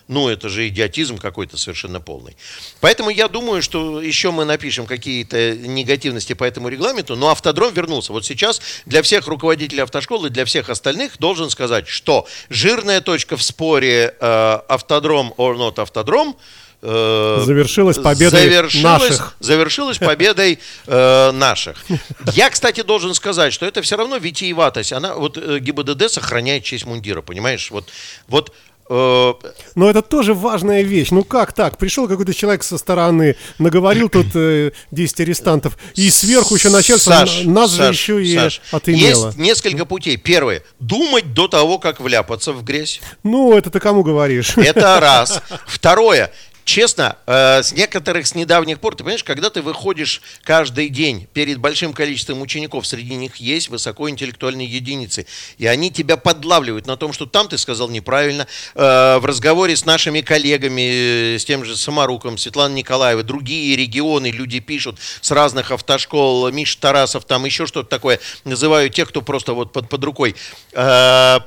Ну, 0.09 0.27
это 0.27 0.49
же 0.49 0.67
идиотизм 0.67 1.19
какой-то 1.19 1.55
совершенно 1.55 2.01
полный. 2.01 2.35
Поэтому 2.81 3.11
я 3.11 3.27
думаю, 3.27 3.61
что 3.61 4.01
еще 4.01 4.31
мы 4.31 4.43
напишем 4.43 4.87
какие-то 4.87 5.55
негативности 5.55 6.33
по 6.33 6.43
этому 6.43 6.67
регламенту, 6.69 7.15
но 7.15 7.29
автодром 7.29 7.71
вернулся. 7.71 8.11
Вот 8.11 8.25
сейчас 8.25 8.59
для 8.87 9.03
всех 9.03 9.27
руководителей 9.27 9.83
автошколы, 9.83 10.31
для 10.31 10.45
всех 10.45 10.71
остальных 10.71 11.19
должен 11.19 11.51
сказать, 11.51 11.87
что 11.87 12.25
жирная 12.49 13.01
точка 13.01 13.37
в 13.37 13.43
споре 13.43 14.15
э, 14.19 14.59
автодром 14.67 15.31
or 15.37 15.55
not 15.55 15.79
автодром 15.79 16.35
э, 16.81 17.43
завершилась 17.45 17.99
победой 17.99 18.41
завершилась, 18.41 18.83
наших. 18.83 19.35
Завершилась 19.39 19.97
победой 19.99 20.57
э, 20.87 21.31
наших. 21.31 21.85
Я, 22.33 22.49
кстати, 22.49 22.81
должен 22.81 23.13
сказать, 23.13 23.53
что 23.53 23.67
это 23.67 23.83
все 23.83 23.95
равно 23.95 24.17
витиеватость. 24.17 24.91
Она 24.91 25.13
вот 25.13 25.37
э, 25.37 25.59
ГИБДД 25.59 26.09
сохраняет 26.09 26.63
честь 26.63 26.87
мундира, 26.87 27.21
понимаешь? 27.21 27.69
Вот, 27.69 27.89
вот 28.27 28.55
Но 28.89 29.89
это 29.89 30.01
тоже 30.01 30.33
важная 30.33 30.81
вещь. 30.81 31.09
Ну 31.11 31.23
как 31.23 31.53
так? 31.53 31.77
Пришел 31.77 32.07
какой-то 32.07 32.33
человек 32.33 32.63
со 32.63 32.77
стороны, 32.79 33.35
наговорил 33.59 34.09
тут 34.09 34.27
э, 34.33 34.71
10 34.89 35.21
арестантов, 35.21 35.77
и 35.93 36.09
сверху 36.09 36.55
еще 36.55 36.69
начальство 36.69 37.11
Саш, 37.11 37.43
нас 37.43 37.71
Саш, 37.71 37.77
же 37.77 37.91
еще 37.91 38.23
и 38.25 38.35
Саш, 38.35 38.61
отымело. 38.71 39.27
Есть 39.27 39.37
несколько 39.37 39.85
путей. 39.85 40.17
Первое. 40.17 40.63
Думать 40.79 41.33
до 41.35 41.47
того, 41.47 41.77
как 41.77 41.99
вляпаться 41.99 42.51
в 42.51 42.63
грязь. 42.63 42.99
Ну, 43.23 43.55
это 43.55 43.69
ты 43.69 43.79
кому 43.79 44.01
говоришь? 44.01 44.57
Это 44.57 44.99
раз. 44.99 45.41
Второе 45.67 46.31
честно, 46.69 47.17
э, 47.25 47.63
с 47.63 47.71
некоторых 47.71 48.27
с 48.27 48.35
недавних 48.35 48.79
пор, 48.79 48.95
ты 48.95 49.03
понимаешь, 49.03 49.23
когда 49.23 49.49
ты 49.49 49.61
выходишь 49.63 50.21
каждый 50.43 50.89
день 50.89 51.27
перед 51.33 51.57
большим 51.57 51.93
количеством 51.93 52.41
учеников, 52.41 52.85
среди 52.85 53.15
них 53.15 53.37
есть 53.37 53.69
высокоинтеллектуальные 53.69 54.67
единицы, 54.67 55.25
и 55.57 55.65
они 55.65 55.91
тебя 55.91 56.15
подлавливают 56.15 56.85
на 56.85 56.95
том, 56.95 57.11
что 57.11 57.25
там 57.25 57.47
ты 57.47 57.57
сказал 57.57 57.89
неправильно, 57.89 58.47
э, 58.75 59.17
в 59.17 59.25
разговоре 59.25 59.75
с 59.75 59.85
нашими 59.85 60.21
коллегами, 60.21 61.35
э, 61.35 61.39
с 61.39 61.45
тем 61.45 61.65
же 61.65 61.75
Самаруком, 61.75 62.37
Светланой 62.37 62.75
Николаевой, 62.75 63.23
другие 63.23 63.75
регионы, 63.75 64.27
люди 64.27 64.59
пишут 64.59 64.99
с 65.21 65.31
разных 65.31 65.71
автошкол, 65.71 66.51
Миш 66.51 66.75
Тарасов, 66.75 67.25
там 67.25 67.45
еще 67.45 67.65
что-то 67.65 67.89
такое, 67.89 68.19
называю 68.43 68.91
тех, 68.91 69.09
кто 69.09 69.23
просто 69.23 69.53
вот 69.53 69.73
под, 69.73 69.89
под 69.89 70.03
рукой. 70.03 70.35
Э, 70.73 71.39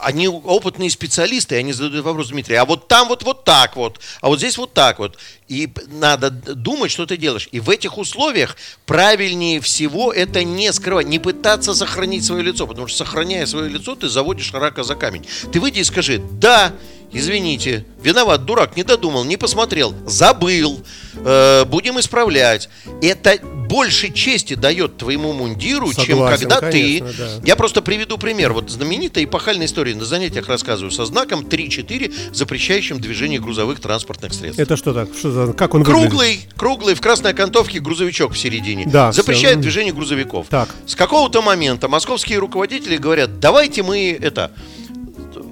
они 0.00 0.28
опытные 0.28 0.90
специалисты, 0.90 1.56
они 1.56 1.72
задают 1.72 2.04
вопрос, 2.04 2.28
Дмитрий, 2.28 2.54
а 2.54 2.64
вот 2.64 2.86
там 2.86 3.08
вот 3.08 3.24
вот 3.24 3.42
так 3.44 3.74
вот, 3.74 3.98
а 4.20 4.28
вот 4.28 4.38
здесь 4.38 4.56
вот 4.56 4.67
так 4.74 4.98
вот. 4.98 5.18
И 5.48 5.70
надо 5.88 6.30
думать, 6.30 6.90
что 6.90 7.06
ты 7.06 7.16
делаешь. 7.16 7.48
И 7.52 7.60
в 7.60 7.70
этих 7.70 7.98
условиях 7.98 8.56
правильнее 8.86 9.60
всего 9.60 10.12
это 10.12 10.44
не 10.44 10.72
скрывать, 10.72 11.06
не 11.06 11.18
пытаться 11.18 11.74
сохранить 11.74 12.24
свое 12.24 12.42
лицо, 12.42 12.66
потому 12.66 12.86
что 12.86 12.98
сохраняя 12.98 13.46
свое 13.46 13.68
лицо, 13.68 13.94
ты 13.94 14.08
заводишь 14.08 14.52
рака 14.52 14.82
за 14.84 14.94
камень. 14.94 15.26
Ты 15.52 15.60
выйди 15.60 15.80
и 15.80 15.84
скажи, 15.84 16.20
да, 16.32 16.72
извините, 17.12 17.84
виноват, 18.02 18.44
дурак, 18.44 18.76
не 18.76 18.82
додумал, 18.82 19.24
не 19.24 19.36
посмотрел, 19.36 19.94
забыл, 20.06 20.80
э, 21.14 21.64
будем 21.64 21.98
исправлять. 22.00 22.68
Это 23.02 23.38
больше 23.68 24.10
чести 24.12 24.54
дает 24.54 24.96
твоему 24.96 25.32
мундиру, 25.32 25.88
Согласен, 25.88 26.06
чем 26.06 26.26
когда 26.26 26.60
конечно, 26.60 27.08
ты... 27.08 27.14
Да. 27.18 27.28
Я 27.44 27.56
просто 27.56 27.82
приведу 27.82 28.16
пример. 28.16 28.52
Вот 28.52 28.70
знаменитая 28.70 29.24
эпохальная 29.24 29.66
история 29.66 29.94
на 29.94 30.04
занятиях 30.06 30.48
рассказываю 30.48 30.90
со 30.90 31.04
знаком 31.04 31.40
3-4, 31.40 32.34
запрещающим 32.34 32.98
движение 33.00 33.40
грузовых 33.40 33.80
транспортных 33.80 34.32
средств. 34.32 34.58
Это 34.58 34.76
что 34.76 34.94
так? 34.94 35.08
Что 35.16 35.30
за... 35.30 35.52
Как 35.52 35.74
он 35.74 35.84
Круглый, 35.84 36.08
выглядит? 36.30 36.54
круглый, 36.56 36.94
в 36.94 37.00
красной 37.00 37.32
окантовке 37.32 37.80
грузовичок 37.80 38.32
в 38.32 38.38
середине. 38.38 38.86
Да, 38.86 39.12
Запрещает 39.12 39.56
все. 39.56 39.62
движение 39.62 39.92
грузовиков. 39.92 40.46
Так. 40.48 40.70
С 40.86 40.94
какого-то 40.94 41.42
момента 41.42 41.88
московские 41.88 42.38
руководители 42.38 42.96
говорят, 42.96 43.38
давайте 43.38 43.82
мы 43.82 44.16
это 44.18 44.50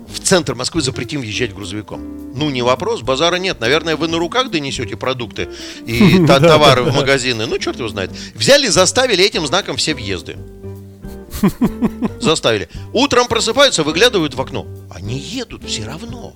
в 0.09 0.21
центр 0.21 0.55
Москвы 0.55 0.83
запретим 0.83 1.21
въезжать 1.21 1.55
грузовиком. 1.55 2.01
Ну, 2.35 2.51
не 2.51 2.63
вопрос, 2.63 3.03
базара 3.03 3.37
нет. 3.37 3.61
Наверное, 3.61 3.97
вы 3.97 4.09
на 4.09 4.19
руках 4.19 4.51
донесете 4.51 4.97
продукты 4.97 5.49
и 5.87 6.25
товары 6.27 6.83
в 6.83 6.95
магазины. 6.95 7.47
Ну, 7.47 7.59
черт 7.59 7.79
его 7.79 7.89
знает. 7.89 8.11
Взяли, 8.35 8.69
заставили 8.69 9.25
этим 9.25 9.47
знаком 9.47 9.77
все 9.77 9.95
въезды. 9.95 10.37
Заставили. 12.21 12.69
Утром 12.93 13.27
просыпаются, 13.27 13.83
выглядывают 13.83 14.35
в 14.35 14.41
окно. 14.41 14.67
Они 14.91 15.19
едут 15.19 15.65
все 15.65 15.85
равно. 15.85 16.33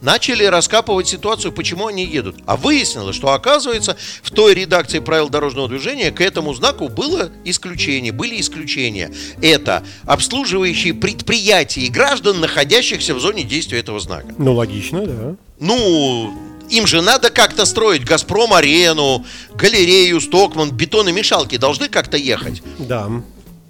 Начали 0.00 0.44
раскапывать 0.44 1.08
ситуацию, 1.08 1.52
почему 1.52 1.86
они 1.88 2.04
едут. 2.04 2.36
А 2.46 2.56
выяснилось, 2.56 3.16
что 3.16 3.32
оказывается 3.32 3.96
в 4.22 4.30
той 4.30 4.54
редакции 4.54 5.00
правил 5.00 5.28
дорожного 5.28 5.68
движения 5.68 6.10
к 6.10 6.20
этому 6.20 6.54
знаку 6.54 6.88
было 6.88 7.30
исключение, 7.44 8.12
были 8.12 8.40
исключения. 8.40 9.12
Это 9.42 9.82
обслуживающие 10.04 10.94
предприятия 10.94 11.82
и 11.82 11.88
граждан, 11.88 12.40
находящихся 12.40 13.14
в 13.14 13.20
зоне 13.20 13.42
действия 13.42 13.80
этого 13.80 14.00
знака. 14.00 14.34
Ну, 14.38 14.54
логично, 14.54 15.06
да. 15.06 15.36
Ну, 15.58 16.32
им 16.70 16.86
же 16.86 17.00
надо 17.02 17.30
как-то 17.30 17.64
строить 17.64 18.04
Газпром-арену, 18.04 19.24
галерею, 19.54 20.20
Стокман, 20.20 20.70
бетономешалки 20.70 21.56
должны 21.56 21.88
как-то 21.88 22.16
ехать. 22.16 22.62
Да. 22.78 23.10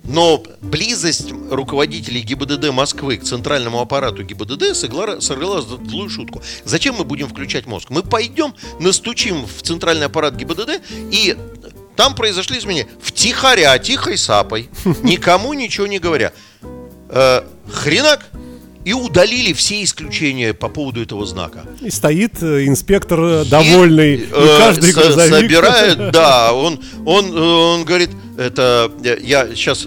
Но 0.08 0.42
близость 0.60 1.32
руководителей 1.50 2.20
ГИБДД 2.20 2.70
Москвы 2.70 3.16
к 3.16 3.24
центральному 3.24 3.80
аппарату 3.80 4.22
ГИБДД 4.22 4.76
сыграла, 4.76 5.20
сыграла 5.20 5.62
злую 5.62 6.08
шутку. 6.08 6.42
Зачем 6.64 6.96
мы 6.96 7.04
будем 7.04 7.28
включать 7.28 7.66
мозг? 7.66 7.90
Мы 7.90 8.02
пойдем, 8.02 8.54
настучим 8.78 9.46
в 9.46 9.62
центральный 9.62 10.06
аппарат 10.06 10.34
ГИБДД 10.36 10.80
и 11.10 11.36
там 11.96 12.14
произошли 12.14 12.58
изменения. 12.58 12.88
Втихаря, 13.00 13.78
тихой 13.78 14.18
сапой, 14.18 14.68
никому 15.02 15.54
ничего 15.54 15.86
не 15.86 15.98
говоря. 15.98 16.32
Э, 17.08 17.42
хренак, 17.72 18.26
и 18.86 18.92
удалили 18.92 19.52
все 19.52 19.82
исключения 19.82 20.54
по 20.54 20.68
поводу 20.68 21.02
этого 21.02 21.26
знака. 21.26 21.66
И 21.80 21.90
стоит 21.90 22.40
э, 22.40 22.66
инспектор 22.66 23.44
довольный, 23.44 24.14
и, 24.14 24.22
и 24.22 24.58
каждый 24.58 24.92
со- 24.92 25.02
грузовик... 25.02 25.50
Собирает, 25.50 26.10
да, 26.12 26.52
он, 26.52 26.80
он, 27.04 27.36
он 27.36 27.84
говорит, 27.84 28.10
Это 28.36 28.92
э, 29.02 29.18
я 29.22 29.54
сейчас 29.54 29.86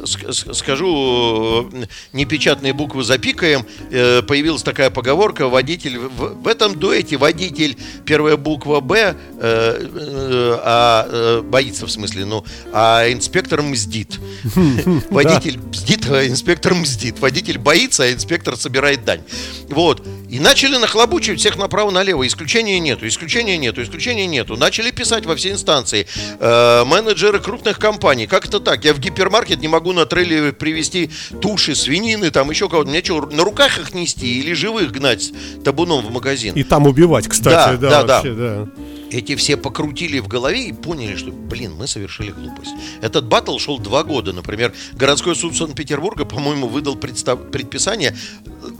скажу, 0.53 1.69
э, 1.71 1.85
непечатные 2.13 2.73
буквы 2.73 3.03
запикаем. 3.03 3.65
Э, 3.91 4.21
появилась 4.21 4.63
такая 4.63 4.89
поговорка: 4.89 5.47
водитель 5.47 5.99
в, 5.99 6.41
в 6.41 6.47
этом 6.47 6.77
дуэте 6.77 7.17
водитель 7.17 7.77
первая 8.05 8.37
буква 8.37 8.79
Б, 8.79 9.15
а 9.41 11.41
боится 11.43 11.85
в 11.85 11.91
смысле, 11.91 12.25
ну, 12.25 12.43
а 12.73 13.11
инспектор 13.11 13.61
мздит. 13.61 14.19
Водитель 15.09 15.59
мздит, 15.59 16.09
а 16.09 16.27
инспектор 16.27 16.73
мздит. 16.73 17.19
Водитель 17.19 17.57
боится, 17.57 18.03
а 18.03 18.11
инспектор 18.11 18.57
собирает 18.57 19.05
дань. 19.05 19.21
Вот. 19.69 20.05
И 20.29 20.39
начали 20.39 20.77
нахлобучивать 20.77 21.39
всех 21.39 21.57
направо-налево. 21.57 22.25
Исключения 22.27 22.79
нету, 22.79 23.07
исключения 23.07 23.57
нету, 23.57 23.81
исключения 23.81 24.27
нету. 24.27 24.57
Начали 24.57 24.91
писать 24.91 25.25
во 25.25 25.35
все 25.35 25.51
инстанции. 25.51 26.05
Э, 26.39 26.83
менеджеры 26.85 27.39
крупных 27.39 27.79
компаний. 27.79 28.27
Как 28.27 28.45
это 28.45 28.59
так? 28.59 28.85
Я 28.85 28.93
в 28.93 28.99
гипермаркет 28.99 29.59
не 29.59 29.67
могу 29.67 29.91
на 29.91 30.05
трейлере 30.05 30.53
привезти 30.53 31.09
туши, 31.41 31.73
свинины, 31.75 32.29
там 32.29 32.49
еще 32.49 32.69
кого-то. 32.69 32.89
Мне 32.89 33.03
что, 33.03 33.21
на 33.21 33.43
руках 33.43 33.79
их 33.79 33.93
нести 33.93 34.39
или 34.39 34.53
живых 34.53 34.91
гнать 34.91 35.31
табуном 35.63 36.05
в 36.05 36.11
магазин? 36.11 36.53
И 36.55 36.63
там 36.63 36.85
убивать, 36.85 37.27
кстати. 37.27 37.77
Да, 37.77 37.89
да, 37.89 38.03
да. 38.03 38.15
Вообще, 38.15 38.33
да. 38.33 38.65
да 38.65 38.83
эти 39.11 39.35
все 39.35 39.57
покрутили 39.57 40.19
в 40.19 40.27
голове 40.27 40.67
и 40.69 40.73
поняли, 40.73 41.15
что, 41.15 41.31
блин, 41.31 41.73
мы 41.75 41.87
совершили 41.87 42.31
глупость. 42.31 42.71
Этот 43.01 43.25
батл 43.25 43.57
шел 43.57 43.79
два 43.79 44.03
года. 44.03 44.33
Например, 44.33 44.73
городской 44.93 45.35
суд 45.35 45.55
Санкт-Петербурга, 45.55 46.25
по-моему, 46.25 46.67
выдал 46.67 46.95
предписание 46.95 48.15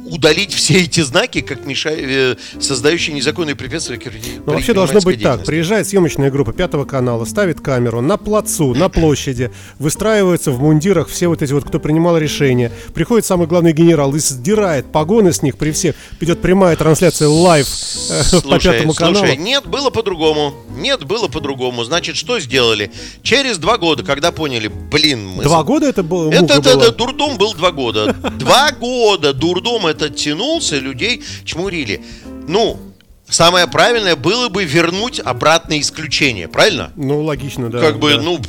удалить 0.10 0.54
все 0.54 0.84
эти 0.84 1.02
знаки, 1.02 1.42
как 1.42 1.66
мешая, 1.66 1.98
э, 2.00 2.36
создающие 2.60 3.16
незаконные 3.16 3.56
препятствия. 3.56 4.00
Ну, 4.46 4.54
вообще 4.54 4.74
должно 4.74 5.00
быть 5.02 5.22
так. 5.22 5.46
Приезжает 5.46 5.88
съемочная 5.88 6.32
группа 6.32 6.54
Пятого 6.54 6.86
канала, 6.86 7.26
ставит 7.26 7.62
камеру 7.62 8.02
на 8.02 8.18
плацу, 8.18 8.74
на 8.74 8.90
площади, 8.90 9.52
выстраиваются 9.78 10.52
в 10.52 10.60
мундирах 10.60 11.08
все 11.08 11.28
вот 11.28 11.42
эти 11.42 11.54
вот, 11.54 11.66
кто 11.66 11.80
принимал 11.80 12.18
решение. 12.18 12.72
Приходит 12.94 13.26
самый 13.26 13.48
главный 13.48 13.74
генерал 13.74 14.16
и 14.16 14.20
сдирает 14.20 14.92
погоны 14.92 15.32
с 15.34 15.42
них 15.42 15.58
при 15.58 15.72
всех. 15.72 15.96
Идет 16.20 16.42
прямая 16.42 16.76
трансляция 16.76 17.28
live 17.28 17.68
э, 18.10 18.42
по 18.50 18.60
Пятому 18.60 18.94
каналу. 18.94 19.18
Слушай, 19.18 19.38
нет, 19.38 19.66
было 19.68 19.90
по-другому. 19.90 20.54
Нет, 20.76 21.06
было 21.06 21.28
по-другому. 21.28 21.84
Значит, 21.84 22.16
что 22.16 22.40
сделали? 22.40 22.92
Через 23.22 23.58
два 23.58 23.78
года, 23.78 24.04
когда 24.04 24.32
поняли, 24.32 24.68
блин, 24.68 25.28
мы... 25.28 25.44
Два 25.44 25.64
года 25.64 25.88
это 25.88 26.04
было? 26.04 26.32
Это, 26.32 26.56
это, 26.56 26.70
это 26.70 26.92
дурдом 26.92 27.38
был 27.38 27.54
два 27.54 27.72
года. 27.72 28.14
Два 28.38 28.72
года 28.72 29.34
дурдом 29.34 29.86
этот 30.00 30.16
тянулся, 30.16 30.78
людей 30.78 31.22
чмурили. 31.44 32.02
Ну, 32.48 32.80
самое 33.28 33.68
правильное 33.68 34.16
было 34.16 34.50
бы 34.50 34.64
вернуть 34.64 35.20
обратное 35.20 35.80
исключение, 35.80 36.48
правильно? 36.48 36.92
Ну, 36.96 37.24
логично, 37.24 37.70
да. 37.70 37.80
Как 37.80 38.00
бы, 38.00 38.16
да. 38.16 38.22
ну, 38.22 38.40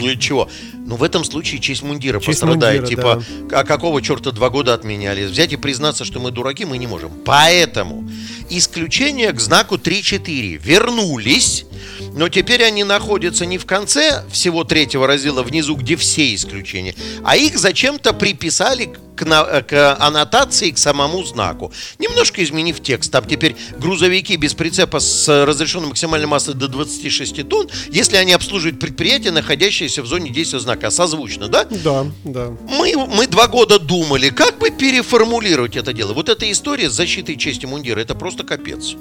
ну 0.00 0.14
чего. 0.16 0.48
Но 0.86 0.96
в 0.96 1.02
этом 1.02 1.24
случае 1.24 1.60
честь 1.60 1.82
мундира 1.82 2.20
честь 2.20 2.40
пострадает. 2.40 2.82
Мундира, 2.82 3.02
типа, 3.02 3.24
да. 3.48 3.60
а 3.60 3.64
какого 3.64 4.02
черта 4.02 4.32
два 4.32 4.50
года 4.50 4.74
отменяли? 4.74 5.24
Взять 5.24 5.52
и 5.52 5.56
признаться, 5.56 6.04
что 6.04 6.20
мы 6.20 6.30
дураки, 6.30 6.64
мы 6.64 6.76
не 6.76 6.86
можем. 6.86 7.10
Поэтому 7.24 8.08
исключения 8.50 9.32
к 9.32 9.40
знаку 9.40 9.76
3-4 9.76 10.58
вернулись, 10.58 11.64
но 12.12 12.28
теперь 12.28 12.62
они 12.64 12.84
находятся 12.84 13.46
не 13.46 13.56
в 13.56 13.64
конце 13.64 14.24
всего 14.30 14.64
третьего 14.64 15.06
раздела, 15.06 15.42
внизу, 15.42 15.74
где 15.74 15.96
все 15.96 16.34
исключения, 16.34 16.94
а 17.24 17.36
их 17.36 17.58
зачем-то 17.58 18.12
приписали 18.12 18.94
к, 19.16 19.24
на, 19.24 19.62
к 19.62 19.96
аннотации, 19.98 20.70
к 20.70 20.78
самому 20.78 21.24
знаку. 21.24 21.72
Немножко 21.98 22.42
изменив 22.42 22.82
текст. 22.82 23.10
Там 23.12 23.24
теперь 23.24 23.56
грузовики 23.78 24.36
без 24.36 24.54
прицепа 24.54 25.00
с 25.00 25.44
разрешенной 25.44 25.88
максимальной 25.88 26.26
массой 26.26 26.54
до 26.54 26.68
26 26.68 27.48
тонн, 27.48 27.68
если 27.90 28.16
они 28.16 28.32
обслуживают 28.32 28.80
предприятие, 28.80 29.32
находящееся 29.32 30.02
в 30.02 30.06
зоне 30.06 30.30
действия 30.30 30.58
знака. 30.58 30.73
Созвучно, 30.90 31.48
да? 31.48 31.64
Да, 31.64 32.06
да. 32.24 32.52
Мы, 32.68 32.94
мы 32.96 33.26
два 33.26 33.48
года 33.48 33.78
думали, 33.78 34.30
как 34.30 34.58
бы 34.58 34.70
переформулировать 34.70 35.76
это 35.76 35.92
дело. 35.92 36.12
Вот 36.12 36.28
эта 36.28 36.50
история 36.50 36.90
с 36.90 36.92
защитой 36.92 37.36
чести 37.36 37.66
мундира, 37.66 38.00
это 38.00 38.14
просто 38.14 38.44
капец. 38.44 38.94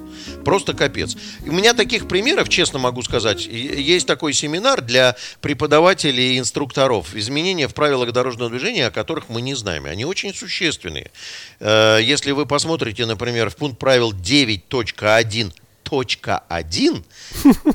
Просто 0.45 0.73
капец. 0.73 1.15
У 1.45 1.51
меня 1.51 1.73
таких 1.73 2.07
примеров, 2.07 2.49
честно 2.49 2.79
могу 2.79 3.01
сказать, 3.01 3.45
есть 3.45 4.07
такой 4.07 4.33
семинар 4.33 4.81
для 4.81 5.15
преподавателей 5.41 6.35
и 6.35 6.39
инструкторов. 6.39 7.15
Изменения 7.15 7.67
в 7.67 7.73
правилах 7.73 8.11
дорожного 8.11 8.49
движения, 8.49 8.87
о 8.87 8.91
которых 8.91 9.29
мы 9.29 9.41
не 9.41 9.55
знаем. 9.55 9.85
Они 9.85 10.05
очень 10.05 10.33
существенные. 10.33 11.11
Э, 11.59 11.99
если 12.01 12.31
вы 12.31 12.45
посмотрите, 12.45 13.05
например, 13.05 13.49
в 13.49 13.55
пункт 13.55 13.79
правил 13.79 14.13
9.1 14.13 15.51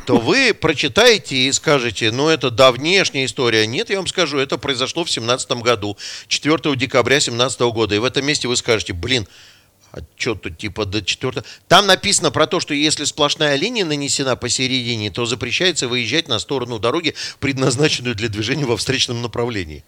то 0.06 0.18
вы 0.18 0.54
прочитаете 0.54 1.36
и 1.36 1.52
скажете, 1.52 2.10
ну 2.10 2.28
это 2.28 2.50
давнешняя 2.50 3.24
история. 3.24 3.66
Нет, 3.66 3.90
я 3.90 3.96
вам 3.96 4.06
скажу, 4.06 4.38
это 4.38 4.58
произошло 4.58 5.04
в 5.04 5.10
17 5.10 5.50
году, 5.62 5.96
4 6.28 6.76
декабря 6.76 7.20
17 7.20 7.60
года. 7.60 7.94
И 7.94 7.98
в 7.98 8.04
этом 8.04 8.26
месте 8.26 8.48
вы 8.48 8.56
скажете, 8.56 8.92
блин, 8.92 9.26
а 9.92 10.00
что 10.16 10.34
тут 10.34 10.58
типа 10.58 10.84
до 10.84 11.02
4 11.02 11.42
Там 11.66 11.86
написано 11.86 12.30
про 12.30 12.46
то, 12.46 12.60
что 12.60 12.74
если 12.74 13.04
сплошная 13.04 13.56
линия 13.56 13.84
нанесена 13.84 14.36
посередине, 14.36 15.10
то 15.10 15.24
запрещается 15.24 15.88
выезжать 15.88 16.28
на 16.28 16.38
сторону 16.38 16.78
дороги, 16.78 17.14
предназначенную 17.40 18.14
для 18.14 18.28
движения 18.28 18.66
во 18.66 18.76
встречном 18.76 19.22
направлении. 19.22 19.84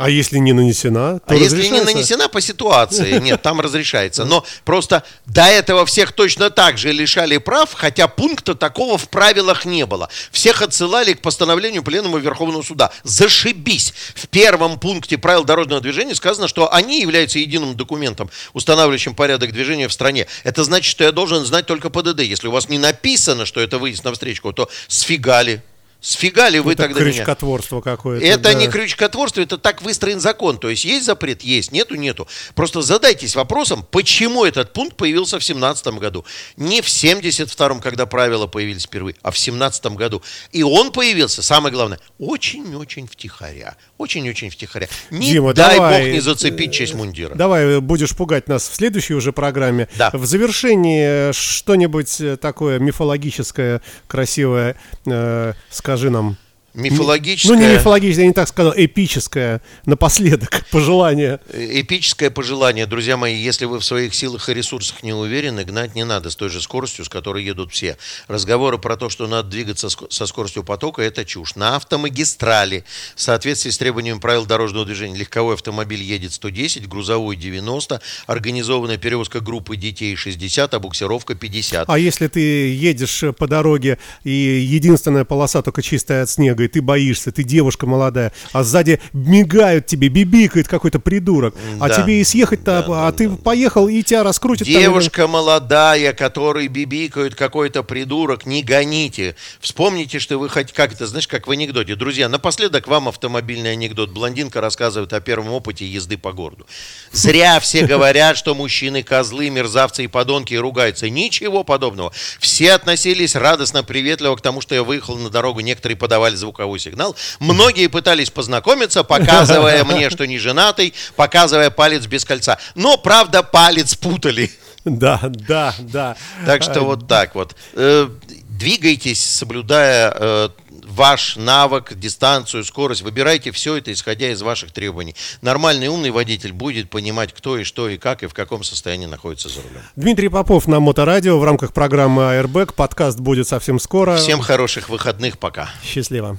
А 0.00 0.08
если 0.08 0.38
не 0.38 0.54
нанесена, 0.54 1.18
то 1.18 1.24
А 1.26 1.34
если 1.34 1.66
не 1.68 1.82
нанесена 1.82 2.30
по 2.30 2.40
ситуации, 2.40 3.18
нет, 3.18 3.42
там 3.42 3.60
разрешается. 3.60 4.24
Но 4.24 4.46
просто 4.64 5.02
до 5.26 5.42
этого 5.42 5.84
всех 5.84 6.12
точно 6.12 6.48
так 6.48 6.78
же 6.78 6.90
лишали 6.90 7.36
прав, 7.36 7.74
хотя 7.74 8.08
пункта 8.08 8.54
такого 8.54 8.96
в 8.96 9.10
правилах 9.10 9.66
не 9.66 9.84
было. 9.84 10.08
Всех 10.32 10.62
отсылали 10.62 11.12
к 11.12 11.20
постановлению 11.20 11.82
Пленума 11.82 12.18
Верховного 12.18 12.62
Суда. 12.62 12.90
Зашибись! 13.04 13.92
В 14.14 14.26
первом 14.28 14.78
пункте 14.78 15.18
правил 15.18 15.44
дорожного 15.44 15.82
движения 15.82 16.14
сказано, 16.14 16.48
что 16.48 16.72
они 16.72 17.02
являются 17.02 17.38
единым 17.38 17.76
документом, 17.76 18.30
устанавливающим 18.54 19.14
порядок 19.14 19.52
движения 19.52 19.86
в 19.86 19.92
стране. 19.92 20.26
Это 20.44 20.64
значит, 20.64 20.90
что 20.90 21.04
я 21.04 21.12
должен 21.12 21.44
знать 21.44 21.66
только 21.66 21.90
ПДД. 21.90 22.20
Если 22.20 22.48
у 22.48 22.52
вас 22.52 22.70
не 22.70 22.78
написано, 22.78 23.44
что 23.44 23.60
это 23.60 23.76
выезд 23.76 24.02
на 24.04 24.14
встречку, 24.14 24.54
то 24.54 24.70
сфигали. 24.88 25.62
Сфига 26.00 26.48
ли 26.48 26.60
вы 26.60 26.72
это 26.72 26.84
тогда 26.84 27.00
крючкотворство 27.00 27.76
меня? 27.76 27.82
какое-то. 27.82 28.24
Это 28.24 28.42
да. 28.42 28.54
не 28.54 28.68
крючкотворство, 28.68 29.40
это 29.40 29.58
так 29.58 29.82
выстроен 29.82 30.18
закон. 30.18 30.58
То 30.58 30.70
есть 30.70 30.84
есть 30.84 31.04
запрет? 31.04 31.42
Есть. 31.42 31.72
Нету? 31.72 31.94
Нету. 31.94 32.26
Просто 32.54 32.80
задайтесь 32.80 33.36
вопросом, 33.36 33.86
почему 33.90 34.44
этот 34.44 34.72
пункт 34.72 34.96
появился 34.96 35.38
в 35.38 35.44
17 35.44 35.86
году. 35.98 36.24
Не 36.56 36.80
в 36.80 36.86
72-м, 36.86 37.80
когда 37.80 38.06
правила 38.06 38.46
появились 38.46 38.84
впервые, 38.84 39.14
а 39.22 39.30
в 39.30 39.38
17 39.38 39.86
году. 39.96 40.22
И 40.52 40.62
он 40.62 40.90
появился, 40.92 41.42
самое 41.42 41.72
главное, 41.72 42.00
очень-очень 42.18 43.06
втихаря. 43.06 43.76
Очень-очень 43.98 44.50
втихаря. 44.50 44.88
Не 45.10 45.32
Дима, 45.32 45.52
дай 45.52 45.76
давай, 45.76 46.04
бог 46.04 46.12
не 46.12 46.20
зацепить 46.20 46.72
честь 46.72 46.94
мундира. 46.94 47.34
Давай 47.34 47.80
будешь 47.80 48.16
пугать 48.16 48.48
нас 48.48 48.68
в 48.68 48.74
следующей 48.74 49.14
уже 49.14 49.32
программе. 49.32 49.88
Да. 49.98 50.10
В 50.14 50.24
завершении 50.24 51.32
что-нибудь 51.32 52.40
такое 52.40 52.78
мифологическое, 52.78 53.82
красивое, 54.06 54.76
э, 55.04 55.52
скажи 55.90 56.10
нам. 56.10 56.36
Мифологическое. 56.72 57.56
Ну, 57.56 57.62
не 57.62 57.74
мифологическое, 57.74 58.24
я 58.24 58.28
не 58.28 58.34
так 58.34 58.46
сказал, 58.46 58.72
эпическое 58.76 59.60
напоследок 59.86 60.64
пожелание. 60.70 61.40
Эпическое 61.52 62.30
пожелание, 62.30 62.86
друзья 62.86 63.16
мои, 63.16 63.34
если 63.34 63.64
вы 63.64 63.80
в 63.80 63.84
своих 63.84 64.14
силах 64.14 64.48
и 64.48 64.54
ресурсах 64.54 65.02
не 65.02 65.12
уверены, 65.12 65.64
гнать 65.64 65.96
не 65.96 66.04
надо 66.04 66.30
с 66.30 66.36
той 66.36 66.48
же 66.48 66.62
скоростью, 66.62 67.04
с 67.04 67.08
которой 67.08 67.42
едут 67.42 67.72
все. 67.72 67.96
Разговоры 68.28 68.78
про 68.78 68.96
то, 68.96 69.08
что 69.08 69.26
надо 69.26 69.48
двигаться 69.48 69.88
со 69.88 70.26
скоростью 70.26 70.62
потока, 70.62 71.02
это 71.02 71.24
чушь. 71.24 71.56
На 71.56 71.74
автомагистрали, 71.74 72.84
в 73.16 73.20
соответствии 73.20 73.70
с 73.70 73.78
требованиями 73.78 74.20
правил 74.20 74.46
дорожного 74.46 74.86
движения, 74.86 75.16
легковой 75.16 75.54
автомобиль 75.54 76.02
едет 76.02 76.32
110, 76.32 76.88
грузовой 76.88 77.34
90, 77.34 78.00
организованная 78.26 78.98
перевозка 78.98 79.40
группы 79.40 79.76
детей 79.76 80.14
60, 80.14 80.72
а 80.72 80.78
буксировка 80.78 81.34
50. 81.34 81.90
А 81.90 81.98
если 81.98 82.28
ты 82.28 82.40
едешь 82.72 83.24
по 83.36 83.48
дороге 83.48 83.98
и 84.22 84.30
единственная 84.30 85.24
полоса 85.24 85.62
только 85.62 85.82
чистая 85.82 86.22
от 86.22 86.30
снега, 86.30 86.59
и 86.64 86.68
ты 86.68 86.82
боишься, 86.82 87.32
ты 87.32 87.42
девушка 87.42 87.86
молодая, 87.86 88.32
а 88.52 88.62
сзади 88.62 89.00
мигают 89.12 89.86
тебе, 89.86 90.08
бибикает 90.08 90.68
какой-то 90.68 91.00
придурок, 91.00 91.54
а 91.78 91.88
да. 91.88 91.94
а 91.94 92.02
тебе 92.02 92.20
и 92.20 92.24
съехать-то, 92.24 92.84
да, 92.86 93.06
а 93.06 93.10
да, 93.10 93.12
ты 93.12 93.28
да. 93.28 93.36
поехал, 93.36 93.88
и 93.88 94.02
тебя 94.02 94.22
раскрутит. 94.22 94.66
Девушка 94.66 95.22
там, 95.22 95.30
молодая, 95.30 96.12
которой 96.12 96.68
бибикают 96.68 97.34
какой-то 97.34 97.82
придурок, 97.82 98.46
не 98.46 98.62
гоните. 98.62 99.36
Вспомните, 99.60 100.18
что 100.18 100.38
вы 100.38 100.48
хоть 100.48 100.72
как 100.72 100.92
это, 100.92 101.06
знаешь, 101.06 101.28
как 101.28 101.46
в 101.46 101.50
анекдоте. 101.50 101.94
Друзья, 101.94 102.28
напоследок 102.28 102.88
вам 102.88 103.08
автомобильный 103.08 103.72
анекдот. 103.72 104.10
Блондинка 104.10 104.60
рассказывает 104.60 105.12
о 105.12 105.20
первом 105.20 105.52
опыте 105.52 105.86
езды 105.86 106.18
по 106.18 106.32
городу. 106.32 106.66
Зря 107.12 107.60
все 107.60 107.86
говорят, 107.86 108.36
что 108.36 108.54
мужчины 108.54 109.02
козлы, 109.02 109.50
мерзавцы 109.50 110.04
и 110.04 110.06
подонки 110.06 110.54
и 110.54 110.58
ругаются. 110.58 111.08
Ничего 111.08 111.64
подобного. 111.64 112.12
Все 112.38 112.72
относились 112.72 113.34
радостно, 113.34 113.82
приветливо 113.82 114.36
к 114.36 114.40
тому, 114.40 114.60
что 114.60 114.74
я 114.74 114.82
выехал 114.82 115.16
на 115.16 115.30
дорогу. 115.30 115.60
Некоторые 115.60 115.96
подавали 115.96 116.34
звук 116.34 116.49
звуковой 116.50 116.80
сигнал. 116.80 117.16
Многие 117.38 117.86
пытались 117.86 118.30
познакомиться, 118.30 119.04
показывая 119.04 119.84
мне, 119.90 120.10
что 120.10 120.26
не 120.26 120.38
женатый, 120.38 120.94
показывая 121.16 121.70
палец 121.70 122.06
без 122.06 122.24
кольца. 122.24 122.58
Но, 122.74 122.96
правда, 122.96 123.42
палец 123.42 123.94
путали. 123.94 124.50
Да, 124.84 125.20
да, 125.22 125.74
да. 125.78 126.16
Так 126.46 126.62
что 126.62 126.80
вот 126.80 127.06
так 127.06 127.34
вот. 127.34 127.54
Э, 127.74 128.08
двигайтесь, 128.48 129.24
соблюдая 129.24 130.12
э, 130.16 130.48
ваш 130.90 131.36
навык, 131.36 131.94
дистанцию, 131.94 132.64
скорость. 132.64 133.02
Выбирайте 133.02 133.50
все 133.52 133.76
это, 133.76 133.92
исходя 133.92 134.30
из 134.30 134.42
ваших 134.42 134.72
требований. 134.72 135.14
Нормальный 135.42 135.88
умный 135.88 136.10
водитель 136.10 136.52
будет 136.52 136.90
понимать, 136.90 137.32
кто 137.32 137.58
и 137.58 137.64
что 137.64 137.88
и 137.88 137.96
как, 137.96 138.22
и 138.22 138.26
в 138.26 138.34
каком 138.34 138.64
состоянии 138.64 139.06
находится 139.06 139.48
за 139.48 139.62
рулем. 139.62 139.82
Дмитрий 139.96 140.28
Попов 140.28 140.66
на 140.66 140.80
Моторадио 140.80 141.38
в 141.38 141.44
рамках 141.44 141.72
программы 141.72 142.22
Airbag. 142.22 142.74
Подкаст 142.74 143.18
будет 143.18 143.48
совсем 143.48 143.78
скоро. 143.78 144.16
Всем 144.16 144.40
хороших 144.40 144.88
выходных, 144.88 145.38
пока. 145.38 145.70
Счастливо. 145.82 146.36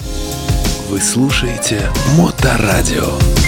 Вы 0.89 0.99
слушаете 0.99 1.89
Моторадио. 2.17 3.40